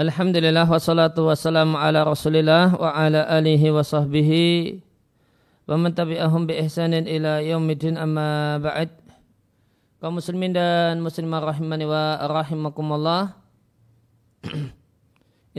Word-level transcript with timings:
Alhamdulillah 0.00 0.64
wassalatu 0.64 1.28
wassalamu 1.28 1.76
ala 1.76 2.00
rasulillah 2.08 2.72
wa 2.72 2.88
ala 2.88 3.20
alihi 3.36 3.68
wa 3.68 3.84
sahbihi 3.84 4.80
wa 5.68 5.76
man 5.76 5.92
tabi'ahum 5.92 6.48
bi 6.48 6.56
ihsanin 6.56 7.04
ila 7.04 7.44
yaumidin 7.44 8.00
amma 8.00 8.56
ba'd. 8.64 8.88
Kaum 10.00 10.16
muslimin 10.16 10.56
dan 10.56 11.04
muslimah 11.04 11.44
rahimani 11.52 11.84
wa 11.84 12.16
rahimakumullah. 12.16 13.36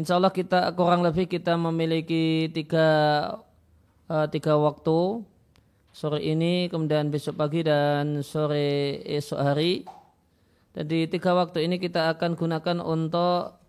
Insyaallah 0.02 0.34
kita 0.34 0.74
kurang 0.74 1.06
lebih 1.06 1.30
kita 1.30 1.54
memiliki 1.54 2.50
tiga 2.50 2.90
uh, 4.10 4.26
tiga 4.26 4.58
waktu. 4.58 5.22
Sore 5.94 6.18
ini 6.18 6.66
kemudian 6.66 7.14
besok 7.14 7.46
pagi 7.46 7.62
dan 7.62 8.26
sore 8.26 9.06
esok 9.06 9.38
hari. 9.38 9.86
Dan 10.74 10.90
di 10.90 11.06
tiga 11.06 11.38
waktu 11.38 11.70
ini 11.70 11.78
kita 11.78 12.10
akan 12.18 12.34
gunakan 12.34 12.82
untuk 12.82 13.61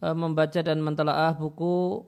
membaca 0.00 0.60
dan 0.60 0.84
mentelaah 0.84 1.32
buku 1.32 2.04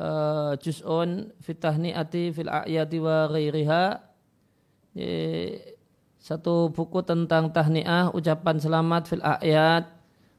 uh, 0.00 0.56
Juz'un 0.56 1.28
Fitahni'ati 1.44 2.32
fil 2.32 2.48
A'yati 2.48 2.96
wa 2.96 3.28
ghairiha 3.28 3.84
satu 6.20 6.68
buku 6.68 7.00
tentang 7.00 7.48
tahniah 7.48 8.12
ucapan 8.12 8.60
selamat 8.60 9.02
fil 9.08 9.24
a'yat 9.24 9.88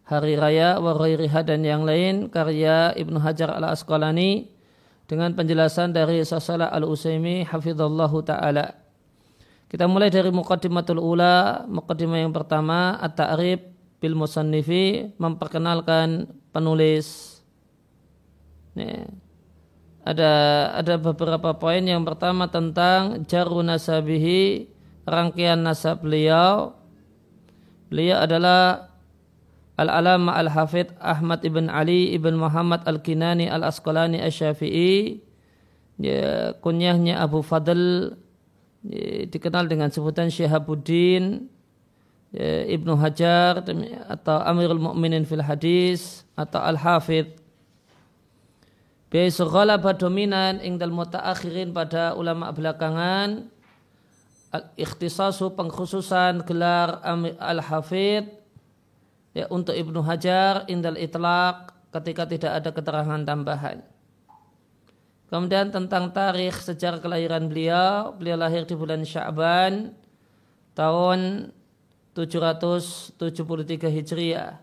hari 0.06 0.38
raya 0.38 0.78
wa 0.78 0.94
ghairiha 0.94 1.42
dan 1.42 1.66
yang 1.66 1.88
lain 1.88 2.30
karya 2.30 2.94
Ibnu 2.94 3.18
Hajar 3.18 3.56
al 3.56 3.72
Asqalani 3.72 4.52
dengan 5.08 5.34
penjelasan 5.34 5.96
dari 5.96 6.22
Sasalah 6.22 6.70
al 6.70 6.86
Usaimi 6.86 7.48
hafizallahu 7.48 8.22
taala. 8.22 8.78
Kita 9.72 9.88
mulai 9.88 10.12
dari 10.12 10.36
muqaddimatul 10.36 11.00
ula, 11.00 11.64
muqaddimah 11.64 12.28
yang 12.28 12.36
pertama 12.36 13.00
at-ta'rif 13.00 13.64
bil 14.04 14.20
musannifi 14.20 15.16
memperkenalkan 15.16 16.28
penulis. 16.52 17.40
Nih, 18.78 19.08
ada 20.08 20.32
ada 20.80 20.96
beberapa 20.96 21.52
poin. 21.58 21.84
Yang 21.84 22.04
pertama 22.08 22.48
tentang 22.48 23.28
jaru 23.28 23.60
nasabihi 23.66 24.72
rangkaian 25.04 25.60
nasab 25.60 26.06
beliau. 26.08 26.78
Beliau 27.92 28.24
adalah 28.24 28.88
Al-Alama 29.76 30.40
Al-Hafidh 30.40 30.96
Ahmad 31.02 31.44
ibn 31.44 31.68
Ali 31.68 32.16
ibn 32.16 32.40
Muhammad 32.40 32.88
Al-Kinani 32.88 33.52
Al-Asqalani 33.52 34.24
Al-Syafi'i. 34.24 35.20
Ya, 36.00 36.56
kunyahnya 36.64 37.20
Abu 37.20 37.44
Fadl. 37.44 38.16
Ya, 38.82 39.28
dikenal 39.28 39.68
dengan 39.68 39.92
sebutan 39.92 40.32
Syihabuddin 40.32 41.51
Ibnu 42.36 42.96
Hajar 42.96 43.60
atau 44.08 44.38
Amirul 44.48 44.80
Mukminin 44.80 45.28
fil 45.28 45.44
Hadis 45.44 46.24
atau 46.40 46.64
Al-Hafidh 46.64 47.42
Biaisu 49.12 49.44
ghalaba 49.52 49.92
dominan 49.92 50.64
ingdal 50.64 50.96
mutaakhirin 50.96 51.76
pada 51.76 52.16
ulama 52.16 52.48
belakangan 52.56 53.44
al-ikhtisasu 54.56 55.52
pengkhususan 55.52 56.48
gelar 56.48 57.04
al-hafid 57.36 58.32
ya, 59.36 59.52
untuk 59.52 59.76
Ibnu 59.76 60.00
Hajar 60.00 60.64
indal 60.72 60.96
itlaq 60.96 61.76
ketika 61.92 62.24
tidak 62.24 62.52
ada 62.64 62.70
keterangan 62.72 63.20
tambahan. 63.28 63.84
Kemudian 65.28 65.76
tentang 65.76 66.16
tarikh 66.16 66.56
sejarah 66.64 67.04
kelahiran 67.04 67.52
beliau, 67.52 68.16
beliau 68.16 68.40
lahir 68.40 68.64
di 68.64 68.80
bulan 68.80 69.04
Sya'ban 69.04 69.92
tahun 70.72 71.52
773 72.14 73.88
Hijriah. 73.88 74.60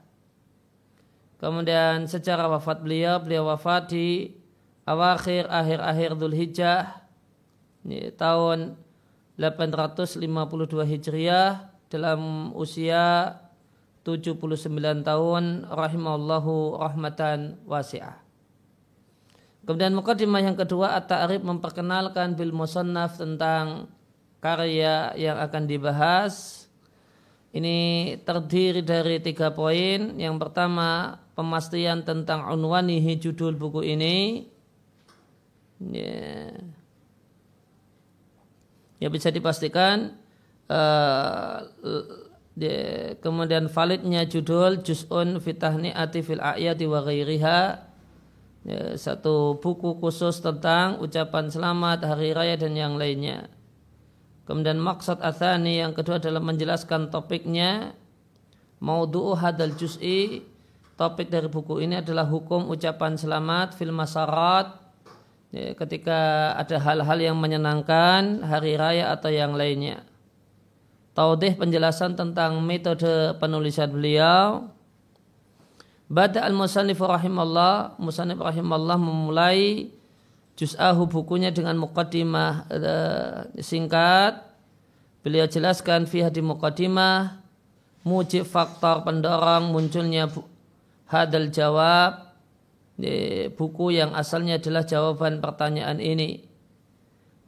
Kemudian 1.39 2.05
secara 2.11 2.51
wafat 2.51 2.83
beliau, 2.83 3.23
beliau 3.23 3.47
wafat 3.49 3.95
di 3.95 4.35
awakhir 4.85 5.47
akhir-akhir 5.47 6.11
Dhul 6.19 6.35
Hijjah 6.35 7.07
ini, 7.87 8.11
tahun 8.13 8.75
852 9.39 10.19
Hijriah 10.83 11.71
dalam 11.89 12.53
usia 12.53 13.39
79 14.03 15.05
tahun 15.05 15.69
rahimallahu 15.69 16.81
rahmatan 16.81 17.61
wasi'ah. 17.65 18.19
Kemudian 19.69 19.93
mukadimah 19.93 20.41
yang 20.41 20.57
kedua 20.57 20.97
At-Ta'rif 20.97 21.45
memperkenalkan 21.45 22.33
bil 22.41 22.57
musannaf 22.57 23.21
tentang 23.21 23.93
karya 24.41 25.13
yang 25.13 25.37
akan 25.37 25.69
dibahas. 25.69 26.65
Ini 27.59 27.79
terdiri 28.23 28.87
dari 28.87 29.19
tiga 29.19 29.51
poin. 29.51 30.15
Yang 30.15 30.37
pertama 30.39 31.19
pemastian 31.35 32.07
tentang 32.07 32.47
unwanihi 32.47 33.19
judul 33.19 33.59
buku 33.59 33.83
ini. 33.83 34.47
Ya, 35.83 36.55
ya 39.03 39.09
bisa 39.11 39.31
dipastikan 39.35 40.15
uh, 40.71 41.67
ya, 42.59 43.15
kemudian 43.23 43.71
validnya 43.71 44.27
judul 44.27 44.83
Juz'un 44.83 45.39
fitahni 45.39 45.95
ati 45.95 46.23
fil 46.23 46.43
a'yati 46.43 46.87
wa 46.87 47.03
ghairiha. 47.03 47.61
Ya, 48.67 48.83
satu 48.99 49.59
buku 49.59 49.99
khusus 49.99 50.39
tentang 50.43 51.03
ucapan 51.03 51.51
selamat 51.51 52.07
hari 52.07 52.35
raya 52.35 52.55
dan 52.59 52.75
yang 52.75 52.99
lainnya 52.99 53.58
kemudian 54.49 54.81
maksud 54.81 55.21
athani 55.21 55.85
yang 55.85 55.93
kedua 55.93 56.17
adalah 56.17 56.41
menjelaskan 56.41 57.13
topiknya 57.13 57.93
maudu'u 58.81 59.37
hadal 59.37 59.77
juz'i 59.77 60.41
topik 60.97 61.29
dari 61.29 61.47
buku 61.47 61.85
ini 61.85 62.01
adalah 62.01 62.25
hukum 62.25 62.67
ucapan 62.73 63.15
selamat 63.15 63.77
fil 63.77 63.93
masarat 63.93 64.89
ya, 65.53 65.73
ketika 65.77 66.53
ada 66.59 66.77
hal-hal 66.81 67.19
yang 67.21 67.37
menyenangkan 67.39 68.43
hari 68.45 68.75
raya 68.75 69.15
atau 69.15 69.31
yang 69.33 69.55
lainnya. 69.55 70.05
Taudih 71.15 71.59
penjelasan 71.59 72.15
tentang 72.15 72.63
metode 72.63 73.35
penulisan 73.43 73.91
beliau. 73.91 74.71
Bada 76.07 76.47
al-musannif 76.47 77.03
rahimallah, 77.03 77.99
musannif 77.99 78.39
rahimallah 78.39 78.97
memulai 78.97 79.93
juz'ahu 80.59 81.07
bukunya 81.07 81.55
dengan 81.55 81.79
muqaddimah 81.79 82.67
uh, 82.67 83.39
singkat. 83.63 84.43
Beliau 85.23 85.47
jelaskan 85.47 86.11
fiha 86.11 86.35
di 86.35 86.43
muqaddimah 86.43 87.39
mujib 88.03 88.43
faktor 88.43 89.07
pendorong 89.07 89.71
munculnya 89.71 90.27
hadal 91.07 91.53
jawab 91.55 92.29
buku 93.55 93.95
yang 93.95 94.11
asalnya 94.19 94.59
adalah 94.59 94.83
jawaban 94.83 95.39
pertanyaan 95.39 96.03
ini. 96.03 96.43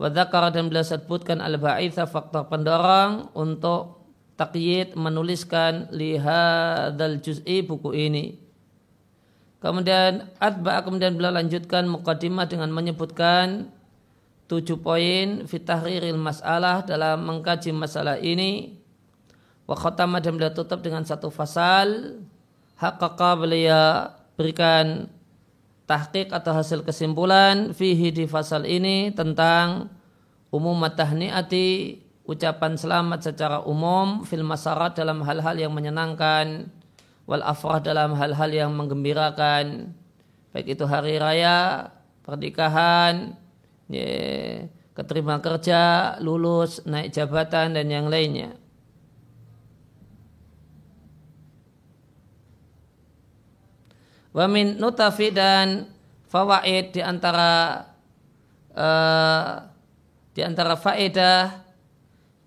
Wadakar 0.01 0.55
dan 0.55 0.73
beliau 0.73 0.87
sebutkan 0.87 1.45
al-ba'itha 1.45 2.09
faktor 2.09 2.49
pendorong 2.49 3.35
untuk 3.37 4.01
takyid 4.41 4.97
menuliskan 4.97 5.93
lihadal 5.93 7.21
juz'i 7.21 7.61
buku 7.67 7.93
ini. 7.93 8.41
Kemudian 9.61 10.25
adba 10.41 10.81
kemudian 10.81 11.13
beliau 11.21 11.37
lanjutkan 11.37 11.85
mukadimah 11.85 12.49
dengan 12.49 12.73
menyebutkan 12.73 13.69
tujuh 14.49 14.81
poin 14.81 15.45
fitahriril 15.45 16.17
masalah 16.17 16.81
dalam 16.81 17.21
mengkaji 17.29 17.71
masalah 17.77 18.17
ini. 18.17 18.81
Wa 19.69 19.77
khatama 19.77 20.19
dan 20.25 20.41
beliau 20.41 20.57
tutup 20.57 20.81
dengan 20.81 21.05
satu 21.05 21.29
fasal. 21.29 22.19
Hakaka 22.81 23.37
beliau 23.37 24.09
berikan 24.41 25.13
tahqiq 25.85 26.33
atau 26.33 26.57
hasil 26.57 26.81
kesimpulan 26.81 27.77
fihi 27.77 28.09
di 28.09 28.25
fasal 28.25 28.65
ini 28.65 29.13
tentang 29.13 29.93
umum 30.49 30.73
matahniati 30.81 32.01
ucapan 32.25 32.81
selamat 32.81 33.21
secara 33.29 33.61
umum 33.69 34.25
fil 34.25 34.47
masarat 34.47 34.97
dalam 34.97 35.21
hal-hal 35.21 35.59
yang 35.61 35.75
menyenangkan 35.77 36.73
wal 37.31 37.47
afrah 37.47 37.79
dalam 37.79 38.19
hal-hal 38.19 38.51
yang 38.51 38.75
menggembirakan. 38.75 39.95
Baik 40.51 40.75
itu 40.75 40.83
hari 40.83 41.15
raya 41.15 41.87
pernikahan 42.27 43.39
ya, 43.87 44.67
keterima 44.99 45.39
kerja 45.39 46.19
lulus 46.19 46.83
naik 46.83 47.15
jabatan 47.15 47.79
dan 47.79 47.87
yang 47.87 48.11
lainnya. 48.11 48.59
Wa 54.35 54.51
min 54.51 54.83
nutafi 54.83 55.31
dan 55.31 55.87
fawaid 56.27 56.99
di 56.99 57.03
antara 57.03 57.87
uh, 58.75 59.71
di 60.35 60.43
antara 60.43 60.75
faedah 60.75 61.70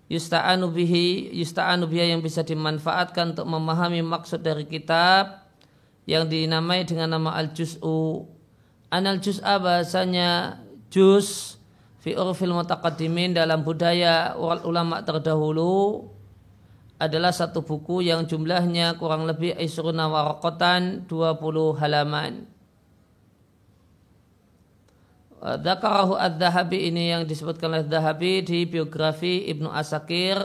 yusta'anu 0.08 0.68
bihi 0.70 1.32
yusta'anu 1.32 1.88
biha 1.88 2.12
yang 2.12 2.20
bisa 2.20 2.44
dimanfaatkan 2.44 3.32
untuk 3.32 3.48
memahami 3.48 4.04
maksud 4.04 4.44
dari 4.44 4.68
kitab 4.68 5.44
yang 6.04 6.28
dinamai 6.28 6.84
dengan 6.84 7.16
nama 7.16 7.32
al-juz'u 7.40 8.28
anal 8.92 9.18
juz'a 9.18 9.56
bahasanya 9.56 10.60
juz 10.92 11.56
fi 12.04 12.12
urfil 12.12 12.52
mutaqaddimin 12.52 13.32
dalam 13.32 13.64
budaya 13.64 14.36
ulama 14.38 15.00
terdahulu 15.00 16.12
adalah 17.00 17.34
satu 17.34 17.66
buku 17.66 18.06
yang 18.06 18.28
jumlahnya 18.28 18.94
kurang 19.00 19.26
lebih 19.26 19.56
isruna 19.58 20.06
warakotan 20.06 21.08
20 21.10 21.80
halaman. 21.82 22.53
Dzakarahu 25.44 26.16
ad-Dhahabi 26.16 26.88
ini 26.88 27.12
yang 27.12 27.28
disebutkan 27.28 27.68
oleh 27.68 27.84
Dhahabi 27.84 28.40
di 28.40 28.64
biografi 28.64 29.44
Ibnu 29.52 29.68
Asakir 29.68 30.40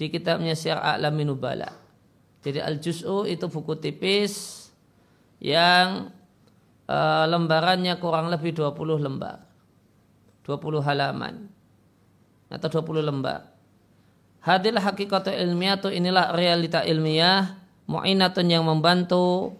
di 0.00 0.08
kitabnya 0.08 0.56
Syiar 0.56 0.80
A'lamin 0.80 1.28
Nubala. 1.28 1.68
Jadi 2.40 2.56
Al-Juz'u 2.56 3.28
itu 3.28 3.52
buku 3.52 3.76
tipis 3.76 4.64
yang 5.44 6.08
uh, 6.88 7.24
lembarannya 7.28 8.00
kurang 8.00 8.32
lebih 8.32 8.56
20 8.56 9.04
lembar. 9.04 9.44
20 10.48 10.88
halaman. 10.88 11.52
Atau 12.48 12.80
20 12.80 13.04
lembar. 13.04 13.44
Hakikat 14.40 15.36
ilmiah 15.36 15.76
itu 15.76 15.92
inilah 15.92 16.32
realita 16.32 16.80
ilmiah 16.80 17.60
mu'inatun 17.84 18.48
yang 18.48 18.64
membantu 18.64 19.52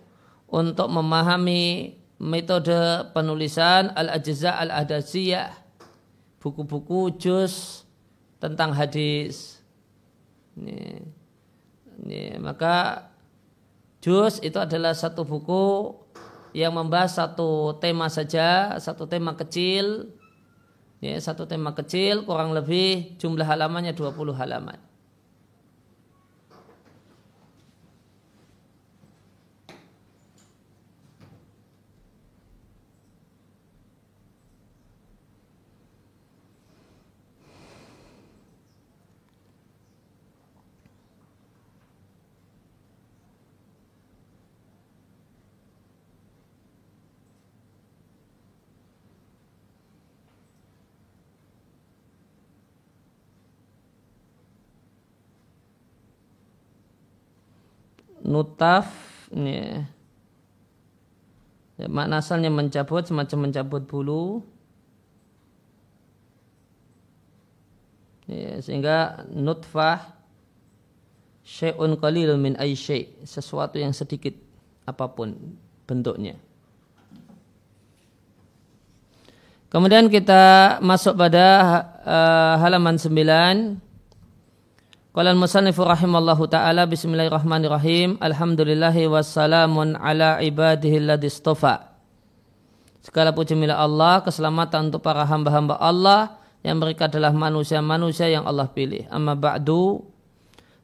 untuk 0.49 0.89
memahami 0.89 2.00
metode 2.21 3.09
penulisan 3.17 3.97
al-ajza 3.97 4.61
al-adasiyah. 4.61 5.57
Buku-buku 6.37 7.17
juz 7.17 7.85
tentang 8.37 8.77
hadis. 8.77 9.65
Ini, 10.57 11.01
ini, 12.05 12.23
maka 12.37 13.09
juz 14.05 14.41
itu 14.45 14.61
adalah 14.61 14.93
satu 14.93 15.25
buku 15.25 15.97
yang 16.53 16.77
membahas 16.77 17.17
satu 17.17 17.81
tema 17.81 18.13
saja 18.13 18.77
satu 18.77 19.09
tema 19.09 19.33
kecil. 19.37 20.13
Ya, 21.01 21.17
satu 21.17 21.49
tema 21.49 21.73
kecil 21.73 22.29
kurang 22.29 22.53
lebih 22.53 23.17
jumlah 23.17 23.49
halamannya 23.49 23.97
20 23.97 24.37
halaman 24.37 24.90
nutaf 58.31 58.87
ya. 59.35 59.83
ya 61.75 61.87
makna 61.91 62.23
asalnya 62.23 62.55
mencabut 62.55 63.03
semacam 63.03 63.51
mencabut 63.51 63.83
bulu. 63.91 64.47
Ya, 68.31 68.63
sehingga 68.63 69.27
nutfah 69.35 70.15
syai'un 71.43 71.99
qalil 71.99 72.39
min 72.39 72.55
ay 72.63 72.79
syai' 72.79 73.11
sesuatu 73.27 73.75
yang 73.83 73.91
sedikit 73.91 74.39
apa 74.87 75.11
pun 75.11 75.59
bentuknya. 75.91 76.39
Kemudian 79.71 80.11
kita 80.11 80.79
masuk 80.83 81.15
pada 81.15 81.47
uh, 82.03 82.55
halaman 82.59 82.99
9 82.99 83.90
Qala 85.11 85.35
al-musannifu 85.35 85.83
rahimallahu 85.83 86.47
taala 86.47 86.87
bismillahirrahmanirrahim. 86.87 88.15
Alhamdulillahi 88.23 89.11
wassalamun 89.11 89.99
ala 89.99 90.39
ibadihi 90.39 91.03
istofa. 91.27 91.99
Segala 93.03 93.35
puji 93.35 93.59
milik 93.59 93.75
Allah, 93.75 94.23
keselamatan 94.23 94.95
untuk 94.95 95.03
para 95.03 95.27
hamba-hamba 95.27 95.83
Allah. 95.83 96.39
Yang 96.63 96.77
mereka 96.79 97.11
adalah 97.11 97.35
manusia-manusia 97.35 98.31
yang 98.31 98.47
Allah 98.47 98.71
pilih. 98.71 99.11
Amma 99.11 99.35
ba'du 99.35 100.07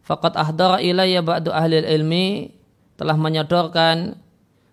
faqad 0.03 0.35
ahdara 0.35 0.83
ilayya 0.83 1.23
ba'du 1.23 1.55
ahli 1.55 1.87
ilmi 1.87 2.51
telah 2.99 3.15
menyodorkan 3.15 4.19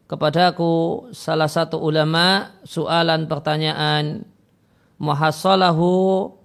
kepadaku 0.10 1.14
salah 1.14 1.46
satu 1.52 1.78
ulama 1.78 2.58
soalan 2.66 3.30
pertanyaan 3.30 4.26
muhassalahu 4.98 6.42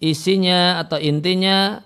isinya 0.00 0.80
atau 0.80 0.96
intinya 0.96 1.84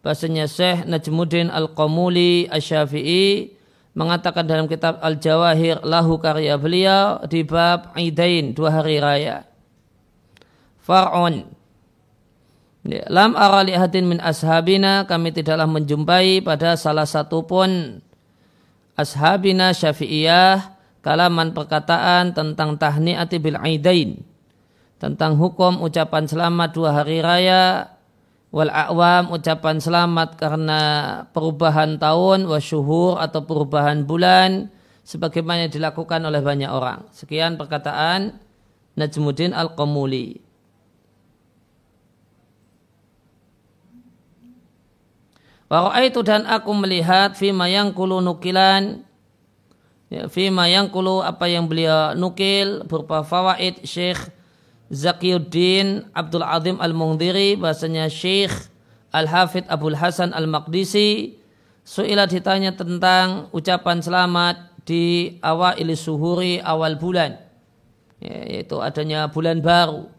bahasanya 0.00 0.46
Syekh 0.46 0.86
Najmuddin 0.86 1.50
Al-Qamuli 1.50 2.46
Asy-Syafi'i 2.46 3.50
mengatakan 3.98 4.46
dalam 4.46 4.70
kitab 4.70 5.02
Al-Jawahir 5.02 5.82
lahu 5.82 6.22
karya 6.22 6.54
beliau 6.54 7.18
di 7.26 7.42
bab 7.42 7.90
Idain 7.98 8.54
dua 8.54 8.78
hari 8.80 9.02
raya. 9.02 9.42
Far'un 10.78 11.42
ya, 12.86 13.02
Lam 13.10 13.34
ara 13.34 13.66
li 13.66 13.74
min 14.06 14.22
ashabina 14.22 15.02
kami 15.10 15.34
tidaklah 15.34 15.66
menjumpai 15.66 16.46
pada 16.46 16.78
salah 16.78 17.08
satu 17.08 17.42
pun 17.42 17.98
ashabina 18.94 19.74
syafi'iyah 19.74 20.78
kalaman 21.02 21.50
perkataan 21.50 22.30
tentang 22.30 22.78
tahni'ati 22.78 23.36
bil 23.42 23.58
aidain 23.58 24.22
tentang 24.96 25.36
hukum 25.36 25.84
ucapan 25.84 26.24
selamat 26.24 26.68
dua 26.72 26.90
hari 26.96 27.20
raya 27.20 27.92
wal 28.48 28.72
awam 28.72 29.28
ucapan 29.36 29.76
selamat 29.76 30.40
karena 30.40 30.80
perubahan 31.36 32.00
tahun 32.00 32.48
wasyuhur 32.48 33.20
atau 33.20 33.44
perubahan 33.44 34.08
bulan 34.08 34.72
sebagaimana 35.04 35.68
dilakukan 35.68 36.24
oleh 36.24 36.40
banyak 36.40 36.70
orang. 36.72 37.04
Sekian 37.12 37.60
perkataan 37.60 38.40
Najmuddin 38.96 39.52
Al-Qamuli. 39.52 40.40
itu 46.06 46.20
dan 46.22 46.46
aku 46.46 46.70
melihat 46.78 47.34
fima 47.34 47.66
yang 47.66 47.90
kulu 47.90 48.22
nukilan 48.22 49.02
ya, 50.06 50.30
fima 50.30 50.70
yang 50.70 50.86
kulu 50.86 51.26
apa 51.26 51.50
yang 51.50 51.66
beliau 51.66 52.14
nukil 52.14 52.86
berupa 52.86 53.26
fawaid 53.26 53.82
Syekh 53.82 54.30
Zakiyuddin 54.92 56.10
Abdul 56.14 56.46
Azim 56.46 56.78
Al-Mungdiri 56.78 57.58
bahasanya 57.58 58.06
Syekh 58.06 58.54
Al-Hafidh 59.10 59.66
Abdul 59.66 59.98
Hasan 59.98 60.30
Al-Maqdisi 60.30 61.42
Su'ilah 61.86 62.26
ditanya 62.26 62.74
tentang 62.74 63.46
ucapan 63.54 64.02
selamat 64.02 64.82
di 64.82 65.38
awal 65.38 65.78
suhuri 65.94 66.58
awal 66.58 66.98
bulan 66.98 67.38
ya, 68.18 68.42
yaitu 68.42 68.82
adanya 68.82 69.30
bulan 69.30 69.62
baru 69.62 70.10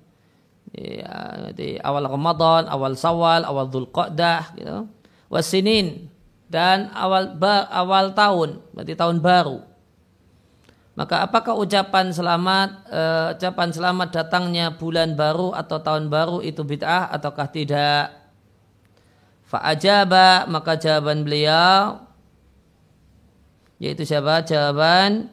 ya, 0.72 1.52
di 1.52 1.76
awal 1.84 2.08
Ramadan, 2.08 2.72
awal 2.72 2.96
Sawal, 2.96 3.44
awal 3.44 3.68
Dzulqa'dah 3.68 4.56
gitu. 4.56 4.88
Wasinin 5.28 6.08
dan 6.48 6.88
awal 6.96 7.36
awal 7.68 8.16
tahun, 8.16 8.64
berarti 8.72 8.96
tahun 8.96 9.20
baru. 9.20 9.67
Maka 10.98 11.30
apakah 11.30 11.54
ucapan 11.54 12.10
selamat 12.10 12.90
uh, 12.90 13.38
ucapan 13.38 13.70
selamat 13.70 14.10
datangnya 14.18 14.74
bulan 14.74 15.14
baru 15.14 15.54
atau 15.54 15.78
tahun 15.78 16.10
baru 16.10 16.42
itu 16.42 16.66
bid'ah 16.66 17.14
ataukah 17.14 17.46
tidak? 17.54 18.18
Fa'ajaba 19.46 20.50
maka 20.50 20.74
jawaban 20.74 21.22
beliau 21.22 22.02
yaitu 23.78 24.10
siapa? 24.10 24.42
Jawaban 24.42 25.30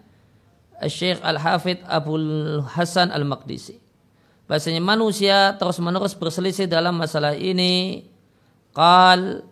Syekh 0.84 1.24
Al-Hafidh 1.24 1.80
Abdul 1.88 2.60
Hasan 2.68 3.08
Al-Maqdisi. 3.08 3.80
Bahasanya 4.44 4.84
manusia 4.84 5.56
terus-menerus 5.56 6.12
berselisih 6.12 6.68
dalam 6.68 7.00
masalah 7.00 7.32
ini. 7.32 8.04
Qal 8.76 9.48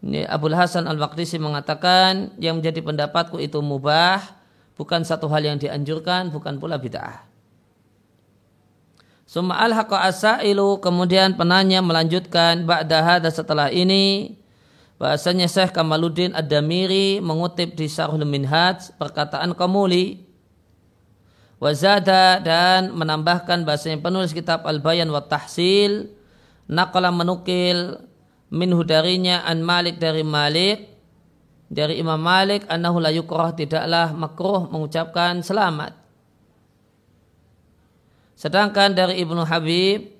ini 0.00 0.24
Abdul 0.24 0.56
Hasan 0.56 0.88
Al-Maqdisi 0.88 1.36
mengatakan 1.36 2.32
yang 2.40 2.64
menjadi 2.64 2.80
pendapatku 2.80 3.36
itu 3.44 3.60
mubah 3.60 4.40
bukan 4.78 5.02
satu 5.02 5.26
hal 5.30 5.42
yang 5.46 5.58
dianjurkan, 5.58 6.30
bukan 6.30 6.58
pula 6.58 6.78
bid'ah. 6.78 7.26
Summa 9.24 9.58
al 9.58 9.72
asailu 9.74 10.78
kemudian 10.84 11.34
penanya 11.34 11.80
melanjutkan 11.80 12.68
ba'da 12.68 13.02
hada 13.02 13.32
setelah 13.32 13.72
ini 13.72 14.36
bahasanya 15.00 15.50
Syekh 15.50 15.74
Kamaluddin 15.74 16.36
Ad-Damiri 16.36 17.18
mengutip 17.18 17.74
di 17.74 17.90
Syarhul 17.90 18.28
Minhaj 18.28 18.94
perkataan 18.94 19.56
Kamuli 19.58 20.22
wazada 21.58 22.38
dan 22.38 22.94
menambahkan 22.94 23.66
bahasanya 23.66 23.98
penulis 24.04 24.30
kitab 24.30 24.62
Al-Bayan 24.68 25.10
wa 25.10 25.24
Tahsil 25.24 26.14
naqala 26.70 27.10
menukil 27.10 28.06
minhu 28.54 28.86
darinya 28.86 29.42
an 29.42 29.66
Malik 29.66 29.98
dari 29.98 30.22
Malik 30.22 30.93
dari 31.68 31.98
Imam 31.98 32.20
Malik 32.20 32.68
annahu 32.68 33.00
la 33.00 33.10
yukrah 33.10 33.56
tidaklah 33.56 34.12
makruh 34.12 34.68
mengucapkan 34.68 35.40
selamat. 35.40 35.96
Sedangkan 38.34 38.92
dari 38.92 39.22
Ibnu 39.22 39.42
Habib 39.46 40.10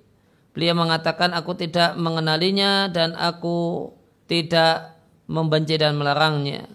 beliau 0.54 0.74
mengatakan 0.78 1.34
aku 1.34 1.58
tidak 1.58 1.98
mengenalinya 1.98 2.86
dan 2.88 3.12
aku 3.18 3.90
tidak 4.30 4.96
membenci 5.26 5.74
dan 5.76 5.98
melarangnya. 5.98 6.68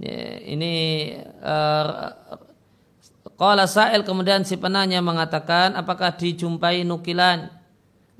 Ya, 0.00 0.40
ini 0.48 0.72
uh, 1.44 2.08
Qala 3.36 3.68
Sa'il 3.68 4.04
kemudian 4.04 4.48
si 4.48 4.56
penanya 4.56 5.00
mengatakan 5.04 5.76
apakah 5.76 6.16
dijumpai 6.16 6.84
nukilan 6.88 7.59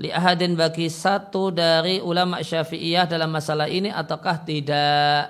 li 0.01 0.09
ahadin 0.09 0.57
bagi 0.57 0.89
satu 0.89 1.53
dari 1.53 2.01
ulama 2.01 2.41
Syafi'iyah 2.41 3.05
dalam 3.05 3.29
masalah 3.29 3.69
ini 3.69 3.93
ataukah 3.93 4.41
tidak? 4.49 5.29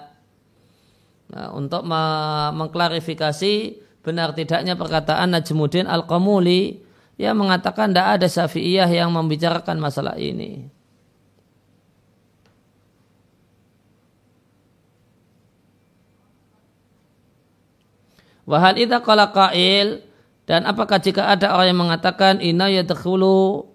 Nah, 1.35 1.51
untuk 1.59 1.83
mengklarifikasi 2.55 3.55
benar 4.07 4.31
tidaknya 4.31 4.79
perkataan 4.79 5.35
Najmuddin 5.35 5.91
Al-Qamuli 5.91 6.87
yang 7.19 7.35
mengatakan 7.35 7.91
tidak 7.91 8.23
ada 8.23 8.27
Syafi'iyah 8.31 8.87
yang 8.87 9.11
membicarakan 9.11 9.83
masalah 9.83 10.15
ini. 10.15 10.71
Wahal 18.47 18.83
idza 18.83 18.99
qala 19.03 19.31
qail 19.31 20.03
dan 20.47 20.67
apakah 20.67 20.99
jika 20.99 21.31
ada 21.31 21.55
orang 21.55 21.71
yang 21.71 21.81
mengatakan 21.87 22.43
inna 22.43 22.67
yadkhulu 22.67 23.71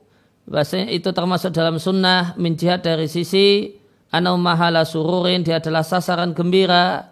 bahasanya 0.46 0.94
itu 0.94 1.10
termasuk 1.10 1.50
dalam 1.54 1.82
sunnah 1.82 2.38
min 2.38 2.54
jihad 2.54 2.86
dari 2.86 3.10
sisi 3.10 3.74
anau 4.14 4.38
mahala 4.38 4.86
sururin 4.86 5.42
dia 5.42 5.58
adalah 5.58 5.82
sasaran 5.82 6.32
gembira. 6.32 7.12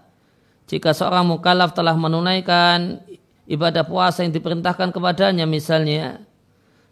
Jika 0.64 0.96
seorang 0.96 1.28
mukallaf 1.28 1.76
telah 1.76 1.94
menunaikan 1.94 3.04
ibadah 3.50 3.84
puasa 3.84 4.24
yang 4.24 4.32
diperintahkan 4.32 4.96
kepadanya 4.96 5.44
misalnya 5.44 6.24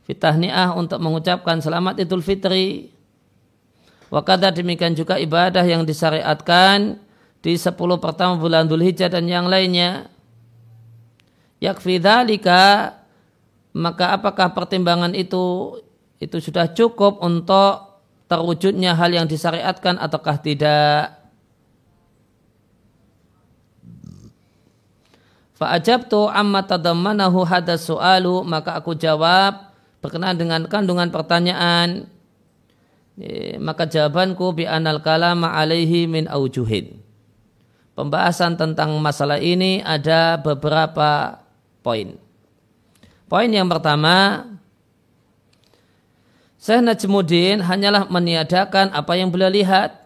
fitahniah 0.04 0.76
untuk 0.76 1.00
mengucapkan 1.00 1.64
selamat 1.64 2.04
idul 2.04 2.20
fitri. 2.20 2.92
Wakada 4.12 4.52
demikian 4.52 4.92
juga 4.92 5.16
ibadah 5.16 5.64
yang 5.64 5.88
disyariatkan 5.88 7.00
di 7.40 7.56
10 7.56 7.80
pertama 8.04 8.36
bulan 8.36 8.68
Dhul 8.68 8.84
Hijjah 8.84 9.08
dan 9.08 9.24
yang 9.24 9.48
lainnya. 9.48 10.12
Yakfi 11.64 12.02
dzalika 12.02 12.98
maka 13.72 14.20
apakah 14.20 14.52
pertimbangan 14.52 15.16
itu 15.16 15.78
itu 16.22 16.38
sudah 16.38 16.70
cukup 16.70 17.18
untuk 17.26 18.00
terwujudnya 18.30 18.94
hal 18.94 19.10
yang 19.12 19.26
disyariatkan 19.26 19.98
ataukah 19.98 20.38
tidak 20.40 21.18
Fa'ajabtu 25.62 26.26
amma 26.26 26.66
tadammanahu 26.66 27.46
hadas 27.46 27.86
su'alu 27.86 28.42
maka 28.42 28.82
aku 28.82 28.98
jawab 28.98 29.70
berkenaan 30.02 30.34
dengan 30.34 30.66
kandungan 30.66 31.14
pertanyaan 31.14 32.10
maka 33.62 33.86
jawabanku 33.86 34.58
bi 34.58 34.66
anal 34.66 35.04
kalama 35.04 35.54
alaihi 35.54 36.10
min 36.10 36.26
aujuhin. 36.26 36.98
Pembahasan 37.94 38.56
tentang 38.56 38.96
masalah 38.98 39.38
ini 39.38 39.84
ada 39.84 40.40
beberapa 40.40 41.44
poin. 41.86 42.18
Poin 43.28 43.50
yang 43.52 43.68
pertama, 43.68 44.48
Syekh 46.62 46.86
Najmuddin 46.86 47.66
hanyalah 47.66 48.06
meniadakan 48.06 48.94
apa 48.94 49.18
yang 49.18 49.34
beliau 49.34 49.50
lihat. 49.50 49.98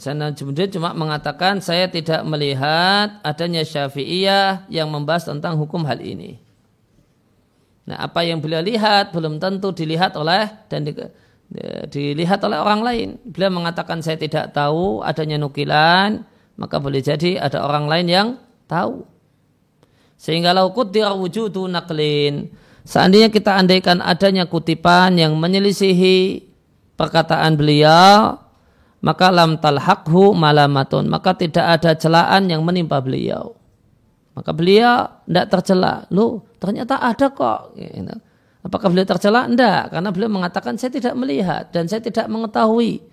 Syekh 0.00 0.16
Najmuddin 0.16 0.72
cuma 0.72 0.96
mengatakan 0.96 1.60
saya 1.60 1.84
tidak 1.92 2.24
melihat 2.24 3.20
adanya 3.20 3.60
syafi'iyah 3.60 4.72
yang 4.72 4.88
membahas 4.88 5.28
tentang 5.28 5.60
hukum 5.60 5.84
hal 5.84 6.00
ini. 6.00 6.40
Nah 7.84 8.08
apa 8.08 8.24
yang 8.24 8.40
beliau 8.40 8.64
lihat 8.64 9.12
belum 9.12 9.36
tentu 9.36 9.76
dilihat 9.76 10.16
oleh 10.16 10.48
dan 10.72 10.88
di, 10.88 10.96
dilihat 11.92 12.40
oleh 12.48 12.56
orang 12.56 12.80
lain. 12.80 13.08
Beliau 13.20 13.52
mengatakan 13.52 14.00
saya 14.00 14.16
tidak 14.16 14.56
tahu 14.56 15.04
adanya 15.04 15.36
nukilan, 15.36 16.24
maka 16.56 16.80
boleh 16.80 17.04
jadi 17.04 17.36
ada 17.36 17.68
orang 17.68 17.84
lain 17.84 18.06
yang 18.08 18.28
tahu. 18.64 19.04
Sehingga 20.16 20.56
lau 20.56 20.72
kutir 20.72 21.12
wujudu 21.12 21.68
naklin. 21.68 22.48
Seandainya 22.88 23.28
kita 23.28 23.52
andaikan 23.60 24.00
adanya 24.00 24.48
kutipan 24.48 25.20
yang 25.20 25.36
menyelisihi 25.36 26.40
perkataan 26.96 27.52
beliau, 27.60 28.40
maka 29.04 29.28
lam 29.28 29.60
talhaqhu 29.60 30.32
malamatun. 30.32 31.04
Maka 31.04 31.36
tidak 31.36 31.68
ada 31.68 31.92
celaan 32.00 32.48
yang 32.48 32.64
menimpa 32.64 32.96
beliau. 33.04 33.52
Maka 34.32 34.56
beliau 34.56 35.04
tidak 35.28 35.46
tercela. 35.52 36.08
Lu 36.08 36.40
ternyata 36.56 36.96
ada 36.96 37.28
kok. 37.28 37.76
Gitu. 37.76 38.16
Apakah 38.64 38.88
beliau 38.88 39.04
tercela? 39.04 39.44
Tidak. 39.44 39.92
Karena 39.92 40.08
beliau 40.08 40.32
mengatakan 40.32 40.80
saya 40.80 40.88
tidak 40.88 41.12
melihat 41.12 41.68
dan 41.68 41.92
saya 41.92 42.00
tidak 42.00 42.24
mengetahui 42.24 43.04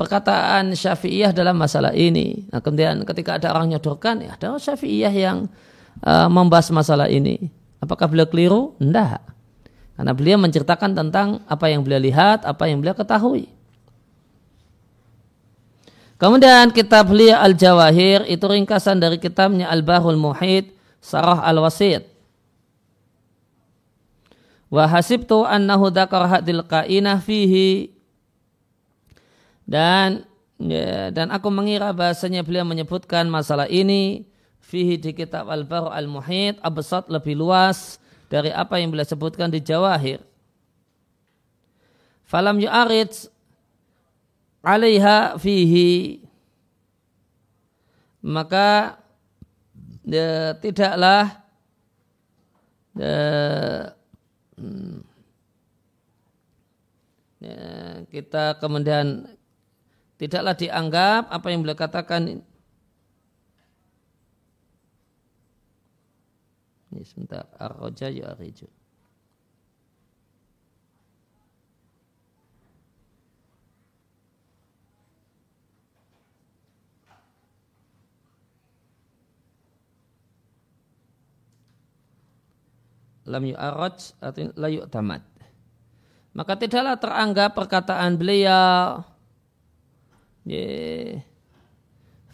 perkataan 0.00 0.72
Syafi'iyah 0.72 1.36
dalam 1.36 1.60
masalah 1.60 1.92
ini. 1.92 2.48
Nah, 2.48 2.64
kemudian 2.64 3.04
ketika 3.04 3.36
ada 3.36 3.52
orang 3.52 3.76
nyodorkan, 3.76 4.24
ya 4.24 4.32
ada 4.32 4.56
Syafi'iyah 4.56 5.12
yang 5.12 5.44
uh, 6.04 6.28
membahas 6.28 6.68
masalah 6.72 7.08
ini. 7.08 7.50
Apakah 7.80 8.08
beliau 8.08 8.28
keliru? 8.28 8.62
Tidak. 8.76 9.20
Karena 9.96 10.12
beliau 10.16 10.36
menceritakan 10.40 10.96
tentang 10.96 11.44
apa 11.44 11.68
yang 11.68 11.84
beliau 11.84 12.00
lihat, 12.00 12.44
apa 12.44 12.68
yang 12.68 12.80
beliau 12.80 12.96
ketahui. 12.96 13.52
Kemudian 16.20 16.68
kitab 16.72 17.08
beliau 17.08 17.40
Al-Jawahir 17.40 18.28
itu 18.28 18.44
ringkasan 18.44 19.00
dari 19.00 19.16
kitabnya 19.16 19.72
Al-Bahul 19.72 20.20
Muhid 20.20 20.68
Sarah 21.00 21.40
Al-Wasid. 21.40 22.04
Wa 24.68 24.84
hasibtu 24.86 25.42
annahu 25.48 25.88
dzakara 25.88 26.38
hadil 26.38 26.62
qainah 26.62 27.18
fihi 27.18 27.90
dan 29.66 30.28
ya, 30.62 31.10
dan 31.10 31.34
aku 31.34 31.50
mengira 31.50 31.90
bahasanya 31.90 32.46
beliau 32.46 32.62
menyebutkan 32.62 33.26
masalah 33.26 33.66
ini 33.66 34.29
fihi 34.70 34.94
di 35.02 35.10
kitab 35.10 35.50
Al-Baru 35.50 35.90
Al-Muhid 35.90 36.62
absat 36.62 37.10
lebih 37.10 37.34
luas 37.34 37.98
dari 38.30 38.54
apa 38.54 38.78
yang 38.78 38.94
beliau 38.94 39.02
sebutkan 39.02 39.50
di 39.50 39.58
Jawahir. 39.58 40.22
Falam 42.22 42.62
yu'arid 42.62 43.10
alaiha 44.62 45.34
fihi 45.34 46.22
maka 48.22 49.00
ya, 50.06 50.54
tidaklah 50.62 51.42
ya, 52.94 53.16
hmm, 54.54 55.00
ya, 57.42 57.60
kita 58.12 58.60
kemudian 58.62 59.34
tidaklah 60.20 60.54
dianggap 60.54 61.32
apa 61.32 61.46
yang 61.48 61.64
beliau 61.64 61.80
katakan 61.80 62.44
ini 66.90 67.06
sebentar 67.06 67.46
arroja 67.58 68.10
ya 68.10 68.34
ariju 68.34 68.66
lam 83.30 83.46
yu'araj 83.46 84.18
atau 84.18 84.50
la 84.58 84.68
yu'tamad. 84.68 85.22
Maka 86.34 86.58
tidaklah 86.58 86.98
teranggap 86.98 87.54
perkataan 87.54 88.18
beliau 88.18 89.02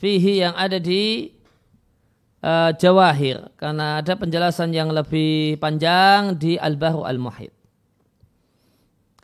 fihi 0.01 0.41
yang 0.41 0.57
ada 0.57 0.81
di 0.81 1.36
uh, 2.47 2.71
Jawahir 2.79 3.50
karena 3.59 3.99
ada 3.99 4.15
penjelasan 4.15 4.71
yang 4.71 4.95
lebih 4.95 5.59
panjang 5.59 6.38
di 6.38 6.55
Al-Bahru 6.55 7.03
Al-Muhid. 7.03 7.50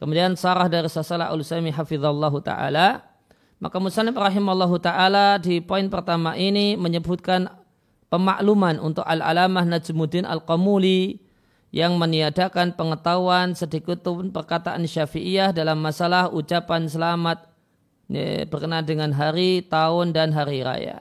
Kemudian 0.03 0.35
sarah 0.35 0.67
dari 0.67 0.91
Sasalah 0.91 1.31
Al-Usaimi 1.31 1.71
hafizallahu 1.71 2.43
taala 2.43 3.07
maka 3.63 3.79
Musannif 3.79 4.19
rahimallahu 4.19 4.83
taala 4.83 5.39
di 5.39 5.63
poin 5.63 5.87
pertama 5.87 6.35
ini 6.35 6.75
menyebutkan 6.75 7.47
pemakluman 8.11 8.83
untuk 8.83 9.07
Al-Alamah 9.07 9.63
Najmuddin 9.63 10.27
Al-Qamuli 10.27 11.23
yang 11.71 11.97
meniadakan 11.97 12.75
pengetahuan 12.75 13.55
sedikit 13.55 14.03
pun 14.03 14.35
perkataan 14.35 14.85
Syafi'iyah 14.85 15.55
dalam 15.55 15.81
masalah 15.81 16.29
ucapan 16.29 16.91
selamat 16.91 17.49
ya, 18.13 18.45
berkenaan 18.51 18.85
dengan 18.85 19.15
hari, 19.15 19.65
tahun, 19.65 20.13
dan 20.13 20.37
hari 20.37 20.61
raya. 20.61 21.01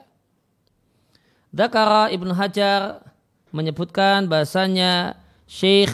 Dakara 1.52 2.08
Ibnu 2.08 2.32
Hajar 2.32 3.04
menyebutkan 3.52 4.24
bahasanya 4.24 5.20
Syekh 5.44 5.92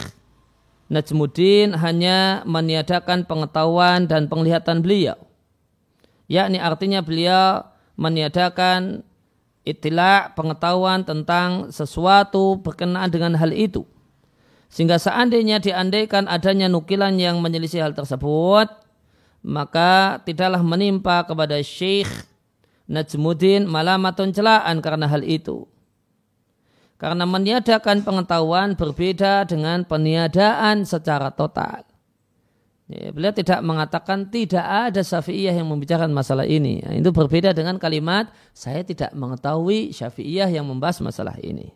Najmuddin 0.87 1.75
hanya 1.75 2.47
meniadakan 2.47 3.27
pengetahuan 3.27 4.07
dan 4.07 4.31
penglihatan 4.31 4.79
beliau. 4.79 5.19
Yakni 6.31 6.63
artinya 6.63 7.03
beliau 7.03 7.67
meniadakan 7.99 9.03
itilah 9.67 10.31
pengetahuan 10.33 11.03
tentang 11.03 11.75
sesuatu 11.75 12.57
berkenaan 12.63 13.11
dengan 13.11 13.35
hal 13.35 13.51
itu. 13.51 13.83
Sehingga 14.71 14.95
seandainya 14.95 15.59
diandaikan 15.59 16.31
adanya 16.31 16.71
nukilan 16.71 17.19
yang 17.19 17.43
menyelisih 17.43 17.83
hal 17.83 17.93
tersebut, 17.93 18.71
maka 19.43 20.23
tidaklah 20.23 20.63
menimpa 20.63 21.27
kepada 21.27 21.59
Syekh 21.59 22.07
Najmuddin 22.89 23.69
malamatun 23.69 24.33
celaan 24.33 24.81
karena 24.81 25.05
hal 25.05 25.21
itu. 25.21 25.69
Karena 26.99 27.23
meniadakan 27.23 28.03
pengetahuan 28.03 28.75
berbeda 28.75 29.47
dengan 29.47 29.85
peniadaan 29.85 30.83
secara 30.83 31.31
total. 31.31 31.87
Ya, 32.89 33.13
beliau 33.13 33.29
tidak 33.29 33.61
mengatakan 33.61 34.33
tidak 34.33 34.65
ada 34.65 35.05
syafi'iyah 35.05 35.53
yang 35.53 35.69
membicarakan 35.69 36.09
masalah 36.09 36.49
ini. 36.49 36.81
Nah, 36.81 36.97
itu 36.97 37.13
berbeda 37.13 37.53
dengan 37.53 37.77
kalimat 37.77 38.33
saya 38.49 38.81
tidak 38.81 39.13
mengetahui 39.13 39.93
syafi'iyah 39.93 40.49
yang 40.49 40.65
membahas 40.65 40.97
masalah 41.05 41.37
ini. 41.45 41.69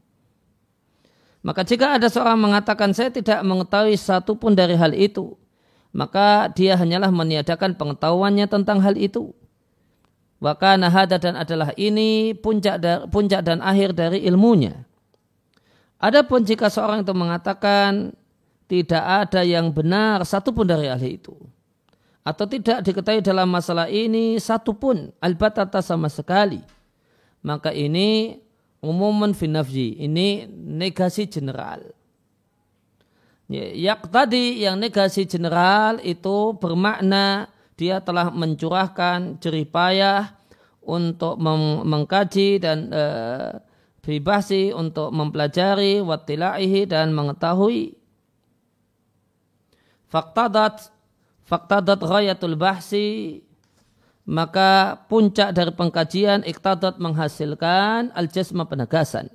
Maka 1.46 1.62
jika 1.62 2.02
ada 2.02 2.10
seorang 2.10 2.42
mengatakan 2.42 2.98
saya 2.98 3.14
tidak 3.14 3.46
mengetahui 3.46 3.94
satu 3.94 4.34
pun 4.34 4.58
dari 4.58 4.74
hal 4.74 4.90
itu, 4.98 5.38
maka 5.94 6.50
dia 6.50 6.74
hanyalah 6.74 7.14
meniadakan 7.14 7.78
pengetahuannya 7.78 8.50
tentang 8.50 8.82
hal 8.82 8.98
itu. 8.98 9.38
Wakana 10.44 10.92
hada 10.92 11.16
dan 11.16 11.40
adalah 11.40 11.72
ini 11.80 12.36
puncak, 12.36 12.84
puncak 13.08 13.48
dan 13.48 13.64
akhir 13.64 13.96
dari 13.96 14.28
ilmunya. 14.28 14.84
Adapun 16.04 16.44
jika 16.44 16.68
seorang 16.68 17.08
itu 17.08 17.16
mengatakan 17.16 18.12
tidak 18.68 19.00
ada 19.00 19.40
yang 19.48 19.72
benar 19.72 20.28
satupun 20.28 20.68
dari 20.68 20.92
ahli 20.92 21.16
itu. 21.16 21.32
Atau 22.28 22.44
tidak 22.52 22.84
diketahui 22.84 23.24
dalam 23.24 23.48
masalah 23.48 23.88
ini 23.88 24.36
satupun 24.36 25.16
albatata 25.24 25.80
sama 25.80 26.12
sekali. 26.12 26.60
Maka 27.40 27.72
ini 27.72 28.36
umuman 28.84 29.32
finafji. 29.32 29.96
Ini 30.04 30.52
negasi 30.52 31.24
general. 31.24 31.88
Ya, 33.52 33.96
tadi 33.96 34.60
yang 34.60 34.76
negasi 34.80 35.24
general 35.24 36.04
itu 36.04 36.56
bermakna 36.60 37.53
dia 37.74 38.02
telah 38.02 38.30
mencurahkan 38.30 39.42
jeripayah 39.42 40.38
untuk 40.84 41.40
mengkaji 41.84 42.60
dan 42.60 42.92
bibasi 44.04 44.76
untuk 44.76 45.16
mempelajari 45.16 46.04
wattilaihi 46.04 46.84
dan 46.92 47.16
mengetahui 47.16 47.96
faktadat 50.12 50.92
faktadat 51.48 52.04
ghayatul 52.04 52.60
bahsi 52.60 53.42
maka 54.28 55.04
puncak 55.08 55.56
dari 55.56 55.72
pengkajian 55.72 56.44
iktadat 56.44 57.00
menghasilkan 57.00 58.12
al-jasma 58.12 58.68
penegasan 58.68 59.32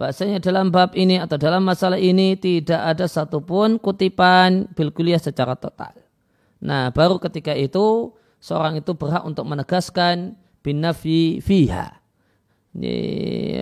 bahasanya 0.00 0.40
dalam 0.40 0.72
bab 0.72 0.96
ini 0.96 1.20
atau 1.20 1.36
dalam 1.36 1.60
masalah 1.60 2.00
ini 2.00 2.32
tidak 2.40 2.80
ada 2.96 3.04
satupun 3.04 3.76
kutipan 3.76 4.72
bil 4.72 4.96
kuliah 4.96 5.20
secara 5.20 5.52
total. 5.60 5.92
Nah, 6.60 6.92
baru 6.92 7.16
ketika 7.16 7.56
itu 7.56 8.12
seorang 8.40 8.80
itu 8.80 8.92
berhak 8.96 9.24
untuk 9.24 9.48
menegaskan 9.48 10.36
bin 10.60 10.84
nafi 10.84 11.40
fiha 11.40 12.00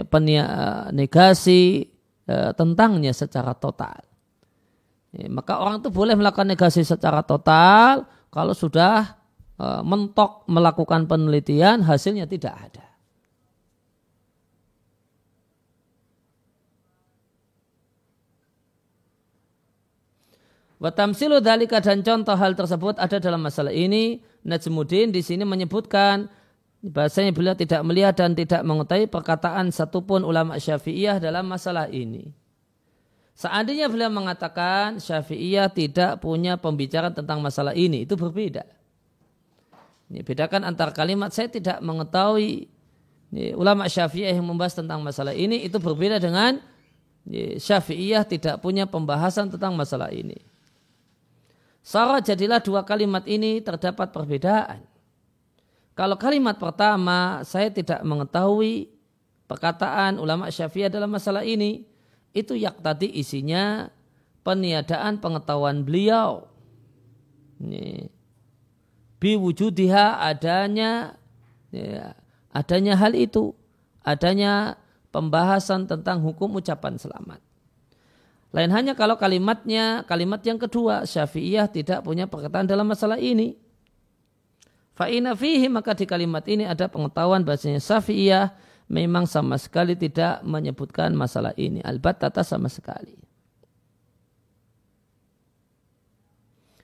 penia, 0.08 0.46
negasi 0.92 1.88
uh, 2.28 2.52
tentangnya 2.52 3.12
secara 3.16 3.56
total. 3.56 4.04
Ya, 5.16 5.26
maka 5.32 5.56
orang 5.56 5.80
itu 5.80 5.88
boleh 5.88 6.12
melakukan 6.12 6.44
negasi 6.44 6.84
secara 6.84 7.24
total 7.24 8.04
kalau 8.28 8.52
sudah 8.52 9.16
uh, 9.56 9.80
mentok 9.80 10.44
melakukan 10.44 11.08
penelitian 11.08 11.80
hasilnya 11.80 12.28
tidak 12.28 12.54
ada. 12.68 12.87
Watamsilu 20.78 21.42
dalika 21.42 21.82
dan 21.82 22.06
contoh 22.06 22.38
hal 22.38 22.54
tersebut 22.54 22.98
ada 23.02 23.18
dalam 23.18 23.42
masalah 23.42 23.74
ini. 23.74 24.22
Najmuddin 24.46 25.10
di 25.10 25.20
sini 25.26 25.42
menyebutkan 25.42 26.30
Bahasanya 26.78 27.34
beliau 27.34 27.58
tidak 27.58 27.82
melihat 27.82 28.14
dan 28.14 28.38
tidak 28.38 28.62
mengetahui 28.62 29.10
perkataan 29.10 29.74
satupun 29.74 30.22
ulama 30.22 30.62
syafi'iyah 30.62 31.18
dalam 31.18 31.50
masalah 31.50 31.90
ini. 31.90 32.30
Seandainya 33.34 33.90
beliau 33.90 34.06
mengatakan 34.14 35.02
syafi'iyah 35.02 35.74
tidak 35.74 36.22
punya 36.22 36.54
pembicaraan 36.54 37.10
tentang 37.10 37.42
masalah 37.42 37.74
ini, 37.74 38.06
itu 38.06 38.14
berbeda. 38.14 38.62
Ini 40.06 40.22
bedakan 40.22 40.70
antara 40.70 40.94
kalimat 40.94 41.34
saya 41.34 41.50
tidak 41.50 41.82
mengetahui 41.82 42.70
ini, 43.34 43.58
ulama 43.58 43.90
syafi'iyah 43.90 44.38
yang 44.38 44.46
membahas 44.46 44.78
tentang 44.78 45.02
masalah 45.02 45.34
ini, 45.34 45.66
itu 45.66 45.82
berbeda 45.82 46.22
dengan 46.22 46.62
syafi'iyah 47.58 48.22
tidak 48.22 48.62
punya 48.62 48.86
pembahasan 48.86 49.50
tentang 49.50 49.74
masalah 49.74 50.14
ini. 50.14 50.38
Sarah 51.88 52.20
jadilah 52.20 52.60
dua 52.60 52.84
kalimat 52.84 53.24
ini 53.24 53.64
terdapat 53.64 54.12
perbedaan. 54.12 54.84
Kalau 55.96 56.20
kalimat 56.20 56.60
pertama 56.60 57.40
saya 57.48 57.72
tidak 57.72 58.04
mengetahui 58.04 58.92
perkataan 59.48 60.20
ulama 60.20 60.52
syafi'iyah 60.52 60.92
dalam 60.92 61.08
masalah 61.08 61.48
ini, 61.48 61.88
itu 62.36 62.52
yak 62.60 62.84
tadi 62.84 63.08
isinya 63.08 63.88
peniadaan 64.44 65.16
pengetahuan 65.16 65.80
beliau. 65.80 66.44
Ini. 67.56 68.12
Biwujudiha 69.16 70.20
adanya 70.20 71.16
ya, 71.72 72.12
adanya 72.52 73.00
hal 73.00 73.16
itu, 73.16 73.56
adanya 74.04 74.76
pembahasan 75.08 75.88
tentang 75.88 76.20
hukum 76.20 76.52
ucapan 76.60 77.00
selamat. 77.00 77.47
Lain 78.48 78.72
hanya 78.72 78.96
kalau 78.96 79.20
kalimatnya, 79.20 80.08
kalimat 80.08 80.40
yang 80.40 80.56
kedua, 80.56 81.04
Syafi'iyah 81.04 81.68
tidak 81.68 82.00
punya 82.00 82.24
perkataan 82.24 82.64
dalam 82.64 82.88
masalah 82.88 83.20
ini. 83.20 83.60
Fa'ina 84.96 85.36
fihi 85.38 85.70
maka 85.70 85.94
di 85.94 86.08
kalimat 86.08 86.42
ini 86.50 86.66
ada 86.66 86.90
pengetahuan 86.90 87.46
bahasanya 87.46 87.78
Safiyah 87.78 88.50
memang 88.90 89.30
sama 89.30 89.54
sekali 89.54 89.94
tidak 89.94 90.42
menyebutkan 90.42 91.14
masalah 91.14 91.54
ini. 91.54 91.78
Al-Battata 91.84 92.42
sama 92.42 92.66
sekali. 92.66 93.14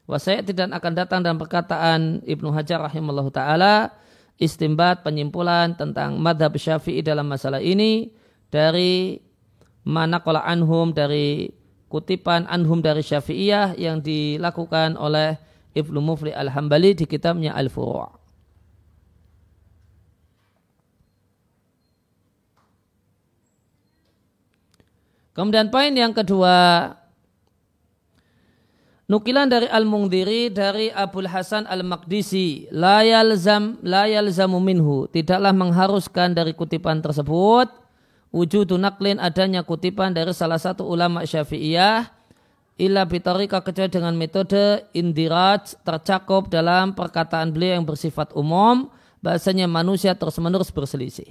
Wasayat 0.05 0.45
tidak 0.45 0.69
akan 0.69 0.93
datang 0.95 1.25
dalam 1.25 1.41
perkataan 1.41 2.21
Ibnu 2.29 2.53
Hajar 2.53 2.77
rahimallahu 2.87 3.33
taala 3.33 3.89
istimbat 4.37 5.01
penyimpulan 5.01 5.73
tentang 5.81 6.21
madhab 6.21 6.53
syafi'i 6.61 7.01
dalam 7.01 7.25
masalah 7.25 7.65
ini 7.65 8.13
dari 8.53 9.17
mana 9.85 10.25
kola 10.25 10.41
anhum 10.43 10.91
dari 10.97 11.53
kutipan 11.93 12.49
anhum 12.49 12.81
dari 12.81 13.05
syafi'iyah 13.05 13.77
yang 13.77 14.01
dilakukan 14.01 14.97
oleh 14.97 15.37
Ibnu 15.77 16.01
Mufli 16.01 16.33
Al-Hambali 16.33 16.97
di 16.97 17.05
kitabnya 17.05 17.53
Al-Furu' 17.55 18.25
Kemudian 25.35 25.67
poin 25.67 25.91
yang 25.91 26.15
kedua, 26.15 26.95
nukilan 29.11 29.51
dari 29.51 29.67
Al-Mungdiri 29.67 30.47
dari 30.55 30.95
Abul 30.95 31.27
Hasan 31.27 31.67
Al-Maqdisi, 31.67 32.71
la 32.71 33.03
yalzam 33.03 33.83
la 33.83 34.07
yalzamu 34.07 34.63
minhu, 34.63 35.11
tidaklah 35.11 35.51
mengharuskan 35.51 36.39
dari 36.39 36.55
kutipan 36.55 37.03
tersebut 37.03 37.67
wujudu 38.35 38.75
naklin 38.75 39.23
adanya 39.23 39.63
kutipan 39.63 40.11
dari 40.11 40.35
salah 40.35 40.59
satu 40.59 40.83
ulama 40.83 41.23
Syafi'iyah 41.23 42.11
illa 42.75 43.07
bitarika 43.07 43.63
kecuali 43.63 43.87
dengan 43.87 44.19
metode 44.19 44.91
indiraj 44.91 45.79
tercakup 45.87 46.51
dalam 46.51 46.91
perkataan 46.99 47.55
beliau 47.55 47.79
yang 47.79 47.87
bersifat 47.87 48.35
umum 48.35 48.91
bahasanya 49.23 49.71
manusia 49.71 50.19
terus 50.19 50.35
menerus 50.43 50.75
berselisih. 50.75 51.31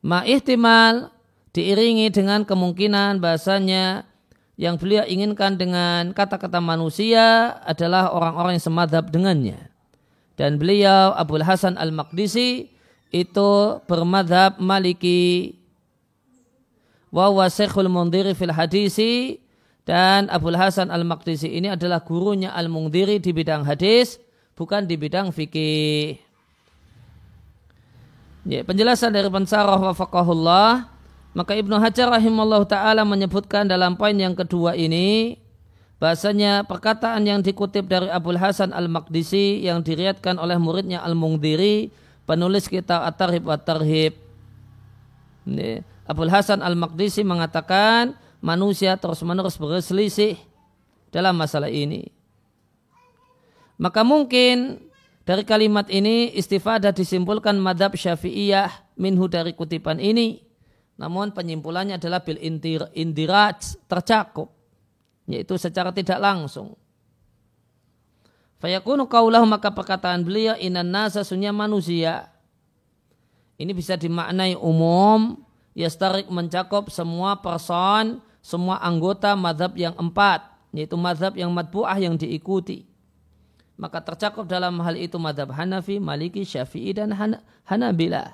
Ma 0.00 0.24
ihtimal 0.24 1.12
diiringi 1.52 2.08
dengan 2.08 2.48
kemungkinan 2.48 3.20
bahasanya 3.20 4.08
yang 4.56 4.80
beliau 4.80 5.04
inginkan 5.04 5.60
dengan 5.60 6.16
kata-kata 6.16 6.64
manusia 6.64 7.52
adalah 7.68 8.10
orang-orang 8.16 8.56
yang 8.56 8.64
semadhab 8.64 9.12
dengannya. 9.12 9.68
Dan 10.34 10.58
beliau 10.58 11.14
Abdul 11.14 11.46
Hasan 11.46 11.78
Al-Maqdisi 11.78 12.73
itu 13.14 13.78
bermadhab 13.86 14.58
maliki. 14.58 15.54
Wa 17.14 17.30
mundiri 17.86 18.34
fil 18.34 18.50
hadisi. 18.50 19.38
Dan 19.84 20.32
Abdul 20.32 20.56
Hasan 20.56 20.88
Al-Maqdisi 20.88 21.44
ini 21.44 21.68
adalah 21.68 22.00
gurunya 22.00 22.56
Al-Mungdiri 22.56 23.20
di 23.20 23.36
bidang 23.36 23.68
hadis, 23.68 24.16
bukan 24.56 24.88
di 24.88 24.96
bidang 24.96 25.28
fikih. 25.28 26.16
Ya, 28.48 28.64
penjelasan 28.64 29.12
dari 29.12 29.28
Pensarah 29.28 29.76
wa 29.76 29.92
faqahullah, 29.92 30.88
maka 31.36 31.52
Ibnu 31.52 31.76
Hajar 31.76 32.16
rahimahullah 32.16 32.64
ta'ala 32.64 33.04
menyebutkan 33.04 33.68
dalam 33.68 34.00
poin 34.00 34.16
yang 34.16 34.32
kedua 34.32 34.72
ini, 34.72 35.36
bahasanya 36.00 36.64
perkataan 36.64 37.28
yang 37.28 37.44
dikutip 37.44 37.84
dari 37.84 38.08
Abdul 38.08 38.40
Hasan 38.40 38.72
Al-Maqdisi 38.72 39.68
yang 39.68 39.84
diriatkan 39.84 40.40
oleh 40.40 40.56
muridnya 40.56 41.04
Al-Mungdiri, 41.04 41.92
penulis 42.24 42.68
kitab 42.68 43.04
At-Tarhib 43.04 43.44
wa 43.44 43.56
Tarhib. 43.56 44.16
Abdul 46.04 46.32
Hasan 46.32 46.60
Al-Maqdisi 46.64 47.24
mengatakan, 47.24 48.16
manusia 48.44 48.96
terus-menerus 49.00 49.56
berselisih 49.56 50.36
dalam 51.08 51.36
masalah 51.36 51.72
ini. 51.72 52.12
Maka 53.80 54.04
mungkin 54.04 54.84
dari 55.24 55.42
kalimat 55.48 55.88
ini 55.88 56.28
istifadah 56.36 56.92
disimpulkan 56.92 57.56
madhab 57.56 57.96
syafi'iyah 57.96 58.94
minhu 59.00 59.24
dari 59.26 59.56
kutipan 59.56 59.96
ini. 59.96 60.44
Namun 60.94 61.34
penyimpulannya 61.34 61.98
adalah 61.98 62.22
bil 62.22 62.38
indiraj 62.38 63.80
tercakup. 63.88 64.52
Yaitu 65.24 65.56
secara 65.56 65.90
tidak 65.90 66.20
langsung. 66.20 66.76
Fayakunu 68.64 69.04
kaulahu 69.04 69.44
maka 69.44 69.68
perkataan 69.68 70.24
beliau 70.24 70.56
inan 70.56 70.88
nasa 70.88 71.20
sunya 71.20 71.52
manusia. 71.52 72.32
Ini 73.60 73.76
bisa 73.76 74.00
dimaknai 74.00 74.56
umum. 74.56 75.36
Yastarik 75.76 76.32
mencakup 76.32 76.88
semua 76.88 77.36
person, 77.44 78.24
semua 78.40 78.80
anggota 78.80 79.36
madhab 79.36 79.76
yang 79.76 79.92
empat 80.00 80.48
yaitu 80.72 80.96
madhab 80.96 81.36
yang 81.36 81.52
matbu'ah 81.52 82.00
yang 82.00 82.16
diikuti. 82.16 82.88
Maka 83.76 84.00
tercakup 84.00 84.48
dalam 84.48 84.80
hal 84.80 84.96
itu 84.96 85.20
madhab 85.20 85.52
Hanafi, 85.52 86.00
Maliki, 86.00 86.48
Syafi'i, 86.48 86.96
dan 86.96 87.12
Han 87.12 87.44
Hanabila. 87.68 88.32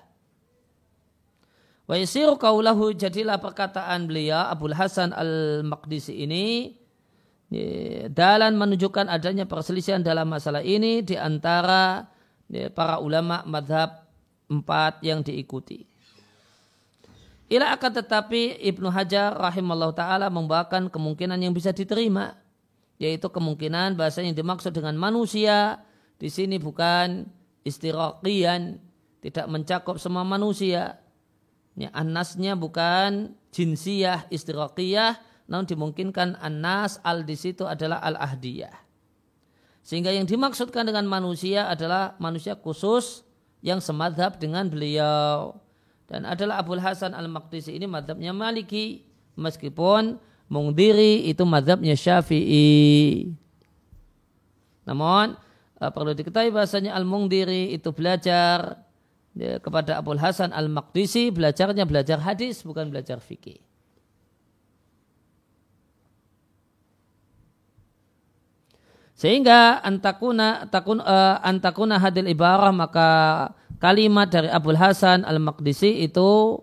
Wa 1.91 1.99
yasiru 1.99 2.39
kaulahu 2.39 2.95
jadilah 2.95 3.43
perkataan 3.43 4.07
beliau 4.07 4.47
Abdul 4.47 4.79
Hasan 4.79 5.11
al-Maqdisi 5.11 6.23
ini 6.23 6.79
dalam 8.15 8.55
menunjukkan 8.55 9.11
adanya 9.11 9.43
perselisihan 9.43 9.99
dalam 10.01 10.31
masalah 10.31 10.63
ini 10.63 11.03
di 11.03 11.19
antara 11.19 12.07
para 12.75 13.03
ulama 13.03 13.43
madhab 13.43 14.07
empat 14.47 15.03
yang 15.03 15.23
diikuti. 15.23 15.87
Ila 17.51 17.75
akan 17.75 17.93
tetapi 17.99 18.63
Ibnu 18.63 18.95
Hajar 18.95 19.35
rahimahullah 19.35 19.91
ta'ala 19.91 20.27
membawakan 20.31 20.87
kemungkinan 20.87 21.43
yang 21.43 21.51
bisa 21.51 21.75
diterima. 21.75 22.39
Yaitu 23.01 23.27
kemungkinan 23.27 23.99
bahasa 23.99 24.23
yang 24.23 24.37
dimaksud 24.37 24.71
dengan 24.71 24.95
manusia 24.95 25.83
di 26.21 26.29
sini 26.29 26.61
bukan 26.61 27.27
istiraqian, 27.65 28.77
tidak 29.25 29.47
mencakup 29.49 29.97
semua 29.97 30.23
manusia. 30.23 31.01
Ya, 31.75 31.89
anasnya 31.97 32.55
bukan 32.61 33.35
jinsiyah 33.57 34.29
istiraqiyah, 34.29 35.17
namun 35.51 35.67
dimungkinkan 35.67 36.39
anas 36.39 37.03
al 37.03 37.27
di 37.27 37.35
situ 37.35 37.67
adalah 37.67 37.99
al-ahdiyah. 38.07 38.73
Sehingga 39.83 40.15
yang 40.15 40.31
dimaksudkan 40.31 40.87
dengan 40.87 41.11
manusia 41.11 41.67
adalah 41.67 42.15
manusia 42.23 42.55
khusus 42.55 43.27
yang 43.59 43.83
semadhab 43.83 44.39
dengan 44.39 44.71
beliau 44.71 45.59
dan 46.07 46.23
adalah 46.23 46.63
Abdul 46.63 46.79
Hasan 46.79 47.13
Al-Maqdisi 47.19 47.75
ini 47.75 47.91
madhabnya 47.91 48.31
Maliki 48.31 49.03
meskipun 49.35 50.23
Mungdiri 50.51 51.31
itu 51.31 51.47
madhabnya 51.47 51.95
Syafi'i. 51.95 53.31
Namun 54.83 55.39
eh, 55.79 55.91
perlu 55.95 56.11
diketahui 56.11 56.51
bahasanya 56.51 56.99
Al-Mungdiri 56.99 57.71
itu 57.71 57.95
belajar 57.95 58.83
ya, 59.39 59.63
kepada 59.63 60.03
Abdul 60.03 60.19
Hasan 60.19 60.51
Al-Maqdisi 60.51 61.31
belajarnya 61.31 61.87
belajar 61.87 62.19
hadis 62.19 62.67
bukan 62.67 62.91
belajar 62.91 63.23
fikih. 63.23 63.63
Sehingga 69.21 69.85
antakuna 69.85 70.65
takun 70.73 70.97
uh, 71.05 71.37
antakuna 71.45 72.01
hadil 72.01 72.25
ibarah 72.25 72.73
maka 72.73 73.09
kalimat 73.77 74.33
dari 74.33 74.49
Abdul 74.49 74.81
Hasan 74.81 75.29
Al-Maqdisi 75.29 76.01
itu 76.09 76.57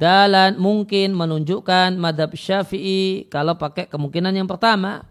dalam 0.00 0.56
mungkin 0.56 1.12
menunjukkan 1.12 2.00
madhab 2.00 2.32
syafi'i 2.32 3.28
kalau 3.28 3.60
pakai 3.60 3.92
kemungkinan 3.92 4.32
yang 4.40 4.48
pertama. 4.48 5.04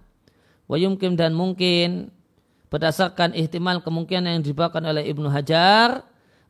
Wayumkim 0.65 1.13
dan 1.13 1.37
mungkin 1.37 2.09
berdasarkan 2.73 3.37
ihtimal 3.37 3.85
kemungkinan 3.85 4.41
yang 4.41 4.45
dibawakan 4.45 4.89
oleh 4.89 5.05
Ibnu 5.05 5.29
Hajar 5.29 6.01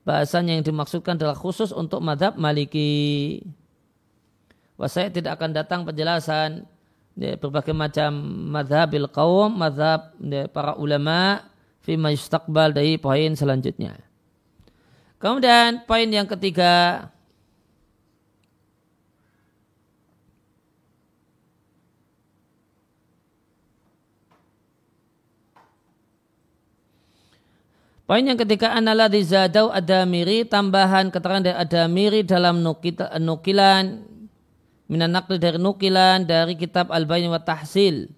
bahasanya 0.07 0.55
yang 0.55 0.63
dimaksudkan 0.63 1.19
adalah 1.19 1.35
khusus 1.35 1.75
untuk 1.75 1.99
madhab 1.99 2.39
maliki. 2.39 3.43
Wasaya 4.79 5.11
tidak 5.11 5.35
akan 5.35 5.51
datang 5.51 5.83
penjelasan 5.83 6.63
ya, 7.17 7.39
berbagai 7.39 7.73
macam 7.73 8.11
madhabil 8.51 9.07
kaum 9.09 9.53
madhab 9.55 10.13
ya, 10.19 10.45
para 10.51 10.75
ulama 10.77 11.45
fima 11.81 12.13
yustaqbal 12.13 12.75
dari 12.75 12.99
poin 12.99 13.33
selanjutnya. 13.33 13.97
Kemudian 15.19 15.83
poin 15.83 16.07
yang 16.07 16.27
ketiga. 16.27 17.07
Poin 28.09 28.25
yang 28.25 28.41
ketiga 28.41 28.73
adalah 28.73 29.05
di 29.05 29.21
zadau 29.21 29.69
ada 29.69 30.01
miri 30.01 30.41
tambahan 30.41 31.13
keterangan 31.13 31.45
dari 31.45 31.53
ada 31.53 31.85
miri 31.85 32.25
dalam 32.25 32.65
nukilan 32.65 34.01
minan 34.89 35.13
dari 35.37 35.61
nukilan 35.61 36.25
dari 36.25 36.57
kitab 36.57 36.89
al-bayin 36.89 37.29
wa 37.29 37.39
tahsil 37.39 38.09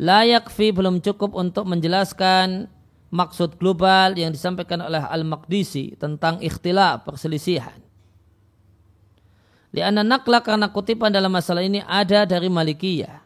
layak 0.00 0.48
fi 0.52 0.72
belum 0.72 1.00
cukup 1.04 1.36
untuk 1.36 1.68
menjelaskan 1.68 2.68
maksud 3.10 3.56
global 3.56 4.12
yang 4.14 4.30
disampaikan 4.30 4.84
oleh 4.84 5.00
Al-Maqdisi 5.00 5.96
tentang 5.96 6.36
ikhtilaf 6.44 7.08
perselisihan. 7.08 7.80
Lianna 9.72 10.04
nakla 10.04 10.40
karena 10.40 10.68
kutipan 10.72 11.12
dalam 11.12 11.32
masalah 11.32 11.64
ini 11.64 11.84
ada 11.84 12.24
dari 12.24 12.48
Malikiyah. 12.48 13.24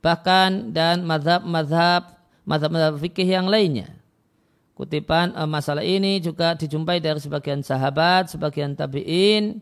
Bahkan 0.00 0.72
dan 0.72 1.04
madhab-madhab 1.04 2.16
madhab-madhab 2.48 3.00
fikih 3.00 3.28
yang 3.28 3.48
lainnya. 3.48 3.92
Kutipan 4.72 5.34
uh, 5.34 5.48
masalah 5.48 5.82
ini 5.82 6.22
juga 6.22 6.54
dijumpai 6.54 7.02
dari 7.02 7.18
sebagian 7.18 7.66
sahabat, 7.66 8.30
sebagian 8.30 8.78
tabi'in, 8.78 9.58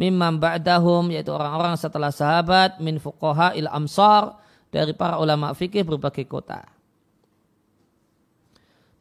mimman 0.00 0.40
ba'dahum, 0.40 1.12
yaitu 1.12 1.32
orang-orang 1.32 1.76
setelah 1.76 2.10
sahabat, 2.10 2.80
min 2.80 3.00
fuqaha 3.00 3.56
il 3.56 3.68
amsar, 3.68 4.38
dari 4.72 4.96
para 4.96 5.20
ulama 5.20 5.52
fikih 5.52 5.84
berbagai 5.84 6.24
kota 6.24 6.64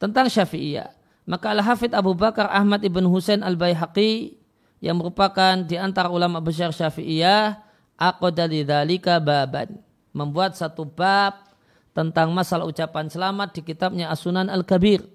tentang 0.01 0.25
Syafi'iyah. 0.25 0.97
Maka 1.30 1.54
Al-Hafidh 1.54 1.93
Abu 1.93 2.17
Bakar 2.17 2.49
Ahmad 2.49 2.82
ibn 2.82 3.06
Husain 3.06 3.45
Al-Baihaqi 3.45 4.34
yang 4.82 4.97
merupakan 4.97 5.62
di 5.62 5.77
antara 5.77 6.10
ulama 6.10 6.41
besar 6.41 6.73
Syafi'iyah 6.73 7.62
aqadali 8.01 8.65
dzalika 8.65 9.21
baban. 9.21 9.77
Membuat 10.12 10.58
satu 10.58 10.84
bab 10.84 11.54
tentang 11.93 12.34
masalah 12.34 12.65
ucapan 12.65 13.08
selamat 13.08 13.56
di 13.56 13.62
kitabnya 13.62 14.10
As-Sunan 14.10 14.49
Al-Kabir. 14.49 15.06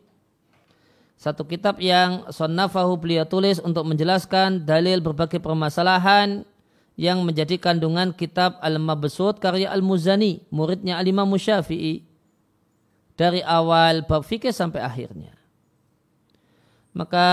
Satu 1.16 1.48
kitab 1.48 1.80
yang 1.80 2.28
sonnafahu 2.28 3.00
beliau 3.00 3.24
tulis 3.24 3.56
untuk 3.64 3.88
menjelaskan 3.88 4.68
dalil 4.68 5.00
berbagai 5.00 5.40
permasalahan 5.40 6.44
yang 6.96 7.24
menjadi 7.24 7.56
kandungan 7.56 8.12
kitab 8.12 8.60
Al-Mabsud 8.60 9.40
karya 9.40 9.72
Al-Muzani, 9.72 10.44
muridnya 10.52 11.00
Al-Imam 11.00 11.28
Syafi'i 11.36 12.04
dari 13.16 13.40
awal 13.44 14.04
bab 14.04 14.24
fikih 14.24 14.52
sampai 14.52 14.84
akhirnya. 14.84 15.32
Maka 16.96 17.28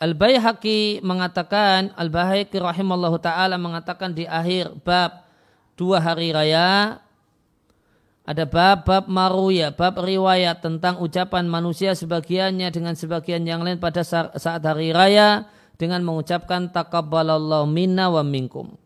Al-Baihaqi 0.00 1.00
mengatakan, 1.00 1.92
Al-Baihaqi 1.96 2.60
rahimallahu 2.60 3.16
ta'ala 3.20 3.56
mengatakan 3.56 4.12
di 4.12 4.28
akhir 4.28 4.76
bab 4.84 5.24
dua 5.76 6.00
hari 6.00 6.32
raya, 6.32 7.00
ada 8.24 8.48
bab-bab 8.48 9.04
maruya, 9.04 9.68
bab 9.68 10.00
riwayat 10.00 10.64
tentang 10.64 10.96
ucapan 10.96 11.44
manusia 11.44 11.92
sebagiannya 11.92 12.72
dengan 12.72 12.96
sebagian 12.96 13.44
yang 13.44 13.60
lain 13.60 13.76
pada 13.76 14.00
saat 14.04 14.64
hari 14.64 14.96
raya 14.96 15.44
dengan 15.76 16.00
mengucapkan 16.00 16.72
takabbalallahu 16.72 17.68
minna 17.68 18.08
wa 18.08 18.24
minkum. 18.24 18.80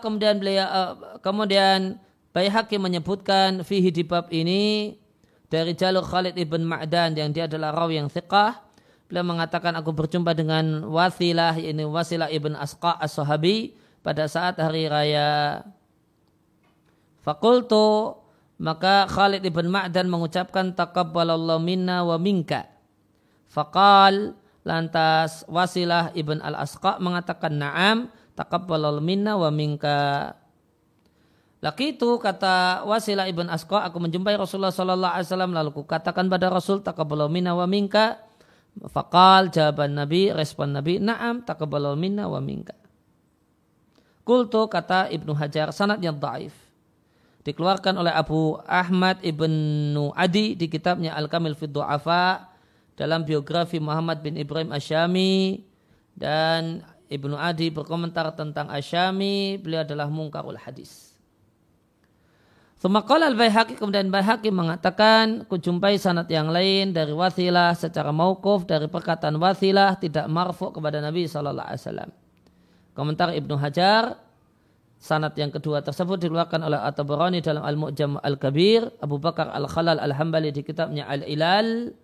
kemudian 0.00 0.40
beliau 0.40 0.66
eh, 0.66 0.92
kemudian 1.20 2.00
Baihaqi 2.30 2.78
menyebutkan 2.78 3.66
fihi 3.66 3.90
di 3.90 4.06
bab 4.06 4.30
ini 4.30 4.94
dari 5.50 5.74
jalur 5.74 6.06
Khalid 6.06 6.38
ibn 6.38 6.62
Ma'dan 6.62 7.18
yang 7.18 7.34
dia 7.34 7.50
adalah 7.50 7.74
rawi 7.74 7.98
yang 7.98 8.06
thiqah. 8.06 8.62
Beliau 9.10 9.26
mengatakan 9.26 9.74
aku 9.74 9.90
berjumpa 9.90 10.30
dengan 10.38 10.86
Wasilah 10.86 11.58
ini 11.58 11.82
Wasilah 11.82 12.30
ibn 12.30 12.54
Asqa 12.54 12.94
as-Sahabi 13.02 13.74
pada 14.06 14.30
saat 14.30 14.62
hari 14.62 14.86
raya. 14.86 15.66
Fakultu 17.20 18.16
maka 18.60 19.08
Khalid 19.08 19.40
ibn 19.44 19.72
Ma'dan 19.72 20.08
mengucapkan 20.12 20.76
takabbalallahu 20.76 21.64
minna 21.64 22.04
wa 22.04 22.20
minka. 22.20 22.68
Fakal 23.48 24.36
lantas 24.68 25.48
Wasilah 25.48 26.12
ibn 26.12 26.44
al-Asqa 26.44 27.00
mengatakan 27.00 27.56
na'am 27.56 28.12
takabbalallahu 28.36 29.00
minna 29.00 29.40
wa 29.40 29.48
minka. 29.48 30.36
Laki 31.60 31.96
itu 31.96 32.20
kata 32.20 32.84
Wasilah 32.88 33.28
ibn 33.28 33.48
Asqa, 33.48 33.84
aku 33.84 34.00
menjumpai 34.00 34.36
Rasulullah 34.36 34.72
Sallallahu 34.72 35.12
Alaihi 35.12 35.28
Wasallam 35.28 35.52
lalu 35.52 35.70
ku 35.76 35.82
katakan 35.84 36.28
pada 36.28 36.48
Rasul 36.48 36.80
takabalu 36.80 37.28
minna 37.28 37.56
wa 37.56 37.64
minka. 37.64 38.20
Fakal 38.92 39.52
jawaban 39.52 39.96
Nabi, 39.96 40.32
respon 40.32 40.72
Nabi, 40.72 41.00
naam 41.00 41.44
takabalu 41.44 41.96
minna 41.96 42.28
wa 42.28 42.40
minka. 42.44 42.76
Kultu 44.24 44.68
kata 44.68 45.08
Ibnu 45.12 45.32
Hajar 45.32 45.72
sanad 45.72 46.00
yang 46.04 46.16
daif. 46.16 46.54
Dikeluarkan 47.40 47.96
oleh 47.96 48.12
Abu 48.12 48.60
Ahmad 48.68 49.16
Ibnu 49.24 50.12
Adi 50.12 50.52
di 50.52 50.68
kitabnya 50.68 51.16
Al-Kamil 51.16 51.56
fi 51.56 51.64
Du'afa 51.64 52.52
dalam 53.00 53.24
biografi 53.24 53.80
Muhammad 53.80 54.20
bin 54.20 54.36
Ibrahim 54.36 54.76
Asyami 54.76 55.64
dan 56.12 56.84
Ibnu 57.08 57.40
Adi 57.40 57.72
berkomentar 57.72 58.28
tentang 58.36 58.68
Asyami 58.68 59.56
beliau 59.56 59.80
adalah 59.80 60.12
mungkarul 60.12 60.60
hadis. 60.60 61.10
Semakal 62.80 63.20
al-Bayhaqi 63.20 63.76
kemudian 63.76 64.08
Bayhaqi 64.08 64.48
mengatakan 64.48 65.44
kujumpai 65.48 66.00
sanat 66.00 66.28
yang 66.32 66.48
lain 66.48 66.96
dari 66.96 67.12
wasilah 67.12 67.76
secara 67.76 68.08
maukuf 68.08 68.64
dari 68.64 68.88
perkataan 68.88 69.36
wasilah 69.36 70.00
tidak 70.00 70.24
marfu 70.28 70.72
kepada 70.72 71.00
Nabi 71.00 71.28
Wasallam. 71.28 72.08
Komentar 72.96 73.32
Ibnu 73.32 73.56
Hajar 73.60 74.16
sanat 75.00 75.32
yang 75.40 75.48
kedua 75.48 75.80
tersebut 75.80 76.20
dikeluarkan 76.20 76.60
oleh 76.60 76.76
At-Tabarani 76.76 77.40
dalam 77.40 77.64
Al-Mu'jam 77.64 78.20
Al-Kabir, 78.20 78.84
Abu 79.00 79.16
Bakar 79.16 79.48
Al-Khalal 79.48 79.96
Al-Hambali 79.96 80.52
di 80.52 80.60
kitabnya 80.60 81.08
Al-Ilal, 81.08 81.96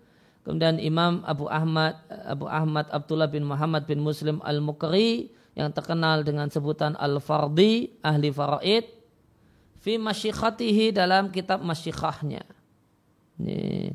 kemudian 0.48 0.80
Imam 0.80 1.20
Abu 1.28 1.44
Ahmad 1.52 2.00
Abu 2.08 2.48
Ahmad 2.48 2.88
Abdullah 2.88 3.28
bin 3.28 3.44
Muhammad 3.44 3.84
bin 3.84 4.00
Muslim 4.00 4.40
Al-Mukri 4.40 5.28
yang 5.52 5.76
terkenal 5.76 6.24
dengan 6.24 6.48
sebutan 6.48 6.96
Al-Fardi, 6.96 8.00
ahli 8.00 8.32
faraid, 8.32 8.88
fi 9.76 10.00
masyikhatihi 10.00 10.96
dalam 10.96 11.28
kitab 11.28 11.60
masyikhahnya. 11.60 12.48
Ini, 13.36 13.92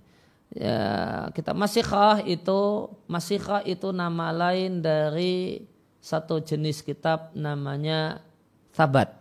ya, 0.54 0.78
kitab 1.34 1.58
masyikhah 1.58 2.22
itu 2.30 2.86
masyikhah 3.10 3.66
itu 3.66 3.90
nama 3.90 4.30
lain 4.30 4.86
dari 4.86 5.66
satu 5.98 6.38
jenis 6.38 6.86
kitab 6.86 7.34
namanya 7.34 8.22
sabat. 8.82 9.14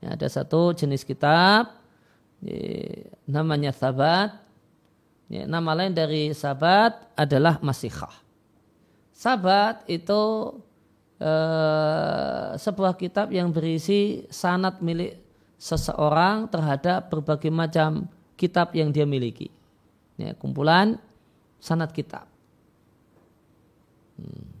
Ya, 0.00 0.16
ada 0.16 0.26
satu 0.32 0.72
jenis 0.72 1.04
kitab 1.04 1.76
ya, 2.40 3.04
namanya 3.28 3.76
sabat. 3.76 4.32
Ya, 5.28 5.44
nama 5.44 5.76
lain 5.76 5.92
dari 5.92 6.32
sabat 6.32 6.96
adalah 7.16 7.60
masyikhah. 7.60 8.12
Sabat 9.12 9.84
itu 9.88 10.56
eh, 11.20 12.56
sebuah 12.56 12.96
kitab 12.96 13.28
yang 13.32 13.52
berisi 13.52 14.24
sanat 14.32 14.80
milik 14.80 15.20
seseorang 15.60 16.48
terhadap 16.50 17.12
berbagai 17.12 17.52
macam 17.52 18.08
kitab 18.36 18.72
yang 18.76 18.90
dia 18.90 19.04
miliki. 19.04 19.48
Ya, 20.20 20.36
kumpulan 20.36 21.00
sanat 21.62 21.94
kitab. 21.96 22.26
Hmm. 24.18 24.52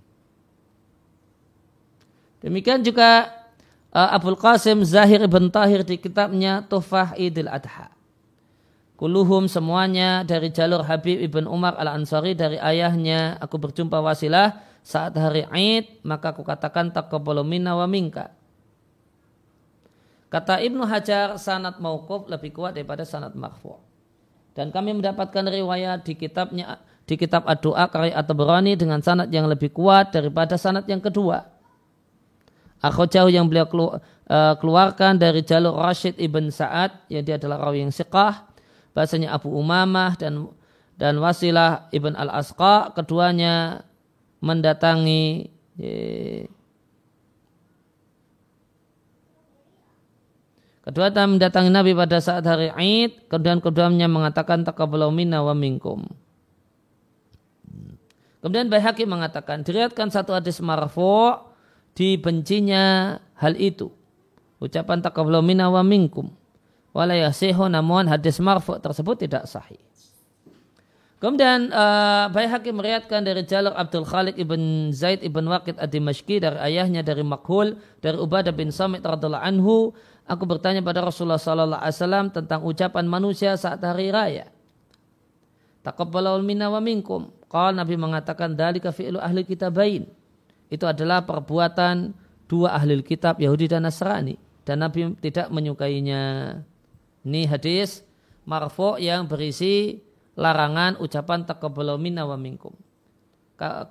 Demikian 2.40 2.80
juga 2.82 3.41
uh, 3.92 4.16
Abdul 4.16 4.40
Qasim 4.40 4.82
Zahir 4.82 5.22
ibn 5.22 5.52
Tahir 5.52 5.84
di 5.84 6.00
kitabnya 6.00 6.64
Tufah 6.66 7.14
Idul 7.14 7.48
Adha. 7.52 7.92
Kuluhum 8.96 9.50
semuanya 9.50 10.22
dari 10.22 10.50
jalur 10.54 10.86
Habib 10.86 11.18
ibn 11.18 11.44
Umar 11.46 11.74
al 11.76 12.00
Ansari 12.00 12.38
dari 12.38 12.56
ayahnya 12.56 13.36
aku 13.42 13.58
berjumpa 13.58 13.98
wasilah 13.98 14.62
saat 14.82 15.14
hari 15.18 15.42
Aid 15.50 16.02
maka 16.06 16.30
aku 16.30 16.46
katakan 16.46 16.94
taqabbalu 16.94 17.42
minna 17.42 17.74
wa 17.74 17.86
minka 17.90 18.30
Kata 20.32 20.64
Ibnu 20.64 20.88
Hajar 20.88 21.36
sanat 21.36 21.76
maukuf 21.76 22.24
lebih 22.24 22.56
kuat 22.56 22.72
daripada 22.72 23.04
sanat 23.04 23.36
marfu. 23.36 23.76
Dan 24.56 24.72
kami 24.72 24.96
mendapatkan 24.96 25.44
riwayat 25.44 26.08
di 26.08 26.16
kitabnya 26.16 26.80
di 27.04 27.20
kitab 27.20 27.44
Ad-Doa 27.44 27.84
karya 27.92 28.16
berani 28.32 28.72
dengan 28.72 29.04
sanat 29.04 29.28
yang 29.28 29.44
lebih 29.44 29.68
kuat 29.76 30.16
daripada 30.16 30.56
sanat 30.56 30.88
yang 30.88 31.04
kedua. 31.04 31.44
Jauh 32.82 33.30
yang 33.30 33.46
beliau 33.46 33.66
eh, 34.26 34.54
keluarkan 34.58 35.22
dari 35.22 35.46
jalur 35.46 35.78
Rashid 35.78 36.18
ibn 36.18 36.50
Sa'ad 36.50 37.06
yang 37.06 37.22
dia 37.22 37.38
adalah 37.38 37.70
rawi 37.70 37.86
yang 37.86 37.94
siqah 37.94 38.50
bahasanya 38.92 39.32
Abu 39.32 39.54
Umamah 39.54 40.18
dan 40.18 40.50
dan 40.98 41.16
Wasilah 41.18 41.88
ibn 41.94 42.12
al-Asqa 42.18 42.92
keduanya 42.92 43.86
mendatangi 44.42 45.48
Kedua 50.82 51.14
mendatangi 51.14 51.70
Nabi 51.70 51.94
pada 51.94 52.18
saat 52.18 52.42
hari 52.42 52.66
Aid, 52.74 53.30
kemudian 53.30 53.62
keduanya 53.62 54.10
mengatakan 54.10 54.66
taqabbalu 54.66 55.14
minna 55.14 55.38
wa 55.38 55.54
minkum. 55.54 56.10
Kemudian 58.42 58.66
Baihaqi 58.66 59.06
mengatakan, 59.06 59.62
diriatkan 59.62 60.10
satu 60.10 60.34
hadis 60.34 60.58
marfu 60.58 61.38
dibencinya 61.96 63.16
hal 63.38 63.56
itu. 63.58 63.92
Ucapan 64.62 65.02
taqabbalu 65.02 65.42
minna 65.42 65.68
wa 65.68 65.82
minkum. 65.82 66.30
Wala 66.92 67.16
yasihu 67.16 67.66
namun 67.66 68.06
hadis 68.06 68.38
marfu 68.38 68.76
tersebut 68.78 69.26
tidak 69.26 69.48
sahih. 69.48 69.80
Kemudian 71.22 71.70
uh, 71.70 72.26
Baihaqi 72.34 72.74
meriatkan 72.74 73.22
dari 73.22 73.46
jalur 73.46 73.70
Abdul 73.78 74.02
Khalik 74.02 74.34
ibn 74.34 74.90
Zaid 74.90 75.22
ibn 75.22 75.46
Waqid 75.46 75.78
ad-Dimashqi 75.78 76.42
dari 76.42 76.58
ayahnya 76.58 77.06
dari 77.06 77.22
Makhul 77.22 77.78
dari 78.02 78.18
Ubadah 78.18 78.50
bin 78.50 78.74
Samit 78.74 79.06
radhiallahu 79.06 79.38
anhu 79.38 79.94
Aku 80.22 80.46
bertanya 80.46 80.78
pada 80.84 81.02
Rasulullah 81.02 81.40
Sallallahu 81.40 81.82
Alaihi 81.82 81.98
Wasallam 81.98 82.26
tentang 82.30 82.62
ucapan 82.62 83.04
manusia 83.10 83.58
saat 83.58 83.82
hari 83.82 84.14
raya. 84.14 84.46
Taqabbalul 85.82 86.46
minna 86.46 86.70
wa 86.70 86.78
minkum. 86.78 87.34
Nabi 87.52 88.00
mengatakan 88.00 88.54
dari 88.54 88.80
fi'lu 88.80 89.18
ahli 89.18 89.44
kitabain. 89.44 90.06
Itu 90.72 90.88
adalah 90.88 91.28
perbuatan 91.28 92.16
dua 92.48 92.72
ahli 92.72 93.04
kitab 93.04 93.36
Yahudi 93.36 93.68
dan 93.68 93.84
Nasrani. 93.84 94.40
Dan 94.64 94.80
Nabi 94.80 95.12
tidak 95.20 95.52
menyukainya. 95.52 96.56
Ini 97.28 97.44
hadis 97.44 98.00
marfu 98.48 98.96
yang 98.96 99.28
berisi 99.28 100.00
larangan 100.32 100.96
ucapan 100.96 101.44
taqabbalu 101.44 102.00
minna 102.00 102.24
wa 102.24 102.40
minkum. 102.40 102.72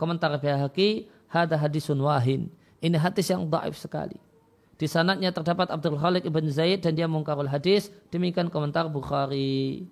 Komentar 0.02 0.34
Bihaqi, 0.42 1.06
hada 1.30 1.56
hadisun 1.56 2.02
wahin. 2.02 2.50
Ini 2.82 2.98
hadis 2.98 3.30
yang 3.30 3.46
daif 3.46 3.78
sekali. 3.78 4.18
Di 4.76 4.90
sanatnya 4.90 5.30
terdapat 5.30 5.70
Abdul 5.70 6.02
Khalik 6.02 6.26
ibn 6.26 6.50
Zaid 6.50 6.82
dan 6.82 6.98
dia 6.98 7.06
mungkarul 7.06 7.46
hadis. 7.46 7.94
Demikian 8.10 8.50
komentar 8.50 8.90
Bukhari. 8.90 9.86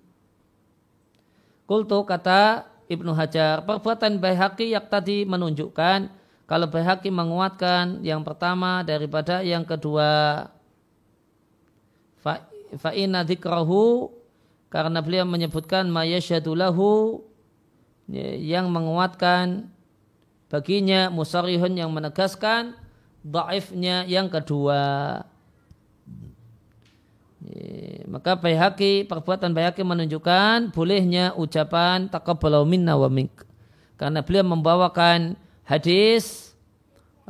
Kultu 1.70 2.02
kata 2.02 2.66
Ibnu 2.90 3.14
Hajar, 3.14 3.62
perbuatan 3.62 4.18
Baihaqi 4.18 4.74
yang 4.74 4.82
tadi 4.90 5.22
menunjukkan 5.22 6.19
kalau 6.50 6.66
Baihaqi 6.66 7.14
menguatkan 7.14 8.02
yang 8.02 8.26
pertama 8.26 8.82
daripada 8.82 9.38
yang 9.46 9.62
kedua. 9.62 10.50
Fa'ina 12.74 13.22
dzikrahu 13.22 14.10
karena 14.66 14.98
beliau 14.98 15.22
menyebutkan 15.26 15.86
mayasyadulahu 15.86 17.22
yang 18.42 18.66
menguatkan 18.66 19.70
baginya 20.50 21.06
musarihun 21.06 21.78
yang 21.78 21.90
menegaskan 21.94 22.74
daifnya 23.22 24.02
yang 24.10 24.26
kedua. 24.26 25.22
Maka 28.10 28.34
Bayhaqi, 28.34 29.06
perbuatan 29.06 29.54
Bayhaqi 29.54 29.86
menunjukkan 29.86 30.74
bolehnya 30.74 31.30
ucapan 31.38 32.10
taqabbalu 32.10 32.66
minna 32.66 32.98
wa 32.98 33.06
mink. 33.06 33.46
Karena 33.94 34.18
beliau 34.18 34.42
membawakan 34.42 35.38
hadis 35.70 36.50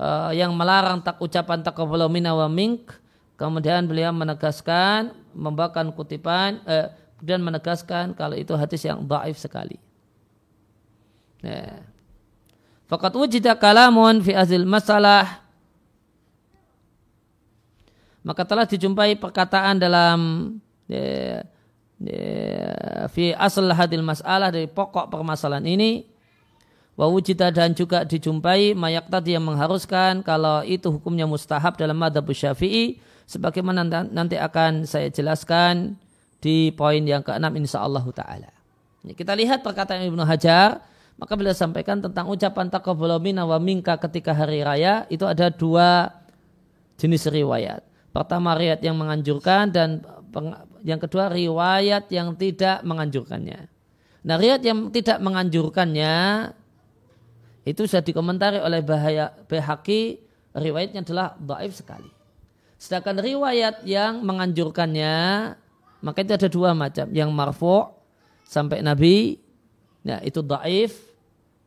uh, 0.00 0.32
yang 0.32 0.56
melarang 0.56 1.04
tak 1.04 1.20
ucapan 1.20 1.60
taqabbalu 1.60 2.08
minna 2.08 2.32
wa 2.32 2.48
mink. 2.48 2.96
Kemudian 3.36 3.84
beliau 3.84 4.12
menegaskan, 4.12 5.12
membawakan 5.36 5.92
kutipan, 5.92 6.60
uh, 6.64 6.88
dan 7.20 7.44
menegaskan 7.44 8.16
kalau 8.16 8.36
itu 8.36 8.56
hadis 8.56 8.80
yang 8.84 9.04
daif 9.04 9.36
sekali. 9.36 9.76
Nah. 11.44 11.84
Fakat 12.90 13.14
wujida 13.14 13.54
kalamun 13.54 14.18
fi 14.18 14.34
azil 14.34 14.66
masalah 14.66 15.46
maka 18.20 18.42
telah 18.44 18.66
dijumpai 18.68 19.16
perkataan 19.16 19.80
dalam 19.80 20.18
ya, 20.90 21.40
ya, 22.02 22.26
fi 23.08 23.32
asal 23.32 23.70
hadil 23.72 24.04
masalah 24.04 24.52
dari 24.52 24.68
pokok 24.68 25.08
permasalahan 25.08 25.64
ini 25.64 26.04
wa 27.00 27.08
wujida 27.08 27.48
dan 27.48 27.72
juga 27.72 28.04
dijumpai 28.04 28.76
mayak 28.76 29.08
tadi 29.08 29.32
yang 29.32 29.48
mengharuskan 29.48 30.20
kalau 30.20 30.60
itu 30.60 30.92
hukumnya 30.92 31.24
mustahab 31.24 31.80
dalam 31.80 31.96
madhab 31.96 32.28
syafi'i 32.28 33.00
sebagaimana 33.24 33.88
nanti 34.12 34.36
akan 34.36 34.84
saya 34.84 35.08
jelaskan 35.08 35.96
di 36.44 36.68
poin 36.76 37.00
yang 37.00 37.24
keenam 37.24 37.56
insyaallah 37.56 38.04
ta'ala. 38.12 38.52
Kita 39.16 39.32
lihat 39.32 39.64
perkataan 39.64 40.12
Ibnu 40.12 40.28
Hajar 40.28 40.84
maka 41.16 41.32
beliau 41.40 41.56
sampaikan 41.56 42.04
tentang 42.04 42.28
ucapan 42.28 42.68
taqabbal 42.68 43.16
wa 43.16 43.58
minka 43.60 43.96
ketika 43.96 44.36
hari 44.36 44.60
raya 44.60 45.08
itu 45.08 45.24
ada 45.24 45.48
dua 45.48 46.12
jenis 47.00 47.32
riwayat. 47.32 47.80
Pertama 48.12 48.52
riwayat 48.52 48.84
yang 48.84 49.00
menganjurkan 49.00 49.72
dan 49.72 50.04
yang 50.84 51.00
kedua 51.00 51.32
riwayat 51.32 52.12
yang 52.12 52.36
tidak 52.36 52.84
menganjurkannya. 52.84 53.72
Nah 54.20 54.36
riwayat 54.36 54.60
yang 54.68 54.92
tidak 54.92 55.16
menganjurkannya 55.24 56.16
itu 57.64 57.84
sudah 57.84 58.00
dikomentari 58.00 58.56
oleh 58.56 58.80
bahaya 58.80 59.32
Behaki 59.44 60.20
riwayatnya 60.56 61.04
adalah 61.04 61.36
daif 61.36 61.76
sekali. 61.76 62.08
Sedangkan 62.80 63.20
riwayat 63.20 63.84
yang 63.84 64.24
menganjurkannya, 64.24 65.16
maka 66.00 66.18
itu 66.24 66.32
ada 66.32 66.48
dua 66.48 66.72
macam. 66.72 67.06
Yang 67.12 67.30
marfu' 67.30 67.92
sampai 68.48 68.80
Nabi, 68.80 69.36
ya 70.00 70.18
itu 70.24 70.40
daif. 70.40 70.96